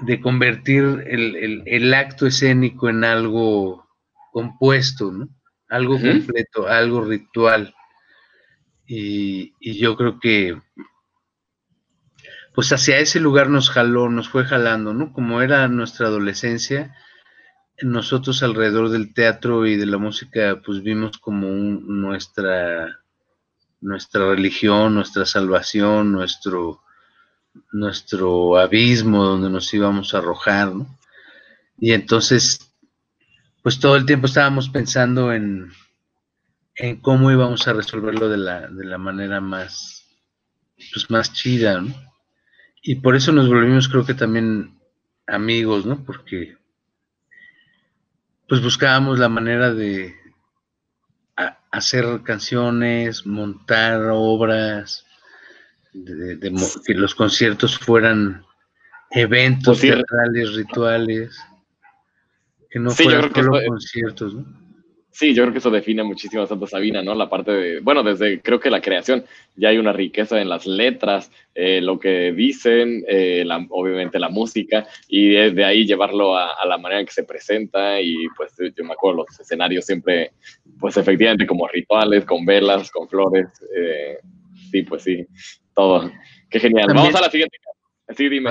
de 0.00 0.20
convertir 0.20 0.84
el, 1.06 1.36
el, 1.36 1.62
el 1.66 1.94
acto 1.94 2.26
escénico 2.26 2.88
en 2.88 3.04
algo 3.04 3.86
compuesto, 4.32 5.12
¿no? 5.12 5.28
algo 5.72 5.94
uh 5.94 5.98
-huh. 5.98 6.12
completo, 6.12 6.68
algo 6.68 7.02
ritual. 7.02 7.74
Y, 8.86 9.54
y, 9.58 9.78
yo 9.78 9.96
creo 9.96 10.20
que, 10.20 10.60
pues 12.54 12.70
hacia 12.72 12.98
ese 12.98 13.20
lugar 13.20 13.48
nos 13.48 13.70
jaló, 13.70 14.10
nos 14.10 14.28
fue 14.28 14.44
jalando, 14.44 14.92
¿no? 14.92 15.12
Como 15.12 15.40
era 15.40 15.66
nuestra 15.68 16.08
adolescencia, 16.08 16.94
nosotros 17.82 18.42
alrededor 18.42 18.88
del 18.90 19.12
teatro 19.12 19.66
y 19.66 19.76
de 19.76 19.86
la 19.86 19.98
música, 19.98 20.60
pues 20.64 20.82
vimos 20.82 21.18
como 21.18 21.48
nuestra, 21.48 23.00
nuestra 23.80 24.30
religión, 24.30 24.94
nuestra 24.94 25.26
salvación, 25.26 26.12
nuestro, 26.12 26.82
nuestro 27.72 28.58
abismo 28.58 29.24
donde 29.24 29.50
nos 29.50 29.72
íbamos 29.74 30.14
a 30.14 30.18
arrojar, 30.18 30.74
¿no? 30.74 30.98
Y 31.78 31.92
entonces 31.92 32.72
pues 33.62 33.78
todo 33.78 33.96
el 33.96 34.04
tiempo 34.04 34.26
estábamos 34.26 34.68
pensando 34.68 35.32
en, 35.32 35.70
en 36.74 36.96
cómo 37.00 37.30
íbamos 37.30 37.66
a 37.68 37.72
resolverlo 37.72 38.28
de 38.28 38.36
la, 38.36 38.66
de 38.66 38.84
la 38.84 38.98
manera 38.98 39.40
más, 39.40 40.04
pues 40.92 41.10
más 41.10 41.32
chida, 41.32 41.80
¿no? 41.80 41.94
Y 42.82 42.96
por 42.96 43.14
eso 43.14 43.30
nos 43.30 43.48
volvimos, 43.48 43.88
creo 43.88 44.04
que 44.04 44.14
también 44.14 44.80
amigos, 45.28 45.86
¿no? 45.86 46.04
Porque 46.04 46.56
pues 48.52 48.62
buscábamos 48.62 49.18
la 49.18 49.30
manera 49.30 49.72
de 49.72 50.14
hacer 51.70 52.20
canciones, 52.22 53.24
montar 53.24 54.10
obras, 54.12 55.06
de, 55.94 56.14
de, 56.14 56.36
de, 56.36 56.52
que 56.84 56.92
los 56.92 57.14
conciertos 57.14 57.78
fueran 57.78 58.44
eventos 59.10 59.78
pues 59.78 59.80
sí. 59.80 59.88
teatrales, 59.88 60.54
rituales. 60.54 61.40
Que 62.68 62.78
no 62.78 62.90
sí, 62.90 63.04
fueran 63.04 63.34
solo 63.34 63.58
conciertos, 63.66 64.34
¿no? 64.34 64.44
Sí, 65.12 65.34
yo 65.34 65.42
creo 65.42 65.52
que 65.52 65.58
eso 65.58 65.70
define 65.70 66.02
muchísimo 66.02 66.42
a 66.42 66.46
Santa 66.46 66.66
Sabina, 66.66 67.02
¿no? 67.02 67.14
La 67.14 67.28
parte 67.28 67.52
de, 67.52 67.80
bueno, 67.80 68.02
desde 68.02 68.40
creo 68.40 68.58
que 68.58 68.70
la 68.70 68.80
creación 68.80 69.26
ya 69.54 69.68
hay 69.68 69.76
una 69.76 69.92
riqueza 69.92 70.40
en 70.40 70.48
las 70.48 70.66
letras, 70.66 71.30
eh, 71.54 71.82
lo 71.82 71.98
que 72.00 72.32
dicen, 72.32 73.04
eh, 73.06 73.44
la, 73.44 73.64
obviamente 73.68 74.18
la 74.18 74.30
música, 74.30 74.86
y 75.08 75.28
de 75.28 75.64
ahí 75.66 75.84
llevarlo 75.86 76.34
a, 76.34 76.54
a, 76.54 76.66
la 76.66 76.78
manera 76.78 77.00
en 77.00 77.06
que 77.06 77.12
se 77.12 77.24
presenta, 77.24 78.00
y 78.00 78.26
pues 78.34 78.54
yo 78.74 78.84
me 78.84 78.94
acuerdo 78.94 79.24
los 79.24 79.38
escenarios 79.38 79.84
siempre, 79.84 80.32
pues 80.80 80.96
efectivamente 80.96 81.46
como 81.46 81.68
rituales, 81.68 82.24
con 82.24 82.46
velas, 82.46 82.90
con 82.90 83.06
flores, 83.06 83.48
eh, 83.76 84.16
sí, 84.70 84.82
pues 84.82 85.02
sí, 85.02 85.26
todo. 85.74 86.10
Qué 86.48 86.58
genial. 86.58 86.86
También, 86.86 87.04
Vamos 87.04 87.20
a 87.20 87.24
la 87.26 87.30
siguiente. 87.30 87.58
Sí, 88.16 88.30
dime. 88.30 88.50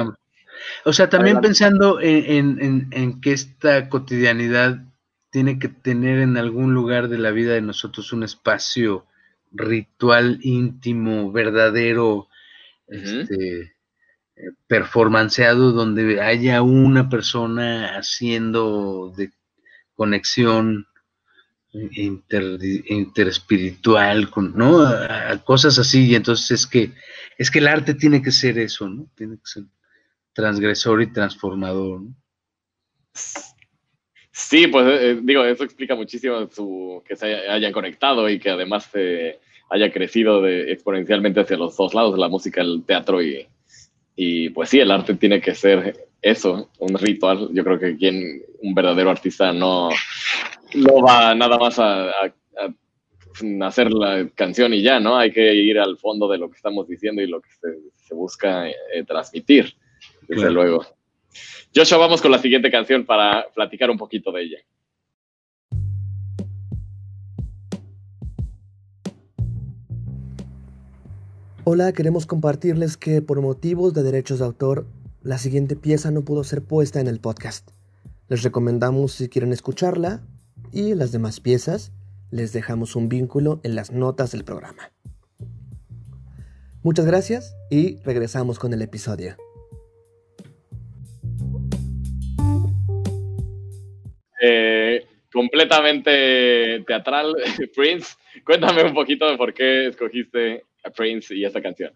O 0.86 0.94
sea, 0.94 1.10
también 1.10 1.38
Adelante. 1.38 1.48
pensando 1.48 2.00
en, 2.00 2.62
en, 2.62 2.88
en, 2.92 3.22
que 3.22 3.32
esta 3.32 3.90
cotidianidad 3.90 4.91
tiene 5.32 5.60
que 5.60 5.70
tener 5.70 6.20
en 6.20 6.38
algún 6.38 6.74
lugar 6.74 7.08
de 7.08 7.18
la 7.18 7.32
vida 7.32 7.54
de 7.54 7.62
nosotros 7.62 8.14
un 8.14 8.24
espacio 8.24 9.06
ritual, 9.52 10.40
íntimo, 10.44 11.32
verdadero, 11.32 12.16
uh 12.16 12.28
-huh. 12.90 13.22
este, 13.22 13.76
performanceado, 14.68 15.72
donde 15.72 16.22
haya 16.22 16.62
una 16.62 17.10
persona 17.10 17.98
haciendo 17.98 19.14
de 19.16 19.32
conexión 19.96 20.88
inter, 21.72 22.58
interespiritual, 22.88 24.30
con, 24.30 24.58
¿no? 24.58 24.82
A, 24.82 25.32
a 25.32 25.44
cosas 25.44 25.80
así, 25.80 26.08
y 26.08 26.16
entonces 26.16 26.52
es 26.52 26.68
que, 26.68 26.94
es 27.38 27.50
que 27.50 27.60
el 27.60 27.68
arte 27.68 27.94
tiene 27.94 28.22
que 28.22 28.32
ser 28.32 28.58
eso, 28.60 28.90
¿no? 28.90 29.10
Tiene 29.16 29.36
que 29.36 29.46
ser 29.46 29.64
transgresor 30.34 31.02
y 31.02 31.14
transformador. 31.14 32.02
¿no? 32.02 32.16
Sí, 34.32 34.68
pues 34.68 34.86
eh, 34.88 35.20
digo, 35.22 35.44
eso 35.44 35.64
explica 35.66 35.94
muchísimo 35.96 36.48
su, 36.50 37.04
que 37.06 37.16
se 37.18 37.26
hayan 37.50 37.74
conectado 37.74 38.30
y 38.30 38.40
que 38.40 38.50
además 38.50 38.90
eh, 38.94 39.40
haya 39.70 39.92
crecido 39.92 40.42
de, 40.42 40.72
exponencialmente 40.72 41.42
hacia 41.42 41.58
los 41.58 41.76
dos 41.76 41.94
lados, 41.94 42.18
la 42.18 42.30
música, 42.30 42.62
el 42.62 42.84
teatro 42.86 43.22
y, 43.22 43.46
y 44.16 44.50
pues 44.50 44.70
sí, 44.70 44.80
el 44.80 44.92
arte 44.92 45.16
tiene 45.16 45.42
que 45.42 45.54
ser 45.54 46.08
eso, 46.22 46.70
un 46.80 46.98
ritual. 46.98 47.50
Yo 47.52 47.64
creo 47.64 47.78
que 47.78 47.98
quien, 47.98 48.42
un 48.62 48.74
verdadero 48.74 49.10
artista 49.10 49.52
no, 49.52 49.90
no 50.76 51.02
va 51.02 51.36
nada 51.36 51.58
más 51.58 51.78
a, 51.80 52.10
a, 52.10 52.14
a 52.56 53.68
hacer 53.68 53.92
la 53.92 54.30
canción 54.34 54.74
y 54.74 54.82
ya, 54.82 55.00
¿no? 55.02 55.18
Hay 55.18 55.32
que 55.32 55.54
ir 55.54 55.78
al 55.78 55.98
fondo 55.98 56.30
de 56.30 56.38
lo 56.38 56.50
que 56.50 56.56
estamos 56.56 56.88
diciendo 56.88 57.22
y 57.22 57.28
lo 57.28 57.42
que 57.42 57.50
se, 57.52 57.68
se 58.08 58.16
busca 58.16 58.70
eh, 58.70 58.76
transmitir 59.06 59.74
desde 60.22 60.44
claro. 60.44 60.54
luego. 60.54 61.01
Joshua, 61.76 61.98
vamos 61.98 62.22
con 62.22 62.32
la 62.32 62.40
siguiente 62.40 62.70
canción 62.72 63.06
para 63.06 63.48
platicar 63.54 63.90
un 63.90 63.98
poquito 63.98 64.32
de 64.32 64.44
ella. 64.44 64.58
Hola, 71.64 71.94
queremos 71.94 72.26
compartirles 72.26 72.98
que 72.98 73.22
por 73.22 73.40
motivos 73.40 73.94
de 73.94 74.04
derechos 74.04 74.40
de 74.40 74.46
autor, 74.46 74.88
la 75.22 75.38
siguiente 75.38 75.76
pieza 75.76 76.10
no 76.10 76.26
pudo 76.26 76.44
ser 76.44 76.64
puesta 76.64 77.00
en 77.00 77.08
el 77.08 77.20
podcast. 77.20 77.70
Les 78.28 78.42
recomendamos 78.42 79.14
si 79.14 79.30
quieren 79.30 79.54
escucharla 79.54 80.22
y 80.72 80.96
las 80.96 81.12
demás 81.12 81.40
piezas 81.40 81.92
les 82.32 82.52
dejamos 82.54 82.96
un 82.96 83.10
vínculo 83.10 83.60
en 83.64 83.76
las 83.76 83.92
notas 83.92 84.32
del 84.32 84.44
programa. 84.44 84.92
Muchas 86.82 87.06
gracias 87.06 87.56
y 87.70 87.98
regresamos 87.98 88.58
con 88.58 88.74
el 88.74 88.82
episodio. 88.82 89.36
Completamente 95.32 96.84
teatral, 96.86 97.36
Prince. 97.76 98.16
Cuéntame 98.46 98.84
un 98.84 98.94
poquito 98.94 99.30
de 99.30 99.38
por 99.38 99.54
qué 99.54 99.88
escogiste 99.88 100.66
a 100.84 100.90
Prince 100.90 101.36
y 101.36 101.46
esta 101.46 101.62
canción. 101.62 101.94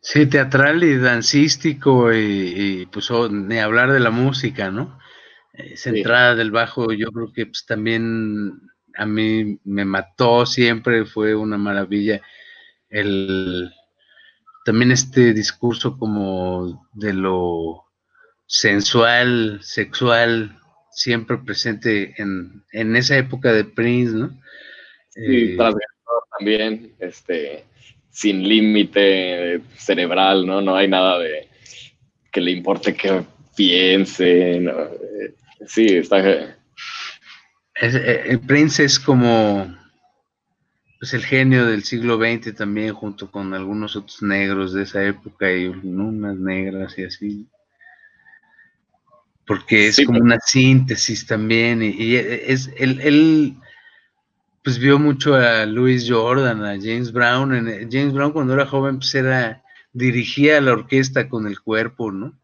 Sí, 0.00 0.26
teatral 0.26 0.84
y 0.84 0.96
dancístico 0.98 2.12
y, 2.12 2.52
y 2.82 2.86
pues 2.86 3.10
oh, 3.10 3.28
ni 3.28 3.58
hablar 3.58 3.92
de 3.92 4.00
la 4.00 4.10
música, 4.10 4.70
¿no? 4.70 4.98
Esa 5.52 5.90
sí. 5.90 5.96
entrada 5.98 6.34
del 6.34 6.50
bajo 6.50 6.92
yo 6.92 7.10
creo 7.10 7.32
que 7.32 7.46
pues, 7.46 7.64
también 7.66 8.60
a 8.96 9.06
mí 9.06 9.58
me 9.64 9.84
mató 9.84 10.46
siempre, 10.46 11.06
fue 11.06 11.34
una 11.34 11.58
maravilla. 11.58 12.20
El, 12.88 13.72
también 14.64 14.92
este 14.92 15.32
discurso 15.32 15.98
como 15.98 16.88
de 16.92 17.12
lo 17.12 17.84
sensual, 18.46 19.58
sexual, 19.62 20.58
siempre 20.96 21.36
presente 21.38 22.14
en, 22.20 22.64
en 22.72 22.96
esa 22.96 23.18
época 23.18 23.52
de 23.52 23.64
Prince, 23.64 24.14
¿no? 24.14 24.30
Sí, 25.10 25.20
eh, 25.22 25.56
también, 26.38 26.92
este, 26.98 27.64
sin 28.10 28.48
límite 28.48 29.60
cerebral, 29.76 30.46
¿no? 30.46 30.60
No 30.62 30.74
hay 30.76 30.88
nada 30.88 31.18
de 31.18 31.48
que 32.32 32.40
le 32.40 32.52
importe 32.52 32.94
que 32.94 33.22
piense, 33.56 34.60
¿no? 34.60 34.72
Sí, 35.66 35.86
está, 35.96 36.18
Es- 37.76 37.94
eh, 37.94 38.22
el 38.30 38.40
Prince 38.40 38.84
es 38.84 38.98
como 38.98 39.72
pues 40.98 41.14
el 41.14 41.24
genio 41.24 41.64
del 41.66 41.84
siglo 41.84 42.18
XX 42.18 42.52
también, 42.52 42.92
junto 42.92 43.30
con 43.30 43.54
algunos 43.54 43.96
otros 43.96 44.22
negros 44.22 44.72
de 44.74 44.82
esa 44.82 45.04
época 45.04 45.50
y 45.52 45.66
unas 45.68 46.36
negras 46.36 46.98
y 46.98 47.04
así. 47.04 47.46
Porque 49.46 49.88
es 49.88 49.96
Sí, 49.96 50.04
como 50.04 50.18
pero- 50.18 50.24
una 50.24 50.40
síntesis 50.40 51.26
también. 51.26 51.82
Y, 51.82 51.88
y 51.90 52.16
es 52.16 52.70
él, 52.76 53.00
él, 53.02 53.56
pues 54.64 54.78
vio 54.78 54.98
mucho 54.98 55.34
a 55.36 55.64
Louis 55.66 56.06
Jordan, 56.08 56.64
a 56.64 56.72
James 56.80 57.12
Brown. 57.12 57.54
En, 57.54 57.90
James 57.90 58.12
Brown 58.12 58.32
cuando 58.32 58.54
era 58.54 58.66
joven, 58.66 58.98
pues 58.98 59.14
era, 59.14 59.62
dirigía 59.92 60.60
la 60.60 60.72
orquesta 60.72 61.28
con 61.28 61.46
el 61.46 61.60
cuerpo, 61.60 62.10
¿no? 62.10 62.38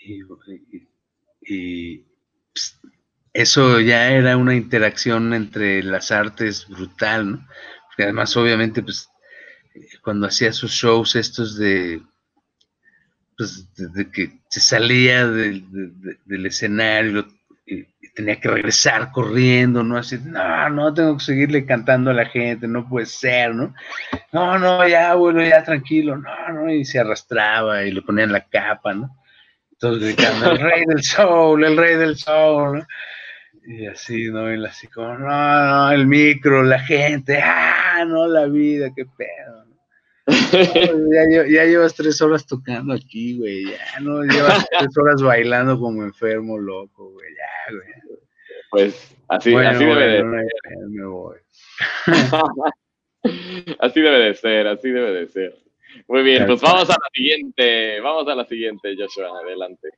Y, 0.00 0.20
y- 0.22 0.88
y, 1.46 2.04
pues, 2.52 2.78
eso 3.32 3.80
ya 3.80 4.10
era 4.12 4.36
una 4.36 4.54
interacción 4.54 5.34
entre 5.34 5.82
las 5.82 6.10
artes 6.12 6.66
brutal, 6.68 7.32
¿no? 7.32 7.48
Porque 7.88 8.04
además, 8.04 8.36
obviamente, 8.36 8.82
pues, 8.82 9.08
cuando 10.02 10.26
hacía 10.28 10.52
sus 10.52 10.70
shows 10.70 11.16
estos 11.16 11.56
de, 11.58 12.00
pues, 13.36 13.74
de, 13.74 13.88
de 13.88 14.10
que 14.10 14.30
se 14.48 14.60
salía 14.60 15.26
del, 15.26 15.70
de- 15.72 15.88
de- 16.10 16.18
del 16.24 16.46
escenario 16.46 17.26
y, 17.66 17.84
tenía 18.14 18.38
que 18.38 18.48
regresar 18.48 19.10
corriendo, 19.10 19.82
¿no? 19.82 19.96
Así, 19.96 20.18
no, 20.24 20.68
no, 20.70 20.94
tengo 20.94 21.16
que 21.16 21.24
seguirle 21.24 21.66
cantando 21.66 22.12
a 22.12 22.14
la 22.14 22.26
gente, 22.26 22.68
no 22.68 22.88
puede 22.88 23.06
ser, 23.06 23.52
¿no? 23.56 23.74
No, 24.32 24.56
no, 24.58 24.86
ya, 24.86 25.14
bueno, 25.14 25.42
ya 25.42 25.64
tranquilo, 25.64 26.16
no, 26.16 26.30
no, 26.52 26.72
y 26.72 26.84
se 26.84 27.00
arrastraba 27.00 27.82
y 27.82 27.90
le 27.90 28.02
ponían 28.02 28.30
la 28.30 28.46
capa, 28.48 28.94
¿no? 28.94 29.16
Todos 29.80 29.98
gritando, 29.98 30.52
el 30.52 30.58
rey 30.58 30.84
del 30.86 31.02
soul, 31.02 31.64
el 31.64 31.76
rey 31.76 31.96
del 31.96 32.16
soul, 32.16 32.78
¿no? 32.78 32.86
Y 33.66 33.86
así, 33.86 34.30
¿no? 34.30 34.54
Y 34.54 34.64
así 34.64 34.86
como, 34.88 35.18
no, 35.18 35.26
no, 35.28 35.90
el 35.90 36.06
micro, 36.06 36.62
la 36.62 36.78
gente, 36.78 37.40
ah, 37.42 38.04
no, 38.06 38.28
la 38.28 38.46
vida, 38.46 38.90
qué 38.94 39.06
pedo. 39.06 39.63
Ya, 40.26 41.46
ya 41.46 41.64
llevas 41.64 41.94
tres 41.94 42.20
horas 42.22 42.46
tocando 42.46 42.94
aquí, 42.94 43.38
güey, 43.38 43.64
ya, 43.64 44.00
no, 44.00 44.22
llevas 44.22 44.66
tres 44.78 44.96
horas 44.96 45.22
bailando 45.22 45.78
como 45.78 46.02
enfermo, 46.02 46.58
loco, 46.58 47.10
güey, 47.10 47.28
ya, 47.34 47.74
güey. 47.74 48.20
Pues 48.70 49.16
así, 49.28 49.52
Bueno, 49.52 49.70
así 49.70 49.84
debe 49.84 50.06
de 50.06 50.22
bueno, 50.22 50.48
pedo, 50.62 50.88
me 50.88 51.06
voy. 51.06 51.38
Así 53.78 54.02
debe 54.02 54.18
de 54.18 54.34
ser, 54.34 54.66
así 54.66 54.90
debe 54.90 55.12
de 55.12 55.26
ser. 55.28 55.56
Muy 56.08 56.22
bien, 56.22 56.44
pues 56.46 56.60
vamos 56.60 56.90
a 56.90 56.92
la 56.92 57.08
siguiente, 57.12 57.98
vamos 58.00 58.28
a 58.28 58.34
la 58.34 58.44
siguiente, 58.44 58.94
Joshua, 58.98 59.30
adelante. 59.42 59.88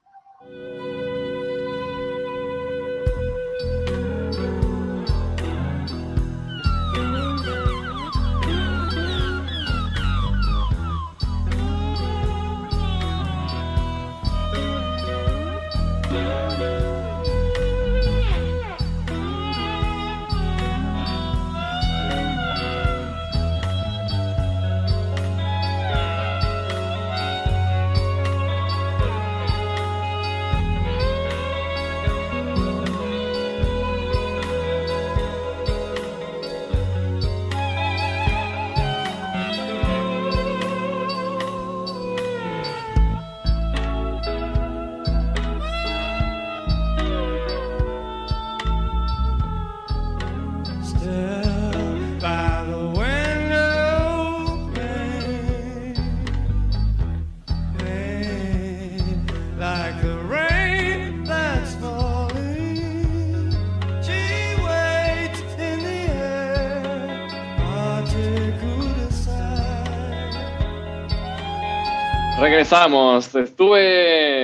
Regresamos. 72.69 73.33
Estuve, 73.33 74.43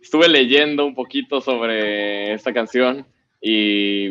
estuve 0.00 0.28
leyendo 0.28 0.86
un 0.86 0.94
poquito 0.94 1.40
sobre 1.40 2.34
esta 2.34 2.52
canción 2.52 3.04
y 3.40 4.10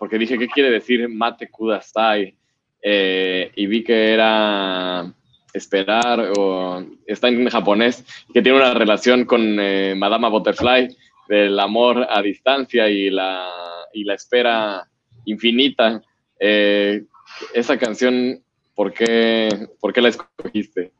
porque 0.00 0.18
dije, 0.18 0.36
¿qué 0.36 0.48
quiere 0.48 0.68
decir 0.68 1.08
mate 1.08 1.48
kudasai? 1.48 2.36
Eh, 2.82 3.52
y 3.54 3.66
vi 3.68 3.84
que 3.84 4.12
era 4.12 5.14
esperar 5.54 6.32
o 6.36 6.84
está 7.06 7.28
en 7.28 7.48
japonés, 7.48 8.04
que 8.34 8.42
tiene 8.42 8.58
una 8.58 8.74
relación 8.74 9.26
con 9.26 9.60
eh, 9.60 9.94
Madama 9.96 10.28
Butterfly, 10.28 10.88
del 11.28 11.60
amor 11.60 12.04
a 12.10 12.20
distancia 12.20 12.88
y 12.88 13.10
la, 13.10 13.48
y 13.92 14.02
la 14.02 14.14
espera 14.14 14.88
infinita. 15.26 16.02
Eh, 16.40 17.04
esa 17.54 17.78
canción, 17.78 18.42
¿por 18.74 18.92
qué, 18.92 19.68
¿por 19.78 19.92
qué 19.92 20.02
la 20.02 20.08
escogiste? 20.08 20.90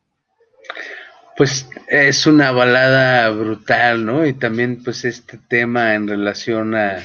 Pues 1.35 1.67
es 1.87 2.27
una 2.27 2.51
balada 2.51 3.29
brutal, 3.31 4.05
¿no? 4.05 4.25
Y 4.25 4.33
también 4.33 4.83
pues 4.83 5.03
este 5.05 5.39
tema 5.49 5.95
en 5.95 6.07
relación 6.07 6.75
a, 6.75 6.99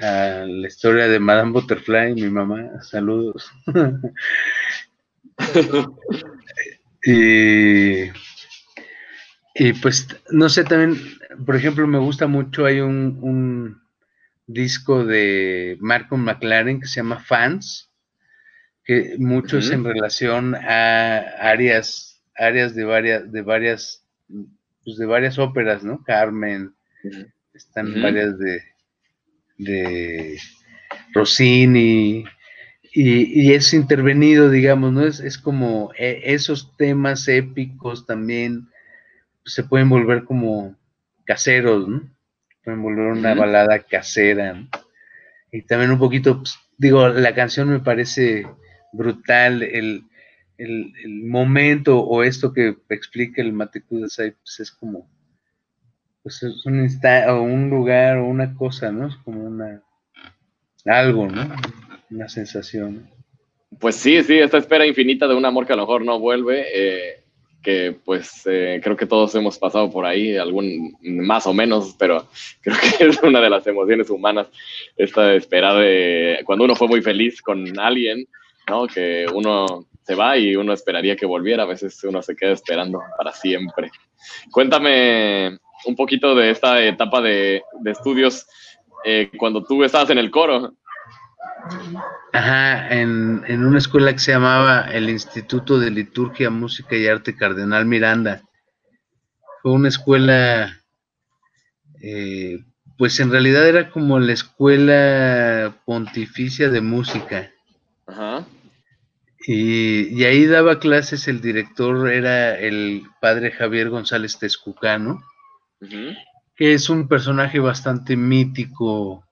a 0.00 0.44
la 0.46 0.66
historia 0.66 1.08
de 1.08 1.18
Madame 1.18 1.52
Butterfly, 1.52 2.14
mi 2.14 2.30
mamá, 2.30 2.82
saludos. 2.82 3.50
y, 7.04 8.10
y 9.54 9.72
pues, 9.74 10.08
no 10.30 10.48
sé, 10.48 10.64
también, 10.64 11.00
por 11.46 11.56
ejemplo, 11.56 11.86
me 11.86 11.98
gusta 11.98 12.26
mucho, 12.26 12.64
hay 12.66 12.80
un, 12.80 13.18
un 13.22 13.82
disco 14.46 15.04
de 15.04 15.76
Malcolm 15.80 16.24
McLaren 16.24 16.80
que 16.80 16.86
se 16.86 16.96
llama 16.96 17.20
Fans, 17.20 17.90
que 18.84 19.14
muchos 19.18 19.66
Ujú. 19.66 19.74
en 19.74 19.84
relación 19.84 20.54
a 20.56 21.18
áreas, 21.40 22.13
áreas 22.36 22.74
de 22.74 22.84
varias, 22.84 23.30
de 23.30 23.42
varias, 23.42 24.04
pues 24.84 24.96
de 24.96 25.06
varias 25.06 25.38
óperas, 25.38 25.84
¿no? 25.84 26.02
Carmen, 26.04 26.72
están 27.52 28.00
varias 28.02 28.38
de, 28.38 28.62
de 29.58 30.38
Rossini, 31.12 32.24
y, 32.96 33.42
y 33.42 33.52
es 33.54 33.74
intervenido, 33.74 34.50
digamos, 34.50 34.92
¿no? 34.92 35.04
Es, 35.04 35.18
es 35.18 35.36
como 35.36 35.90
eh, 35.98 36.22
esos 36.26 36.76
temas 36.76 37.26
épicos 37.26 38.06
también 38.06 38.68
se 39.44 39.64
pueden 39.64 39.88
volver 39.88 40.24
como 40.24 40.76
caseros, 41.24 41.88
¿no? 41.88 42.08
Pueden 42.62 42.82
volver 42.82 43.06
una 43.06 43.34
balada 43.34 43.80
casera, 43.80 44.54
¿no? 44.54 44.68
Y 45.50 45.62
también 45.62 45.90
un 45.90 45.98
poquito, 45.98 46.38
pues, 46.38 46.56
digo, 46.78 47.08
la 47.08 47.34
canción 47.34 47.68
me 47.68 47.80
parece 47.80 48.46
brutal, 48.92 49.62
el, 49.62 50.04
el, 50.58 50.92
el 51.04 51.24
momento 51.24 52.00
o 52.00 52.22
esto 52.22 52.52
que 52.52 52.76
explica 52.88 53.42
el 53.42 53.52
Mate 53.52 53.82
Kudasai, 53.82 54.32
pues 54.32 54.60
es 54.60 54.70
como, 54.70 55.08
pues 56.22 56.42
es 56.42 56.64
un 56.66 56.80
insta- 56.84 57.28
o 57.32 57.42
un 57.42 57.70
lugar 57.70 58.18
o 58.18 58.26
una 58.26 58.54
cosa, 58.54 58.90
¿no? 58.90 59.08
Es 59.08 59.16
como 59.16 59.44
una, 59.44 59.82
algo, 60.86 61.26
¿no? 61.28 61.54
Una 62.10 62.28
sensación. 62.28 63.08
Pues 63.80 63.96
sí, 63.96 64.22
sí, 64.22 64.38
esta 64.38 64.58
espera 64.58 64.86
infinita 64.86 65.26
de 65.26 65.34
un 65.34 65.44
amor 65.44 65.66
que 65.66 65.72
a 65.72 65.76
lo 65.76 65.82
mejor 65.82 66.04
no 66.04 66.18
vuelve, 66.20 66.64
eh, 66.72 67.20
que 67.62 67.96
pues 68.04 68.42
eh, 68.46 68.80
creo 68.82 68.96
que 68.96 69.06
todos 69.06 69.34
hemos 69.34 69.58
pasado 69.58 69.90
por 69.90 70.04
ahí, 70.06 70.36
algún 70.36 70.96
más 71.02 71.46
o 71.46 71.54
menos, 71.54 71.96
pero 71.98 72.28
creo 72.62 72.76
que 72.98 73.04
es 73.06 73.22
una 73.22 73.40
de 73.40 73.50
las 73.50 73.66
emociones 73.66 74.08
humanas, 74.10 74.48
esta 74.96 75.34
espera 75.34 75.74
de 75.74 76.40
cuando 76.44 76.64
uno 76.64 76.76
fue 76.76 76.88
muy 76.88 77.02
feliz 77.02 77.42
con 77.42 77.78
alguien, 77.78 78.26
¿no? 78.68 78.86
Que 78.86 79.26
uno 79.32 79.86
se 80.04 80.14
va 80.14 80.36
y 80.36 80.54
uno 80.54 80.72
esperaría 80.72 81.16
que 81.16 81.26
volviera, 81.26 81.62
a 81.62 81.66
veces 81.66 82.02
uno 82.04 82.22
se 82.22 82.36
queda 82.36 82.52
esperando 82.52 83.00
para 83.16 83.32
siempre. 83.32 83.90
Cuéntame 84.50 85.58
un 85.86 85.96
poquito 85.96 86.34
de 86.34 86.50
esta 86.50 86.82
etapa 86.82 87.20
de, 87.20 87.62
de 87.80 87.90
estudios 87.90 88.46
eh, 89.04 89.30
cuando 89.36 89.64
tú 89.64 89.82
estabas 89.82 90.10
en 90.10 90.18
el 90.18 90.30
coro. 90.30 90.74
Ajá, 92.32 92.88
en, 92.94 93.42
en 93.46 93.64
una 93.64 93.78
escuela 93.78 94.12
que 94.12 94.18
se 94.18 94.32
llamaba 94.32 94.82
el 94.92 95.08
Instituto 95.08 95.78
de 95.78 95.90
Liturgia, 95.90 96.50
Música 96.50 96.96
y 96.96 97.06
Arte 97.06 97.34
Cardenal 97.34 97.86
Miranda. 97.86 98.42
Fue 99.62 99.72
una 99.72 99.88
escuela, 99.88 100.82
eh, 102.02 102.58
pues 102.98 103.18
en 103.20 103.30
realidad 103.30 103.66
era 103.66 103.90
como 103.90 104.18
la 104.18 104.32
escuela 104.32 105.74
pontificia 105.86 106.68
de 106.68 106.82
música. 106.82 107.50
Ajá. 108.06 108.44
Y, 109.46 110.08
y 110.08 110.24
ahí 110.24 110.46
daba 110.46 110.78
clases, 110.78 111.28
el 111.28 111.40
director 111.40 112.10
era 112.10 112.58
el 112.58 113.02
padre 113.20 113.50
Javier 113.50 113.90
González 113.90 114.38
Tezcucano, 114.38 115.22
ujú. 115.80 116.14
que 116.56 116.72
es 116.72 116.88
un 116.88 117.08
personaje 117.08 117.58
bastante 117.58 118.16
mítico, 118.16 119.26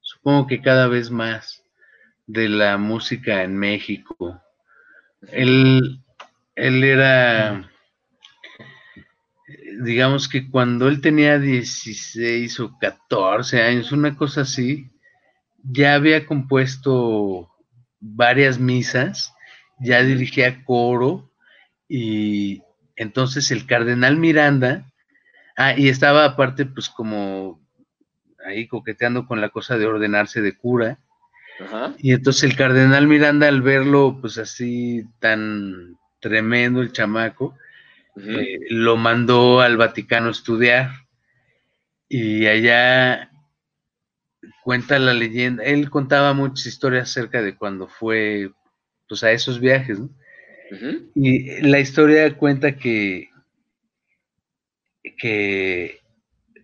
supongo 0.00 0.46
que 0.46 0.62
cada 0.62 0.88
vez 0.88 1.10
más, 1.10 1.62
de 2.26 2.48
la 2.48 2.78
música 2.78 3.42
en 3.42 3.56
México. 3.58 4.40
Él, 5.28 6.00
él 6.54 6.84
era, 6.84 7.70
digamos 9.82 10.28
que 10.28 10.48
cuando 10.48 10.88
él 10.88 11.00
tenía 11.00 11.38
16 11.38 12.58
o 12.60 12.78
14 12.78 13.62
años, 13.62 13.92
una 13.92 14.16
cosa 14.16 14.42
así, 14.42 14.90
ya 15.62 15.94
había 15.94 16.26
compuesto 16.26 17.50
varias 18.00 18.58
misas, 18.58 19.31
ya 19.82 20.02
dirigía 20.02 20.64
coro 20.64 21.30
y 21.88 22.62
entonces 22.96 23.50
el 23.50 23.66
cardenal 23.66 24.16
Miranda, 24.16 24.90
ah, 25.56 25.74
y 25.76 25.88
estaba 25.88 26.24
aparte 26.24 26.66
pues 26.66 26.88
como 26.88 27.60
ahí 28.46 28.66
coqueteando 28.66 29.26
con 29.26 29.40
la 29.40 29.50
cosa 29.50 29.78
de 29.78 29.86
ordenarse 29.86 30.40
de 30.40 30.56
cura, 30.56 30.98
Ajá. 31.60 31.94
y 31.98 32.12
entonces 32.12 32.44
el 32.44 32.56
cardenal 32.56 33.06
Miranda 33.06 33.48
al 33.48 33.62
verlo 33.62 34.18
pues 34.20 34.38
así 34.38 35.04
tan 35.20 35.96
tremendo 36.20 36.80
el 36.80 36.92
chamaco, 36.92 37.56
eh, 38.16 38.58
lo 38.70 38.96
mandó 38.96 39.60
al 39.60 39.76
Vaticano 39.76 40.28
a 40.28 40.32
estudiar. 40.32 40.90
Y 42.08 42.46
allá 42.46 43.30
cuenta 44.62 44.98
la 44.98 45.14
leyenda, 45.14 45.64
él 45.64 45.90
contaba 45.90 46.34
muchas 46.34 46.66
historias 46.66 47.10
acerca 47.10 47.42
de 47.42 47.56
cuando 47.56 47.88
fue 47.88 48.50
pues 49.08 49.22
a 49.24 49.32
esos 49.32 49.60
viajes, 49.60 50.00
¿no? 50.00 50.10
Y 51.14 51.60
la 51.60 51.80
historia 51.80 52.34
cuenta 52.36 52.76
que, 52.76 53.28
que 55.18 56.00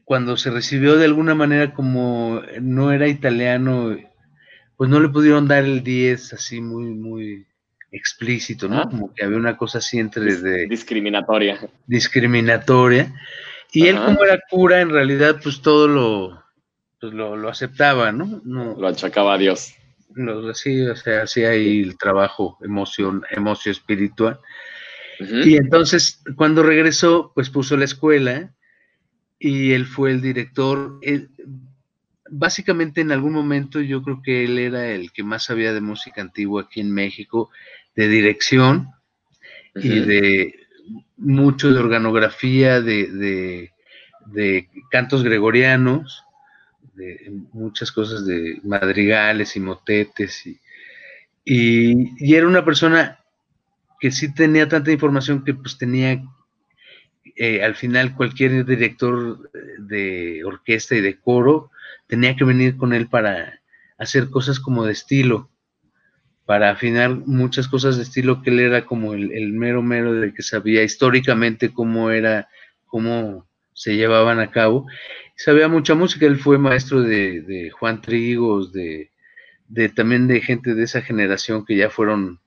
cuando 0.04 0.38
se 0.38 0.50
recibió 0.50 0.96
de 0.96 1.04
alguna 1.04 1.34
manera 1.34 1.74
como 1.74 2.40
no 2.60 2.90
era 2.90 3.06
italiano, 3.06 3.98
pues 4.78 4.88
no 4.88 5.00
le 5.00 5.10
pudieron 5.10 5.46
dar 5.46 5.64
el 5.64 5.82
10 5.82 6.32
así 6.32 6.62
muy, 6.62 6.86
muy 6.94 7.46
explícito, 7.92 8.68
¿no? 8.68 8.80
Ah. 8.80 8.88
Como 8.90 9.12
que 9.12 9.24
había 9.24 9.36
una 9.36 9.56
cosa 9.56 9.78
así 9.78 9.98
entre 9.98 10.36
de 10.36 10.66
Discriminatoria. 10.66 11.58
discriminatoria. 11.86 13.12
Y 13.72 13.88
él 13.88 13.96
como 13.96 14.24
era 14.24 14.40
cura, 14.48 14.80
en 14.80 14.88
realidad 14.88 15.40
pues 15.42 15.60
todo 15.60 15.86
lo, 15.86 16.42
pues, 17.00 17.12
lo, 17.12 17.36
lo 17.36 17.48
aceptaba, 17.48 18.12
¿no? 18.12 18.40
no 18.44 18.74
Lo 18.78 18.88
achacaba 18.88 19.34
a 19.34 19.38
Dios. 19.38 19.74
Lo, 20.18 20.52
sí, 20.54 20.82
o 20.82 20.96
sea, 20.96 21.22
hacía 21.22 21.50
ahí 21.50 21.80
el 21.82 21.96
trabajo 21.96 22.58
emoción, 22.62 23.22
emocio 23.30 23.72
espiritual. 23.72 24.38
Y 25.44 25.56
entonces, 25.56 26.22
cuando 26.36 26.62
regresó, 26.62 27.32
pues 27.34 27.50
puso 27.50 27.76
la 27.76 27.84
escuela 27.86 28.54
y 29.38 29.72
él 29.72 29.84
fue 29.86 30.10
el 30.12 30.20
director. 30.20 30.98
Él- 31.02 31.30
básicamente, 32.30 33.00
en 33.00 33.10
algún 33.12 33.32
momento, 33.32 33.80
yo 33.80 34.02
creo 34.02 34.20
que 34.22 34.44
él 34.44 34.58
era 34.58 34.88
el 34.90 35.10
que 35.12 35.22
más 35.24 35.44
sabía 35.44 35.72
de 35.72 35.80
música 35.80 36.20
antigua 36.20 36.62
aquí 36.62 36.80
en 36.80 36.92
México, 36.92 37.50
de 37.96 38.08
dirección 38.08 38.88
y 39.74 40.00
de 40.00 40.54
mucho 41.16 41.72
de 41.72 41.78
organografía, 41.80 42.80
de, 42.80 43.06
de- 43.10 43.72
de 44.26 44.68
cantos 44.90 45.22
gregorianos, 45.24 46.22
de 46.98 47.32
muchas 47.54 47.92
cosas 47.92 48.26
de 48.26 48.60
madrigales 48.64 49.56
y 49.56 49.60
motetes. 49.60 50.46
Y, 50.46 50.60
y- 51.44 52.34
era 52.34 52.46
una 52.48 52.64
persona 52.64 53.18
que 54.00 54.10
sí 54.12 54.34
tenía 54.34 54.68
tanta 54.68 54.92
información 54.92 55.44
que 55.44 55.54
pues 55.54 55.78
tenía, 55.78 56.22
eh, 57.36 57.62
al 57.62 57.74
final 57.74 58.14
cualquier 58.14 58.64
director 58.64 59.50
de 59.78 60.42
orquesta 60.44 60.94
y 60.96 61.00
de 61.00 61.18
coro 61.18 61.70
tenía 62.06 62.34
que 62.36 62.44
venir 62.44 62.76
con 62.76 62.92
él 62.92 63.08
para 63.08 63.60
hacer 63.98 64.30
cosas 64.30 64.60
como 64.60 64.84
de 64.84 64.92
estilo, 64.92 65.50
para 66.46 66.70
afinar 66.70 67.10
muchas 67.10 67.68
cosas 67.68 67.96
de 67.96 68.04
estilo 68.04 68.42
que 68.42 68.50
él 68.50 68.60
era 68.60 68.86
como 68.86 69.14
el, 69.14 69.32
el 69.32 69.52
mero 69.52 69.82
mero 69.82 70.14
del 70.14 70.34
que 70.34 70.42
sabía 70.42 70.82
históricamente 70.84 71.72
cómo 71.72 72.10
era, 72.10 72.48
cómo 72.86 73.48
se 73.74 73.96
llevaban 73.96 74.40
a 74.40 74.50
cabo. 74.50 74.86
Sabía 75.40 75.68
mucha 75.68 75.94
música, 75.94 76.26
él 76.26 76.36
fue 76.36 76.58
maestro 76.58 77.00
de, 77.00 77.42
de 77.42 77.70
Juan 77.70 78.00
Trigos, 78.02 78.72
de, 78.72 79.12
de 79.68 79.88
también 79.88 80.26
de 80.26 80.40
gente 80.40 80.74
de 80.74 80.82
esa 80.82 81.00
generación 81.00 81.64
que 81.64 81.76
ya 81.76 81.90
fueron 81.90 82.40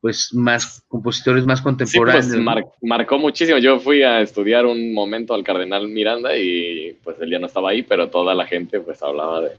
pues 0.00 0.32
más 0.32 0.84
compositores 0.86 1.44
más 1.44 1.58
Sí, 1.58 1.64
contemporáneos. 1.64 2.26
pues 2.26 2.36
¿no? 2.38 2.42
mar- 2.44 2.64
marcó 2.80 3.18
muchísimo. 3.18 3.58
Yo 3.58 3.80
fui 3.80 4.04
a 4.04 4.20
estudiar 4.20 4.64
un 4.66 4.94
momento 4.94 5.34
al 5.34 5.42
Cardenal 5.42 5.88
Miranda 5.88 6.36
y 6.36 6.96
pues 7.02 7.16
él 7.20 7.30
ya 7.30 7.40
no 7.40 7.48
estaba 7.48 7.70
ahí, 7.70 7.82
pero 7.82 8.08
toda 8.08 8.32
la 8.36 8.46
gente 8.46 8.78
pues 8.78 9.02
hablaba 9.02 9.40
de- 9.40 9.56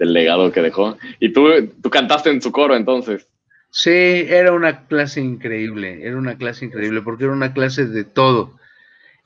del 0.00 0.14
legado 0.14 0.50
que 0.50 0.62
dejó. 0.62 0.96
Y 1.20 1.34
tú, 1.34 1.48
tú 1.82 1.90
cantaste 1.90 2.30
en 2.30 2.40
su 2.40 2.50
coro 2.50 2.74
entonces. 2.74 3.28
Sí, 3.68 3.90
era 3.90 4.52
una 4.54 4.86
clase 4.86 5.20
increíble, 5.20 5.98
era 6.06 6.16
una 6.16 6.38
clase 6.38 6.64
increíble, 6.64 7.02
porque 7.02 7.24
era 7.24 7.34
una 7.34 7.52
clase 7.52 7.84
de 7.84 8.04
todo. 8.04 8.58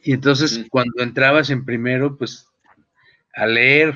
Y 0.03 0.13
entonces 0.13 0.65
cuando 0.71 1.01
entrabas 1.05 1.51
en 1.51 1.65
primero, 1.65 2.17
pues 2.17 2.50
a 3.35 3.47
leer, 3.47 3.95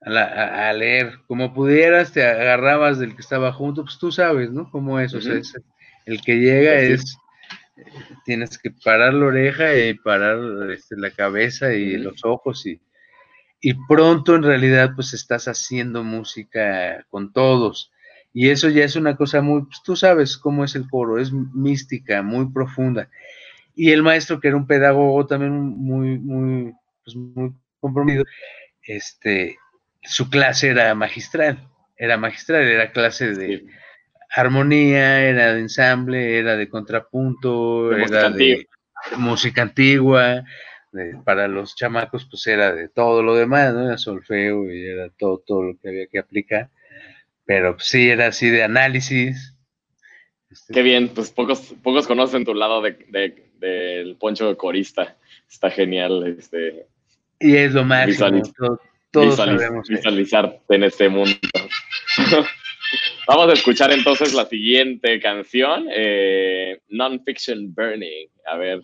a, 0.00 0.10
la- 0.10 0.24
a- 0.26 0.68
a 0.70 0.72
leer, 0.72 1.18
como 1.26 1.54
pudieras, 1.54 2.12
te 2.12 2.24
agarrabas 2.26 2.98
del 2.98 3.14
que 3.14 3.22
estaba 3.22 3.52
junto, 3.52 3.84
pues 3.84 3.98
tú 3.98 4.10
sabes, 4.12 4.50
¿no? 4.50 4.70
Cómo 4.70 4.98
es, 5.00 5.14
o 5.14 5.20
sea, 5.20 5.36
es- 5.36 5.54
el 6.06 6.20
que 6.22 6.36
llega 6.38 6.78
sí. 6.80 6.92
es, 6.92 7.16
tienes 8.24 8.58
que 8.58 8.70
parar 8.84 9.14
la 9.14 9.26
oreja 9.26 9.76
y 9.76 9.94
parar 9.94 10.38
este, 10.70 10.96
la 10.96 11.10
cabeza 11.10 11.72
y 11.74 11.96
los 11.96 12.24
ojos 12.24 12.66
y, 12.66 12.80
y 13.60 13.74
pronto 13.88 14.36
en 14.36 14.42
realidad 14.44 14.92
pues 14.96 15.14
estás 15.14 15.48
haciendo 15.48 16.04
música 16.04 17.06
con 17.10 17.32
todos. 17.32 17.92
Y 18.34 18.50
eso 18.50 18.68
ya 18.70 18.84
es 18.84 18.96
una 18.96 19.16
cosa 19.16 19.42
muy, 19.42 19.62
pues 19.64 19.82
tú 19.84 19.96
sabes 19.96 20.38
cómo 20.38 20.64
es 20.64 20.74
el 20.76 20.88
coro, 20.90 21.18
es 21.18 21.32
mística, 21.32 22.22
muy 22.22 22.50
profunda. 22.52 23.08
Y 23.74 23.92
el 23.92 24.02
maestro, 24.02 24.40
que 24.40 24.48
era 24.48 24.56
un 24.58 24.66
pedagogo 24.66 25.26
también 25.26 25.52
muy, 25.54 26.18
muy, 26.18 26.74
pues 27.04 27.16
muy 27.16 27.54
comprometido, 27.82 28.24
este, 28.84 29.58
su 30.02 30.30
clase 30.30 30.70
era 30.70 30.94
magistral, 30.96 31.68
era 31.96 32.18
magistral, 32.18 32.62
era 32.64 32.92
clase 32.92 33.34
de 33.34 33.48
Sí. 33.48 33.68
armonía, 34.36 35.22
era 35.28 35.54
de 35.54 35.60
ensamble, 35.60 36.38
era 36.38 36.56
de 36.56 36.68
contrapunto, 36.68 37.94
De 37.94 38.02
era 38.04 38.30
de 38.30 38.68
música 39.18 39.62
antigua, 39.62 40.44
de- 40.92 41.16
para 41.24 41.48
los 41.48 41.76
chamacos 41.76 42.26
pues 42.30 42.46
era 42.46 42.72
de 42.74 42.88
todo 42.88 43.22
lo 43.22 43.34
demás, 43.36 43.74
¿no? 43.74 43.86
Era 43.86 43.98
solfeo 43.98 44.72
y 44.72 44.86
era 44.86 45.10
todo, 45.18 45.42
todo 45.46 45.62
lo 45.64 45.78
que 45.78 45.88
había 45.88 46.06
que 46.08 46.18
aplicar, 46.18 46.70
pero 47.46 47.76
pues, 47.76 47.88
sí 47.88 48.10
era 48.10 48.28
así 48.28 48.50
de 48.50 48.64
análisis. 48.64 49.56
este, 50.50 50.74
Qué 50.74 50.82
bien, 50.82 51.08
pues 51.14 51.30
pocos, 51.30 51.74
pocos 51.82 52.06
conocen 52.06 52.44
tu 52.44 52.54
lado 52.54 52.80
de, 52.82 52.92
de- 53.08 53.50
del 53.58 54.16
poncho 54.16 54.56
corista. 54.56 55.16
Está 55.48 55.70
genial 55.70 56.26
este, 56.38 56.86
y 57.42 57.56
es 57.56 57.72
lo 57.74 57.84
to- 58.56 58.80
todos 59.10 59.26
visualiz- 59.38 59.58
sabemos. 59.58 59.88
visualizarte 59.88 60.74
en 60.76 60.84
este 60.84 61.08
mundo. 61.08 61.36
Vamos 63.26 63.48
a 63.48 63.52
escuchar 63.52 63.92
entonces 63.92 64.34
la 64.34 64.44
siguiente 64.46 65.20
canción, 65.20 65.86
eh, 65.90 66.80
Non-Fiction 66.88 67.74
Burning. 67.74 68.28
A 68.46 68.56
ver. 68.56 68.80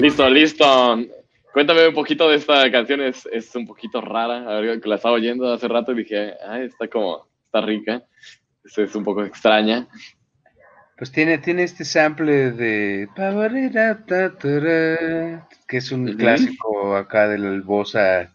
Listo, 0.00 0.28
listo. 0.28 0.98
Cuéntame 1.52 1.88
un 1.88 1.94
poquito 1.94 2.28
de 2.28 2.36
esta 2.36 2.70
canción, 2.70 3.00
es, 3.00 3.26
es 3.32 3.54
un 3.54 3.66
poquito 3.66 4.00
rara. 4.00 4.44
A 4.48 4.60
ver, 4.60 4.86
la 4.86 4.96
estaba 4.96 5.14
oyendo 5.14 5.52
hace 5.52 5.68
rato 5.68 5.92
y 5.92 5.96
dije, 5.96 6.34
ay, 6.46 6.66
está 6.66 6.88
como, 6.88 7.26
está 7.46 7.60
rica. 7.60 8.02
Es, 8.64 8.76
es 8.76 8.94
un 8.94 9.04
poco 9.04 9.24
extraña. 9.24 9.88
Pues 10.96 11.10
tiene, 11.10 11.38
tiene 11.38 11.64
este 11.64 11.84
sample 11.84 12.52
de 12.52 13.08
que 15.66 15.76
es 15.76 15.90
un 15.90 16.12
clásico 16.14 16.96
acá 16.96 17.28
del 17.28 17.62
bossa, 17.62 18.32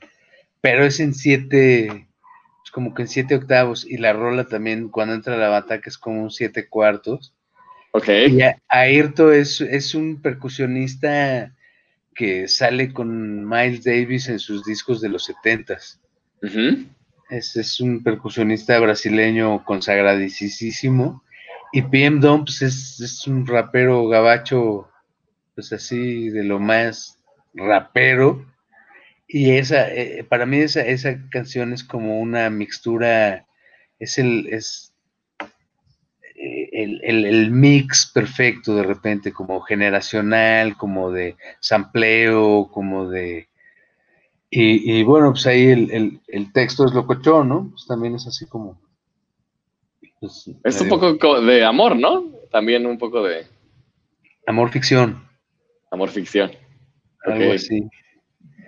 pero 0.60 0.84
es 0.84 1.00
en 1.00 1.14
siete, 1.14 2.08
es 2.66 2.72
como 2.72 2.94
que 2.94 3.04
en 3.04 3.08
siete 3.08 3.36
octavos, 3.36 3.86
y 3.86 3.98
la 3.98 4.12
rola 4.12 4.46
también 4.46 4.90
cuando 4.90 5.16
entra 5.16 5.38
la 5.38 5.48
bataca 5.48 5.90
es 5.90 5.98
como 5.98 6.22
un 6.22 6.32
siete 6.32 6.68
cuartos. 6.68 7.34
Ok. 7.92 8.08
Y 8.30 8.42
a- 8.42 8.58
es, 8.88 9.62
es 9.62 9.96
un 9.96 10.22
percusionista 10.22 11.54
que 12.16 12.48
sale 12.48 12.92
con 12.94 13.48
Miles 13.48 13.84
Davis 13.84 14.28
en 14.30 14.40
sus 14.40 14.64
discos 14.66 15.02
de 15.02 15.10
los 15.10 15.26
setentas. 15.26 16.00
Ujú. 16.42 16.86
Es, 17.30 17.56
es 17.56 17.80
un 17.80 18.04
percusionista 18.04 18.80
brasileño 18.80 19.64
consagradísimo. 19.64 21.24
Y 21.72 21.84
PM 21.84 22.20
Don, 22.20 22.46
pues 22.46 22.62
es, 22.62 23.00
es 23.00 23.28
un 23.28 23.46
rapero 23.46 24.08
gabacho, 24.08 24.90
pues 25.56 25.72
así 25.72 26.30
de 26.30 26.44
lo 26.44 26.60
más 26.60 27.18
rapero. 27.54 28.46
Y 29.28 29.52
esa, 29.52 29.90
eh, 29.94 30.24
para 30.28 30.46
mí 30.46 30.58
esa, 30.58 30.82
esa 30.82 31.18
canción 31.30 31.72
es 31.74 31.84
como 31.84 32.20
una 32.20 32.50
mixtura, 32.50 33.46
es 34.00 34.18
el, 34.18 34.48
es 34.52 34.89
el, 36.84 37.02
el- 37.04 37.26
el 37.26 37.52
mix 37.52 38.10
perfecto 38.14 38.76
de 38.76 38.84
repente, 38.84 39.32
como 39.34 39.62
generacional, 39.62 40.78
como 40.78 41.12
de 41.12 41.36
sampleo, 41.60 42.70
como 42.72 43.10
de... 43.10 43.48
Y, 44.52 45.00
y 45.00 45.04
bueno, 45.04 45.32
pues 45.32 45.46
ahí 45.48 45.68
el, 45.68 45.92
el- 45.92 46.20
el 46.28 46.52
texto 46.54 46.86
es 46.86 46.94
locochón, 46.94 47.50
¿no? 47.50 47.70
Pues 47.72 47.86
también 47.88 48.16
es 48.16 48.26
así 48.28 48.46
como... 48.48 48.80
pues, 50.20 50.50
Es 50.64 50.82
un 50.82 50.90
poco 50.90 51.18
co- 51.20 51.42
de 51.42 51.64
amor, 51.64 51.96
¿no? 51.96 52.26
También 52.52 52.86
un 52.86 52.98
poco 52.98 53.24
de 53.24 53.46
Amor 54.48 54.72
ficción, 54.72 55.24
amor 55.92 56.10
ficción. 56.10 56.50
algo 57.24 57.50
Ok. 57.50 57.56
así. 57.56 57.88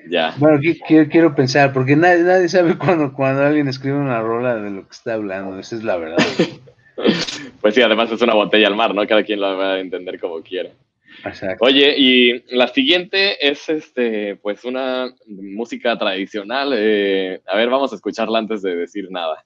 Ya. 0.10 0.36
Bueno, 0.38 0.60
qui- 0.60 0.80
quiero, 0.88 1.10
quiero 1.10 1.36
pensar, 1.36 1.74
porque 1.74 1.96
nadie, 1.96 2.24
nadie 2.24 2.50
sabe 2.50 2.78
cuando, 2.78 3.14
cuando 3.14 3.44
alguien 3.44 3.68
escribe 3.68 3.98
una 3.98 4.22
rola 4.22 4.56
de 4.56 4.70
lo 4.70 4.84
que 4.84 4.92
está 4.92 5.14
hablando, 5.16 5.58
esa 5.60 5.76
es 5.76 5.84
la 5.84 5.98
verdad. 5.98 6.18
Pues 7.62 7.76
sí, 7.76 7.82
además 7.82 8.12
es 8.12 8.22
una 8.22 8.34
botella 8.34 8.68
al 8.68 8.76
mar, 8.76 8.96
¿no? 8.96 9.06
Cada 9.06 9.24
quien 9.24 9.40
lo 9.40 9.58
va 9.58 9.74
a 9.74 9.80
entender 9.80 10.20
como 10.20 10.42
quiera. 10.42 10.72
Exacto. 11.24 11.66
Oye, 11.66 11.94
y 11.98 12.56
la 12.56 12.68
siguiente 12.68 13.48
es 13.48 13.70
este, 13.70 14.38
pues 14.38 14.64
una 14.66 15.14
música 15.28 15.98
tradicional. 15.98 16.74
eh, 16.76 17.42
a 17.46 17.56
ver, 17.56 17.70
vamos 17.70 17.92
a 17.92 17.96
escucharla 17.96 18.40
antes 18.40 18.62
de 18.62 18.76
decir 18.76 19.08
nada. 19.12 19.44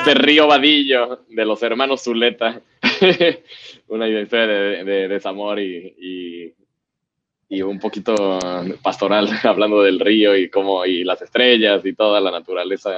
Este 0.00 0.14
río 0.14 0.46
Vadillo 0.46 1.24
de 1.28 1.44
los 1.44 1.62
hermanos 1.62 2.02
Zuleta. 2.02 2.60
una 3.88 4.08
historia 4.08 4.46
de, 4.46 4.84
de 4.84 5.08
desamor 5.08 5.60
y, 5.60 5.94
y, 6.00 6.54
y 7.50 7.60
un 7.62 7.78
poquito 7.78 8.38
pastoral, 8.82 9.28
hablando 9.44 9.82
del 9.82 10.00
río 10.00 10.34
y 10.34 10.48
cómo, 10.48 10.86
y 10.86 11.04
las 11.04 11.20
estrellas 11.20 11.84
y 11.84 11.92
toda 11.92 12.18
la 12.20 12.30
naturaleza, 12.30 12.90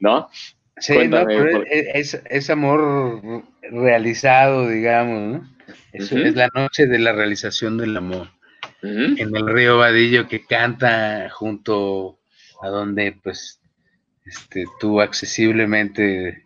¿no? 0.00 0.28
Sí, 0.76 0.94
Cuéntame, 0.94 1.34
no, 1.36 1.44
pero 1.44 1.64
es, 1.70 2.20
es- 2.28 2.50
amor 2.50 3.42
realizado, 3.62 4.68
digamos, 4.68 5.40
¿no? 5.40 5.48
Es, 5.92 6.12
Ujú. 6.12 6.20
es 6.22 6.34
la 6.36 6.48
noche 6.54 6.86
de 6.86 6.98
la 6.98 7.12
realización 7.12 7.78
del 7.78 7.96
amor. 7.96 8.28
Ujú. 8.82 9.16
En 9.16 9.34
el 9.34 9.46
río 9.48 9.78
Vadillo 9.78 10.28
que 10.28 10.44
canta 10.44 11.30
junto 11.30 12.18
a 12.60 12.68
donde, 12.68 13.12
pues, 13.22 13.57
este, 14.28 14.66
tú 14.80 15.00
accesiblemente 15.00 16.42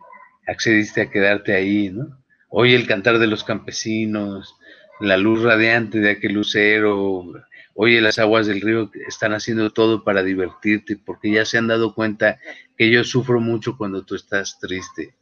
accediste 0.47 1.01
a 1.01 1.09
quedarte 1.09 1.53
ahí, 1.53 1.89
¿no? 1.89 2.17
Oye 2.49 2.75
el 2.75 2.87
cantar 2.87 3.19
de 3.19 3.27
los 3.27 3.43
campesinos, 3.43 4.55
la 4.99 5.17
luz 5.17 5.41
radiante 5.41 5.99
de 5.99 6.11
aquel 6.11 6.33
lucero, 6.33 7.25
oye 7.73 7.99
las 7.99 8.19
aguas 8.19 8.47
del 8.47 8.61
río 8.61 8.91
están 9.07 9.33
haciendo 9.33 9.71
todo 9.71 10.03
para 10.03 10.23
divertirte, 10.23 10.97
porque 10.97 11.31
ya 11.31 11.45
se 11.45 11.57
han 11.57 11.67
dado 11.67 11.95
cuenta 11.95 12.39
que 12.77 12.91
yo 12.91 13.03
sufro 13.03 13.39
mucho 13.39 13.77
cuando 13.77 14.05
tú 14.05 14.15
estás 14.15 14.59
triste. 14.59 15.15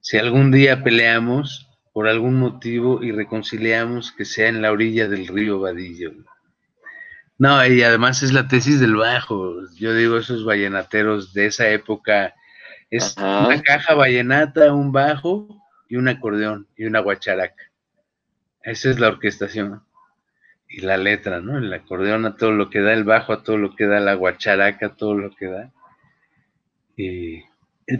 Si 0.00 0.16
algún 0.16 0.50
día 0.50 0.82
peleamos 0.82 1.68
por 1.92 2.08
algún 2.08 2.38
motivo 2.38 3.02
y 3.02 3.12
reconciliamos 3.12 4.12
que 4.12 4.24
sea 4.24 4.48
en 4.48 4.62
la 4.62 4.70
orilla 4.70 5.08
del 5.08 5.26
río 5.26 5.60
Vadillo. 5.60 6.12
No, 7.38 7.64
y 7.66 7.82
además 7.82 8.22
es 8.22 8.32
la 8.32 8.48
tesis 8.48 8.80
del 8.80 8.96
bajo. 8.96 9.60
Yo 9.74 9.94
digo, 9.94 10.16
esos 10.16 10.44
vallenateros 10.44 11.34
de 11.34 11.46
esa 11.46 11.68
época 11.68 12.34
es 12.90 13.16
Ajá. 13.18 13.46
una 13.46 13.62
caja 13.62 13.94
vallenata, 13.94 14.72
un 14.72 14.92
bajo 14.92 15.48
y 15.88 15.96
un 15.96 16.08
acordeón 16.08 16.66
y 16.76 16.86
una 16.86 17.00
guacharaca. 17.00 17.70
Esa 18.62 18.90
es 18.90 18.98
la 18.98 19.08
orquestación. 19.08 19.82
Y 20.68 20.80
la 20.80 20.96
letra, 20.96 21.40
¿no? 21.40 21.58
El 21.58 21.72
acordeón 21.72 22.26
a 22.26 22.36
todo 22.36 22.50
lo 22.50 22.70
que 22.70 22.80
da, 22.80 22.92
el 22.92 23.04
bajo 23.04 23.32
a 23.32 23.42
todo 23.44 23.56
lo 23.56 23.76
que 23.76 23.86
da, 23.86 24.00
la 24.00 24.14
guacharaca 24.14 24.86
a 24.86 24.96
todo 24.96 25.14
lo 25.14 25.30
que 25.30 25.46
da. 25.46 25.70
Y 26.96 27.44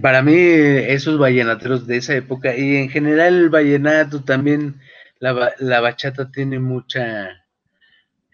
para 0.02 0.22
mí, 0.22 0.34
esos 0.34 1.18
vallenateros 1.18 1.86
de 1.86 1.98
esa 1.98 2.16
época, 2.16 2.56
y 2.56 2.76
en 2.76 2.88
general 2.88 3.34
el 3.34 3.50
vallenato 3.50 4.24
también, 4.24 4.80
la, 5.20 5.52
la 5.58 5.80
bachata 5.80 6.30
tiene 6.32 6.58
mucha 6.58 7.45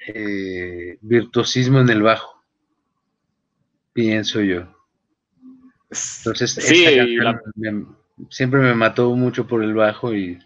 eh, 0.09 0.99
virtuosismo 1.01 1.81
en 1.81 1.89
el 1.91 2.03
bajo, 2.03 2.43
pienso 3.93 4.41
yo. 4.41 4.63
Entonces, 6.19 6.53
Sí, 6.53 6.87
me- 7.57 7.85
siempre 8.31 8.61
me 8.61 8.75
mató 8.75 9.15
mucho 9.15 9.47
por 9.47 9.63
el 9.63 9.75
bajo 9.75 10.15
y, 10.15 10.39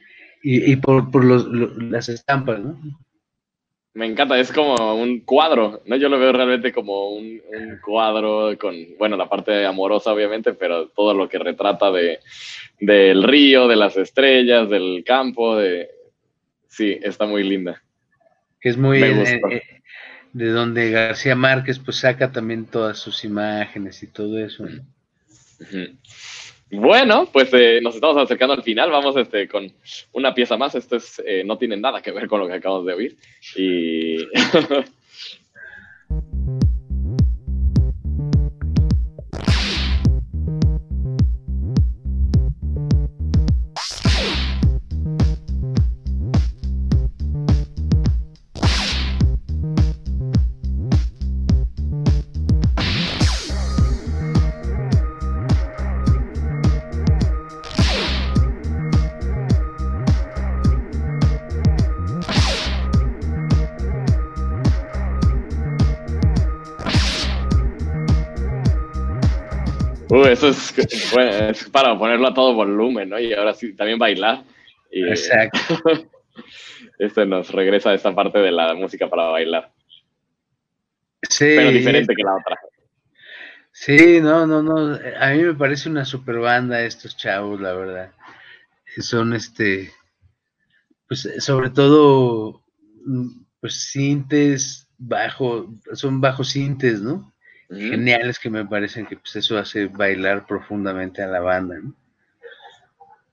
y, 0.43 0.73
y 0.73 0.77
por, 0.77 1.11
por 1.11 1.25
los, 1.25 1.45
lo- 1.47 1.77
las 1.79 2.09
estampas, 2.09 2.61
¿no? 2.61 2.79
Me 3.95 4.05
encanta, 4.07 4.39
es 4.39 4.53
como 4.53 4.95
un 4.95 5.21
cuadro, 5.21 5.81
¿no? 5.87 5.97
Yo 5.97 6.11
lo 6.11 6.19
veo 6.19 6.31
realmente 6.31 6.71
como 6.71 7.11
un, 7.13 7.25
un 7.49 7.79
cuadro 7.83 8.51
con, 8.59 8.75
bueno, 8.99 9.17
la 9.17 9.27
parte 9.29 9.65
amorosa 9.65 10.13
obviamente, 10.13 10.53
pero 10.53 10.89
todo 10.89 11.15
lo 11.15 11.29
que 11.31 11.39
retrata 11.39 11.91
de, 11.91 12.19
del 12.79 13.23
río, 13.23 13.67
de 13.69 13.77
las 13.77 13.97
estrellas, 13.97 14.69
del 14.69 15.03
campo, 15.05 15.57
de... 15.57 15.89
Sí, 16.69 16.99
está 17.01 17.25
muy 17.25 17.43
linda. 17.43 17.83
Que 18.67 18.71
es 18.71 18.77
muy 18.77 19.01
eh, 19.01 19.41
eh, 19.49 19.63
de 20.33 20.49
donde 20.49 20.91
García 20.91 21.37
Márquez 21.37 21.79
pues 21.79 21.99
saca 21.99 22.33
también 22.33 22.67
todas 22.67 22.99
sus 22.99 23.23
imágenes 23.23 24.03
y 24.03 24.09
todo 24.09 24.45
eso. 24.45 24.65
Bueno, 26.69 27.29
pues 27.33 27.49
eh, 27.53 27.79
nos 27.81 27.95
estamos 27.95 28.17
acercando 28.17 28.55
al 28.55 28.65
final, 28.65 28.91
vamos 28.91 29.17
este, 29.19 29.47
con 29.47 29.73
una 30.15 30.35
pieza 30.35 30.57
más, 30.57 30.75
esto 30.75 30.97
es, 30.97 31.23
eh, 31.25 31.45
no 31.45 31.57
tiene 31.59 31.77
nada 31.77 32.03
que 32.03 32.11
ver 32.11 32.27
con 32.27 32.41
lo 32.41 32.49
que 32.49 32.55
acabamos 32.55 32.87
de 32.87 32.95
oír. 32.95 33.17
Y... 33.55 34.17
es 71.65 71.71
para 71.71 71.99
ponerlo 71.99 72.29
a 72.29 72.35
todo 72.35 72.55
volumen, 72.55 73.11
¿no? 73.11 73.19
Y 73.19 73.33
ahora 73.33 73.55
sí, 73.55 73.75
también 73.75 73.99
bailar. 73.99 74.45
Y- 74.91 75.09
Exacto. 75.09 75.59
este 76.99 77.27
nos 77.27 77.51
regresa 77.51 77.91
a 77.91 77.95
esta 77.95 78.15
parte 78.15 78.39
de 78.39 78.53
la 78.53 78.75
música 78.75 79.09
para 79.09 79.25
bailar, 79.29 79.73
Sí, 81.29 81.45
pero 81.57 81.71
diferente 81.71 82.15
que 82.15 82.23
la 82.23 82.35
otra. 82.35 82.59
Sí, 83.73 84.21
no, 84.21 84.47
no, 84.47 84.63
no. 84.63 84.99
A 85.21 85.31
mí 85.33 85.43
me 85.43 85.55
parece 85.55 85.89
una 85.89 86.05
super 86.05 86.39
banda 86.39 86.83
estos 86.83 87.17
chavos, 87.17 87.61
la 87.61 87.75
verdad. 87.75 88.13
Son 88.99 89.35
este, 89.35 89.93
pues 91.09 91.29
sobre 91.41 91.71
todo, 91.71 92.63
mm, 93.05 93.29
pues 93.61 93.75
sintes 93.91 94.89
bajo, 94.99 95.75
son 95.93 96.21
bajos 96.21 96.49
sintes, 96.51 97.03
¿no? 97.03 97.33
Geniales 97.69 98.39
que 98.39 98.49
me 98.51 98.65
parecen 98.65 99.07
que 99.07 99.17
pues 99.17 99.35
eso 99.37 99.59
hace 99.59 99.87
bailar 99.87 100.47
profundamente 100.47 101.23
a 101.23 101.27
la 101.27 101.41
banda, 101.41 101.77
¿no? 101.83 101.93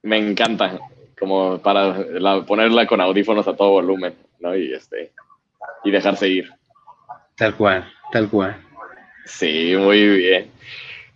Me 0.01 0.17
encanta, 0.17 0.79
como 1.17 1.59
para 1.59 1.97
la- 1.99 2.43
ponerla 2.45 2.85
con 2.87 2.99
audífonos 2.99 3.47
a 3.47 3.55
todo 3.55 3.71
volumen, 3.71 4.15
¿no? 4.39 4.55
Y 4.55 4.73
este 4.73 5.11
y 5.83 5.91
dejarse 5.91 6.27
ir. 6.27 6.51
Tal 7.35 7.55
cual, 7.55 7.91
tal 8.11 8.29
cual. 8.29 8.55
Sí, 9.25 9.73
muy 9.77 10.17
bien. 10.17 10.51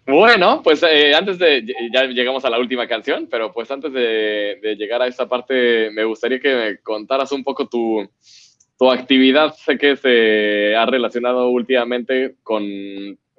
Bueno, 0.05 0.61
pues 0.63 0.82
eh, 0.84 1.13
antes 1.13 1.38
de, 1.38 1.65
ya 1.93 2.05
llegamos 2.05 2.45
a 2.45 2.49
la 2.49 2.59
última 2.59 2.88
canción, 2.88 3.28
pero 3.30 3.51
pues 3.51 3.70
antes 3.72 3.91
de, 3.91 4.57
de 4.61 4.76
llegar 4.78 5.01
a 5.01 5.07
esta 5.07 5.28
parte, 5.28 5.89
me 5.91 6.05
gustaría 6.05 6.39
que 6.39 6.55
me 6.55 6.78
contaras 6.78 7.32
un 7.34 7.43
poco 7.43 7.68
tu, 7.68 8.09
tu 8.78 8.91
actividad. 8.91 9.53
Sé 9.53 9.78
que 9.78 9.95
se 9.95 10.75
ha 10.75 10.86
relacionado 10.86 11.49
últimamente 11.49 12.36
con 12.43 12.63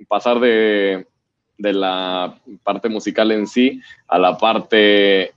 pasar 0.09 0.41
de, 0.41 1.07
de 1.59 1.73
la 1.73 2.35
parte 2.63 2.89
musical 2.89 3.33
en 3.33 3.47
sí 3.47 3.81
a 4.07 4.19
la 4.19 4.37
parte 4.37 5.33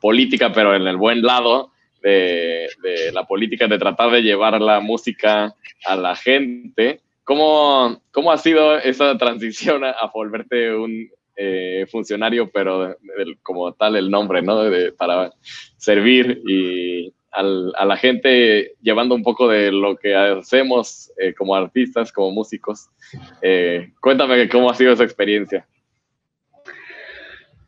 política, 0.00 0.52
pero 0.52 0.74
en 0.74 0.86
el 0.86 0.96
buen 0.96 1.22
lado 1.22 1.70
de, 2.02 2.68
de 2.82 3.12
la 3.12 3.24
política, 3.24 3.66
de 3.68 3.78
tratar 3.78 4.10
de 4.10 4.22
llevar 4.22 4.60
la 4.60 4.80
música 4.80 5.54
a 5.84 5.96
la 5.96 6.16
gente. 6.16 7.00
¿Cómo, 7.24 8.02
cómo 8.10 8.32
ha 8.32 8.38
sido 8.38 8.78
esa 8.78 9.16
transición 9.16 9.84
a, 9.84 9.94
volverte 10.12 10.74
un 10.74 11.08
eh, 11.36 11.86
funcionario, 11.90 12.50
pero 12.50 12.96
como 13.42 13.72
tal 13.72 13.96
el 13.96 14.10
nombre, 14.10 14.42
¿no? 14.42 14.60
Para 14.98 15.32
servir 15.76 16.42
y 16.46 17.12
al- 17.32 17.72
a 17.76 17.84
la 17.84 17.96
gente 17.96 18.74
llevando 18.82 19.14
un 19.14 19.22
poco 19.22 19.48
de 19.48 19.72
lo 19.72 19.96
que 19.96 20.14
hacemos 20.14 21.10
eh, 21.18 21.34
como 21.34 21.54
artistas, 21.54 22.12
como 22.12 22.30
músicos. 22.30 22.88
Eh, 23.40 23.92
cuéntame 24.00 24.48
cómo 24.48 24.70
ha 24.70 24.74
sido 24.74 24.92
esa 24.92 25.04
experiencia. 25.04 25.66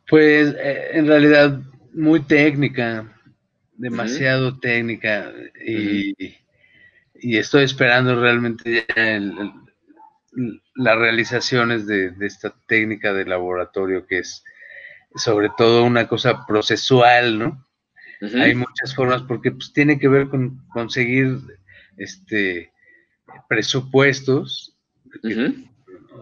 Pues 0.08 0.54
eh, 0.58 0.90
en 0.92 1.06
realidad 1.06 1.58
muy 1.92 2.20
técnica, 2.20 3.10
demasiado 3.76 4.58
técnica 4.58 5.32
y, 5.66 6.14
y 7.14 7.36
estoy 7.38 7.64
esperando 7.64 8.20
realmente 8.20 8.84
ya 8.94 9.14
el- 9.16 9.32
el- 9.38 10.60
las 10.74 10.98
realizaciones 10.98 11.86
de, 11.86 12.10
de 12.10 12.26
esta 12.26 12.52
técnica 12.66 13.12
de 13.12 13.24
laboratorio 13.24 14.04
que 14.06 14.18
es 14.18 14.44
sobre 15.14 15.48
todo 15.56 15.84
una 15.84 16.08
cosa 16.08 16.44
procesual, 16.44 17.38
¿no? 17.38 17.63
Hay 18.42 18.54
muchas 18.54 18.94
formas 18.94 19.22
porque 19.22 19.50
pues, 19.52 19.72
tiene 19.72 19.98
que 19.98 20.08
ver 20.08 20.28
con 20.28 20.58
conseguir 20.68 21.38
este 21.96 22.72
presupuestos 23.48 24.76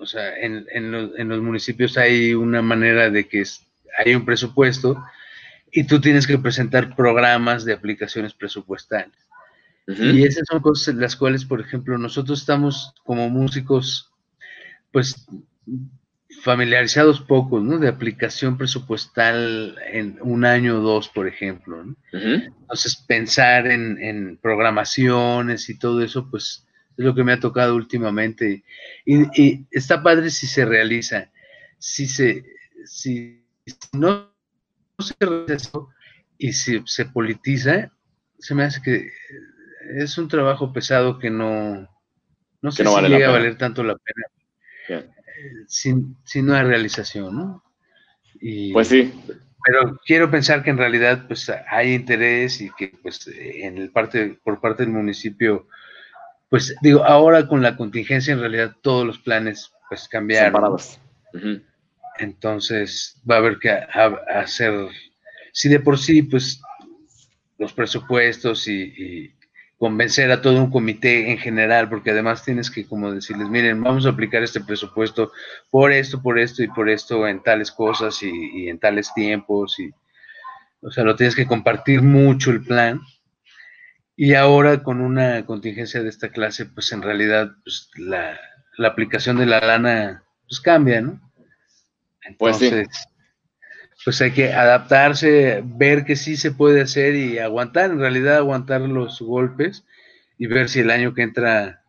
o 0.01 0.07
sea, 0.07 0.37
en, 0.39 0.67
en 0.73 0.91
los, 0.91 1.11
en 1.19 1.29
los 1.29 1.41
municipios 1.43 1.97
hay 1.97 2.35
una 2.35 2.63
manera 2.63 3.11
de 3.11 3.27
que 3.29 3.43
es- 3.43 3.67
hay 4.05 4.15
un 4.15 4.25
presupuesto 4.25 5.03
y 5.71 5.85
tú 5.85 6.01
tienes 6.01 6.27
que 6.27 6.39
presentar 6.39 6.95
programas 6.97 7.65
de 7.65 7.73
aplicaciones 7.75 8.35
presupuestales. 8.35 9.17
Y 9.87 10.25
esas 10.25 10.45
son 10.51 10.61
cosas 10.61 10.89
en 10.89 11.01
las 11.01 11.17
cuales, 11.17 11.45
por 11.45 11.61
ejemplo, 11.61 11.99
nosotros 11.99 12.41
estamos 12.41 12.95
como 13.05 13.29
músicos, 13.29 14.11
pues 14.93 15.27
familiarizados 16.41 17.21
pocos, 17.21 17.63
¿no? 17.63 17.79
De 17.79 17.89
aplicación 17.89 18.57
presupuestal 18.57 19.79
en 19.87 20.19
un 20.23 20.45
año 20.45 20.79
o 20.79 20.81
dos, 20.81 21.09
por 21.09 21.29
ejemplo, 21.29 21.85
¿no? 21.85 21.97
Entonces, 22.13 22.97
pensar 22.97 23.67
en, 23.67 24.03
en 24.03 24.39
programaciones 24.39 25.69
y 25.69 25.79
todo 25.79 26.03
eso, 26.03 26.29
pues 26.31 26.67
es 26.97 27.05
lo 27.05 27.15
que 27.15 27.25
me 27.25 27.33
ha 27.33 27.41
tocado 27.41 27.75
últimamente. 27.75 28.65
Y, 29.05 29.41
y 29.41 29.67
está 29.71 30.03
padre 30.03 30.31
si 30.31 30.47
se 30.47 30.65
realiza. 30.65 31.31
Si 31.79 32.07
se, 32.07 32.45
si, 32.85 33.45
si 33.67 33.77
no 33.93 34.33
se 34.99 35.15
realiza 35.21 35.55
eso 35.55 35.89
y 36.39 36.53
si 36.53 36.83
se 36.87 37.05
politiza, 37.07 37.93
se 38.39 38.55
me 38.55 38.65
hace 38.65 38.83
que 38.83 39.11
es 39.97 40.19
un 40.19 40.29
trabajo 40.29 40.73
pesado 40.73 41.19
que 41.19 41.31
no, 41.31 41.89
no 42.61 42.73
sé 42.73 42.85
no 42.85 42.91
si 42.91 42.97
vale 42.97 43.09
llega 43.09 43.29
a 43.29 43.33
valer 43.33 43.57
tanto 43.57 43.83
la 43.83 43.97
pena. 43.97 45.07
Eh, 45.43 45.65
si, 45.69 45.95
si 46.25 46.43
no 46.43 46.55
hay 46.55 46.65
realización, 46.65 47.37
¿no? 47.37 47.65
Y, 48.41 48.73
Pues 48.73 48.89
sí, 48.89 49.13
pero 49.65 49.99
quiero 50.07 50.31
pensar 50.31 50.63
que 50.63 50.71
en 50.71 50.79
realidad 50.79 51.27
pues 51.29 51.51
hay 51.71 51.95
interés 51.95 52.61
y 52.61 52.71
que 52.77 52.89
pues 53.03 53.29
en 53.29 53.79
el 53.79 53.91
parte 53.91 54.39
por 54.43 54.61
parte 54.61 54.83
del 54.85 54.93
municipio 54.93 55.69
pues 56.51 56.75
digo 56.83 57.05
ahora 57.05 57.47
con 57.47 57.63
la 57.63 57.77
contingencia 57.77 58.33
en 58.33 58.41
realidad 58.41 58.75
todos 58.83 59.07
los 59.07 59.19
planes 59.19 59.71
pues 59.89 60.09
cambiaron 60.09 60.49
separados. 60.51 61.01
Entonces 62.19 63.21
va 63.29 63.37
a 63.37 63.39
haber 63.39 63.59
que 63.59 63.71
a- 63.71 63.87
a- 63.95 64.41
hacer 64.41 64.89
si 65.53 65.69
de 65.69 65.81
por 65.81 65.99
sí 65.99 66.23
pues 66.23 66.61
los 67.59 67.73
presupuestos 67.73 68.67
y, 68.69 68.83
y 68.83 69.35
convencer 69.83 70.31
a 70.31 70.41
todo 70.41 70.63
un 70.63 70.71
comité 70.71 71.33
en 71.33 71.39
general 71.39 71.89
porque 71.89 72.13
además 72.13 72.45
tienes 72.45 72.71
que 72.71 72.87
como 72.87 73.11
decirles 73.11 73.49
miren 73.49 73.83
vamos 73.83 74.07
a 74.07 74.11
aplicar 74.11 74.41
este 74.45 74.61
presupuesto 74.61 75.33
por 75.73 75.91
esto 75.91 76.23
por 76.23 76.39
esto 76.39 76.63
y 76.63 76.69
por 76.69 76.89
esto 76.89 77.27
en 77.27 77.43
tales 77.43 77.73
cosas 77.73 78.23
y, 78.23 78.31
y 78.31 78.69
en 78.69 78.79
tales 78.79 79.13
tiempos 79.13 79.81
y 79.81 79.91
o 80.83 80.91
sea 80.93 81.03
lo 81.03 81.17
tienes 81.17 81.35
que 81.35 81.49
compartir 81.49 82.01
mucho 82.01 82.53
el 82.53 82.63
plan 82.63 83.01
y 84.15 84.35
ahora 84.35 84.85
con 84.85 85.01
una 85.01 85.45
contingencia 85.47 86.01
de 86.01 86.11
esta 86.11 86.29
clase 86.29 86.67
pues 86.67 86.93
en 86.93 87.03
realidad 87.03 87.51
pues 87.65 87.91
la, 87.97 88.39
la 88.79 88.87
aplicación 88.87 89.37
de 89.37 89.47
la 89.47 89.59
lana 89.59 90.23
pues 90.47 90.61
cambia 90.61 91.01
no 91.01 91.21
Pues 92.39 92.59
sí. 92.59 92.71
Pues 94.05 94.21
hay 94.21 94.33
que 94.33 94.53
adaptarse, 94.53 95.63
ver 95.65 96.05
que 96.05 96.17
sí 96.17 96.37
se 96.37 96.53
puede 96.53 96.81
hacer 96.81 97.15
y 97.15 97.39
aguantar, 97.39 97.91
en 97.91 98.01
realidad 98.01 98.37
aguantar 98.37 98.81
los 98.83 99.21
golpes 99.21 99.85
y 100.39 100.47
ver 100.47 100.69
si 100.69 100.81
el 100.81 100.91
año 100.91 101.15
que 101.15 101.23
entra, 101.23 101.85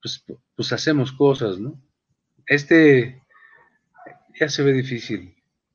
pues, 0.00 0.24
pues 0.54 0.72
hacemos 0.72 1.12
cosas, 1.12 1.58
¿no? 1.58 1.80
Este 2.46 3.20
ya 4.38 4.48
se 4.48 4.62
ve 4.62 4.72
difícil 4.72 5.34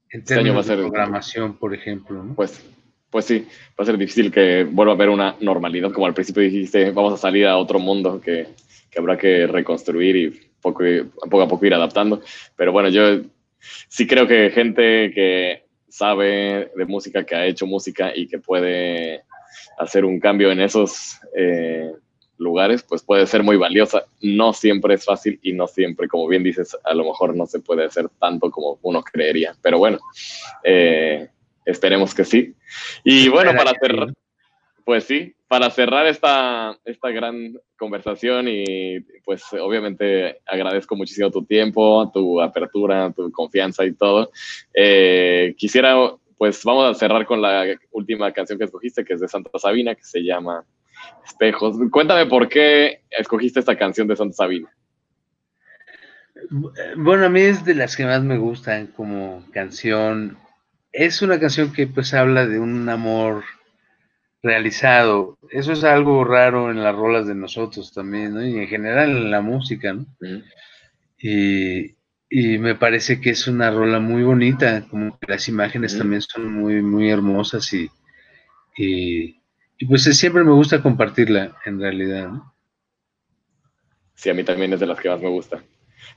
en 0.10 0.22
Este 0.22 0.36
año 0.36 0.54
va 0.54 0.62
a 0.62 0.64
términos 0.64 0.68
de 0.68 0.76
programación, 0.78 1.58
por 1.58 1.74
ejemplo, 1.74 2.24
¿no? 2.24 2.36
Pues, 2.36 2.64
pues 3.10 3.26
sí, 3.26 3.46
va 3.72 3.84
a 3.84 3.86
ser 3.86 3.98
difícil 3.98 4.32
que 4.32 4.64
vuelva 4.64 4.94
a 4.94 4.96
haber 4.96 5.10
una 5.10 5.36
normalidad, 5.42 5.92
como 5.92 6.06
al 6.06 6.14
principio 6.14 6.44
dijiste, 6.44 6.92
vamos 6.92 7.14
a 7.14 7.18
salir 7.18 7.48
a 7.48 7.58
otro 7.58 7.80
mundo 7.80 8.22
que, 8.22 8.48
que 8.90 9.00
habrá 9.00 9.18
que 9.18 9.48
reconstruir 9.48 10.16
y 10.16 10.30
poco, 10.62 10.84
poco 11.30 11.42
a 11.42 11.48
poco 11.48 11.66
ir 11.66 11.74
adaptando. 11.74 12.22
Pero 12.56 12.72
bueno, 12.72 12.90
yo 12.90 13.22
sí 13.88 14.08
creo 14.08 14.28
que 14.28 14.50
gente 14.52 15.12
que 15.14 15.66
sabe 15.90 16.72
de 16.76 16.86
música, 16.86 17.26
que 17.26 17.36
ha 17.36 17.46
hecho 17.46 17.68
música 17.68 18.12
y 18.16 18.28
que 18.28 18.40
puede 18.40 19.24
hacer 19.78 20.06
un 20.06 20.20
cambio 20.20 20.52
en 20.52 20.62
esos 20.62 21.20
eh, 21.36 21.92
lugares, 22.38 22.84
pues 22.84 23.04
puede 23.04 23.28
ser 23.28 23.44
muy 23.44 23.58
valiosa. 23.58 24.06
No 24.22 24.54
siempre 24.54 24.96
es 24.96 25.06
fácil 25.06 25.40
y 25.42 25.54
no 25.54 25.68
siempre, 25.68 26.08
como 26.08 26.28
bien 26.28 26.44
dices, 26.44 26.78
a 26.84 26.94
lo 26.94 27.06
mejor 27.06 27.36
no 27.36 27.46
se 27.46 27.60
puede 27.60 27.86
hacer 27.86 28.10
tanto 28.20 28.50
como 28.50 28.80
uno 28.82 29.04
creería. 29.04 29.56
Pero 29.62 29.78
bueno, 29.78 30.00
eh, 30.64 31.30
esperemos 31.66 32.14
que 32.14 32.26
sí. 32.26 32.56
Y 33.04 33.30
bueno, 33.30 33.54
para 33.56 33.74
cerrar, 33.80 34.14
pues 34.86 35.04
sí, 35.04 35.36
para 35.52 35.70
cerrar 35.70 36.08
esta, 36.08 36.80
esta 36.86 37.10
gran 37.10 37.60
conversación 37.78 38.48
y 38.48 39.02
pues 39.26 39.44
obviamente 39.52 40.40
agradezco 40.46 40.96
muchísimo 40.96 41.30
tu 41.30 41.44
tiempo, 41.44 42.10
tu 42.14 42.40
apertura, 42.40 43.12
tu 43.12 43.30
confianza 43.34 43.84
y 43.84 43.92
todo. 43.92 44.32
Eh, 44.74 45.54
quisiera, 45.58 45.94
pues 46.38 46.64
vamos 46.64 46.90
a 46.90 46.98
cerrar 46.98 47.26
con 47.26 47.42
la 47.42 47.66
última 47.92 48.32
canción 48.32 48.58
que 48.58 48.64
escogiste, 48.64 49.04
que 49.04 49.16
es 49.16 49.20
de 49.20 49.28
Santa 49.28 49.60
Sabina, 49.60 49.94
que 49.94 50.06
se 50.06 50.24
llama 50.24 50.64
Espejos. 51.26 51.76
Cuéntame 51.92 52.28
por 52.28 52.48
qué 52.48 53.02
escogiste 53.10 53.60
esta 53.60 53.78
canción 53.78 54.08
de 54.08 54.16
Santa 54.16 54.36
Sabina. 54.36 54.70
Bueno, 56.96 57.26
a 57.26 57.30
mí 57.30 57.42
es 57.42 57.66
de 57.66 57.76
las 57.76 57.98
que 57.98 58.06
más 58.06 58.24
me 58.24 58.38
gustan 58.38 58.88
como 58.88 59.44
canción. 59.52 60.38
Es 60.94 61.22
una 61.22 61.42
canción 61.42 61.74
que 61.74 61.88
pues 61.88 62.14
habla 62.14 62.48
de 62.48 62.58
un 62.58 62.88
amor 62.88 63.44
realizado. 64.44 65.38
Eso 65.50 65.74
es 65.74 65.84
algo 65.84 66.24
raro 66.24 66.72
en 66.72 66.84
las 66.84 66.96
rolas 66.96 67.28
de 67.28 67.36
nosotros 67.36 67.94
también, 67.94 68.34
¿no? 68.34 68.46
Y 68.46 68.58
en 68.60 68.68
general 68.68 69.10
en 69.12 69.32
la 69.32 69.42
música, 69.42 69.94
¿no? 69.94 70.06
Y, 71.20 71.96
y 72.30 72.58
me 72.58 72.76
parece 72.76 73.22
que 73.22 73.32
es 73.32 73.48
una 73.48 73.70
rola 73.72 74.00
muy 74.00 74.24
bonita, 74.24 74.88
como 74.90 75.20
que 75.20 75.28
las 75.32 75.48
imágenes 75.48 75.98
también 75.98 76.22
son 76.22 76.52
muy, 76.54 76.82
muy 76.82 77.10
hermosas 77.10 77.72
y, 77.74 77.90
y, 78.78 79.42
Y 79.78 79.86
pues 79.88 80.04
siempre 80.04 80.44
me 80.44 80.52
gusta 80.54 80.82
compartirla, 80.82 81.58
en 81.66 81.80
realidad. 81.80 82.30
¿no? 82.30 82.56
Sí, 84.16 84.30
a 84.30 84.34
mí 84.34 84.44
también 84.44 84.72
es 84.74 84.80
de 84.80 84.86
las 84.88 85.00
que 85.00 85.10
más 85.10 85.22
me 85.22 85.30
gusta. 85.30 85.64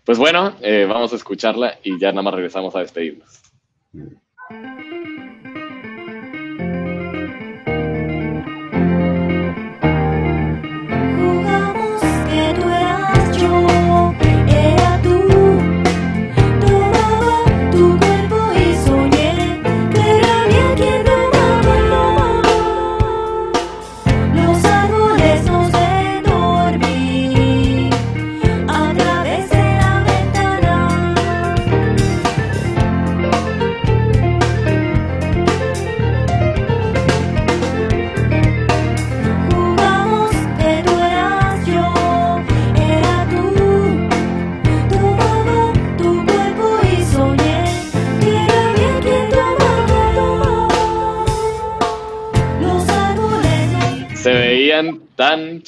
Pues 0.04 0.18
bueno, 0.18 0.56
eh, 0.62 0.86
vamos 0.88 1.12
a 1.12 1.16
escucharla 1.16 1.78
y 1.82 1.98
ya 1.98 2.10
nada 2.10 2.22
más 2.22 2.34
regresamos 2.34 2.74
a 2.76 2.80
despedirnos. 2.80 3.42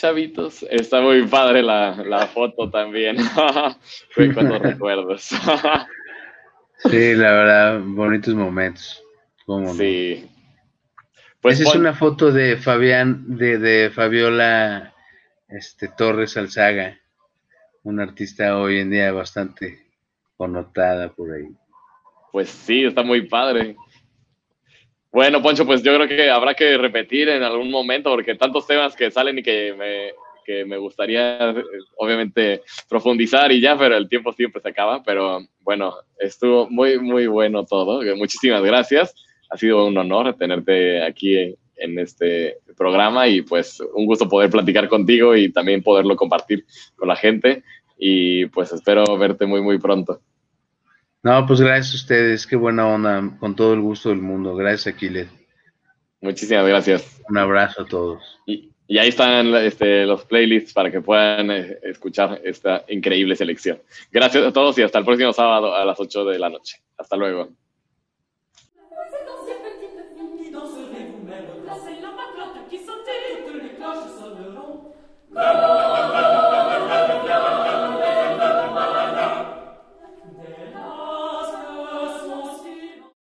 Chavitos. 0.07 0.65
Está 0.71 1.01
muy 1.01 1.27
padre 1.27 1.63
la, 1.63 1.97
la 2.05 2.27
foto 2.29 2.71
también. 2.71 3.17
Fue 4.11 4.33
cuando 4.33 4.59
recuerdos. 4.61 5.31
Sí, 6.79 7.15
la 7.15 7.33
verdad, 7.33 7.81
bonitos 7.85 8.35
momentos. 8.35 9.03
Sí. 9.77 10.29
Pues 11.41 11.61
Esa 11.61 11.71
es 11.71 11.77
una 11.77 11.95
foto 11.95 12.33
de 12.33 12.57
Fabián, 12.57 13.37
de, 13.37 13.59
de 13.59 13.91
Fabiola 13.91 14.95
este, 15.49 15.89
Torres 15.89 16.37
Alzaga, 16.37 16.99
una 17.85 18.03
artista 18.03 18.59
hoy 18.59 18.81
en 18.81 18.91
día 18.91 19.13
bastante 19.13 19.87
connotada 20.37 21.11
por 21.11 21.33
ahí. 21.33 21.49
Pues 22.33 22.49
sí, 22.49 22.85
está 22.85 23.03
muy 23.03 23.23
padre. 23.29 23.77
Bueno, 25.17 25.41
Poncho, 25.41 25.65
pues 25.65 25.83
yo 25.83 25.95
creo 25.95 26.07
que 26.07 26.29
habrá 26.29 26.53
que 26.53 26.77
repetir 26.77 27.31
en 27.31 27.43
algún 27.43 27.71
momento, 27.71 28.11
porque 28.11 28.35
tantos 28.35 28.67
temas 28.67 28.95
que 28.95 29.11
salen 29.11 29.39
y 29.39 29.43
que 29.43 29.73
me, 29.73 30.13
que 30.45 30.67
me 30.67 30.77
gustaría, 30.77 31.53
eh, 31.53 31.65
obviamente, 31.97 32.61
profundizar 32.87 33.51
y 33.51 33.59
ya, 33.59 33.79
pero 33.79 33.97
el 33.97 34.11
tiempo 34.11 34.31
siempre 34.35 34.61
se 34.61 34.69
acaba. 34.69 35.03
Pero 35.03 35.41
bueno, 35.63 35.95
estuvo 36.19 36.69
muy, 36.69 36.99
muy 36.99 37.29
bueno 37.29 37.65
todo. 37.65 38.03
Muchísimas 38.15 38.63
gracias. 38.63 39.15
Ha 39.49 39.57
sido 39.57 39.87
un 39.87 39.97
honor 39.97 40.37
tenerte 40.37 41.03
aquí 41.03 41.57
en 41.77 41.99
este 41.99 42.59
programa 42.77 43.27
y 43.27 43.41
pues 43.41 43.81
un 43.95 44.05
gusto 44.05 44.29
poder 44.29 44.51
platicar 44.51 44.87
contigo 44.87 45.35
y 45.35 45.51
también 45.51 45.83
poderlo 45.83 46.15
compartir 46.15 46.67
con 46.95 47.09
la 47.09 47.17
gente. 47.17 47.63
Y 47.97 48.45
pues 48.49 48.71
espero 48.71 49.17
verte 49.17 49.47
muy, 49.47 49.63
muy 49.63 49.79
pronto. 49.79 50.21
No, 51.27 51.45
pues 51.45 51.61
gracias 51.61 51.93
a 51.93 51.97
ustedes, 51.97 52.47
qué 52.47 52.55
buena 52.55 52.87
onda, 52.87 53.21
con 53.41 53.57
todo 53.57 53.75
el 53.75 53.81
gusto 53.81 54.11
del 54.11 54.21
mundo. 54.21 54.55
Gracias, 54.55 54.95
Aquiles. 54.95 55.29
Muchísimas 56.21 56.65
gracias. 56.69 57.21
Un 57.29 57.37
abrazo 57.37 57.83
a 57.83 57.85
todos. 57.85 58.23
Y, 58.47 58.71
y 58.87 58.99
ahí 58.99 59.09
están 59.09 59.53
este, 59.57 60.07
los 60.07 60.25
playlists 60.25 60.73
para 60.73 60.89
que 60.89 61.01
puedan 61.01 61.51
eh, 61.51 61.79
escuchar 61.83 62.41
esta 62.45 62.85
increíble 62.87 63.35
selección. 63.35 63.83
Gracias 64.13 64.45
a 64.45 64.53
todos 64.53 64.79
y 64.79 64.83
hasta 64.83 65.01
el 65.01 65.05
próximo 65.05 65.33
sábado 65.33 65.75
a 65.75 65.85
las 65.85 65.99
8 65.99 66.27
de 66.27 66.39
la 66.39 66.49
noche. 66.49 66.81
Hasta 66.97 67.17
luego. 67.17 67.49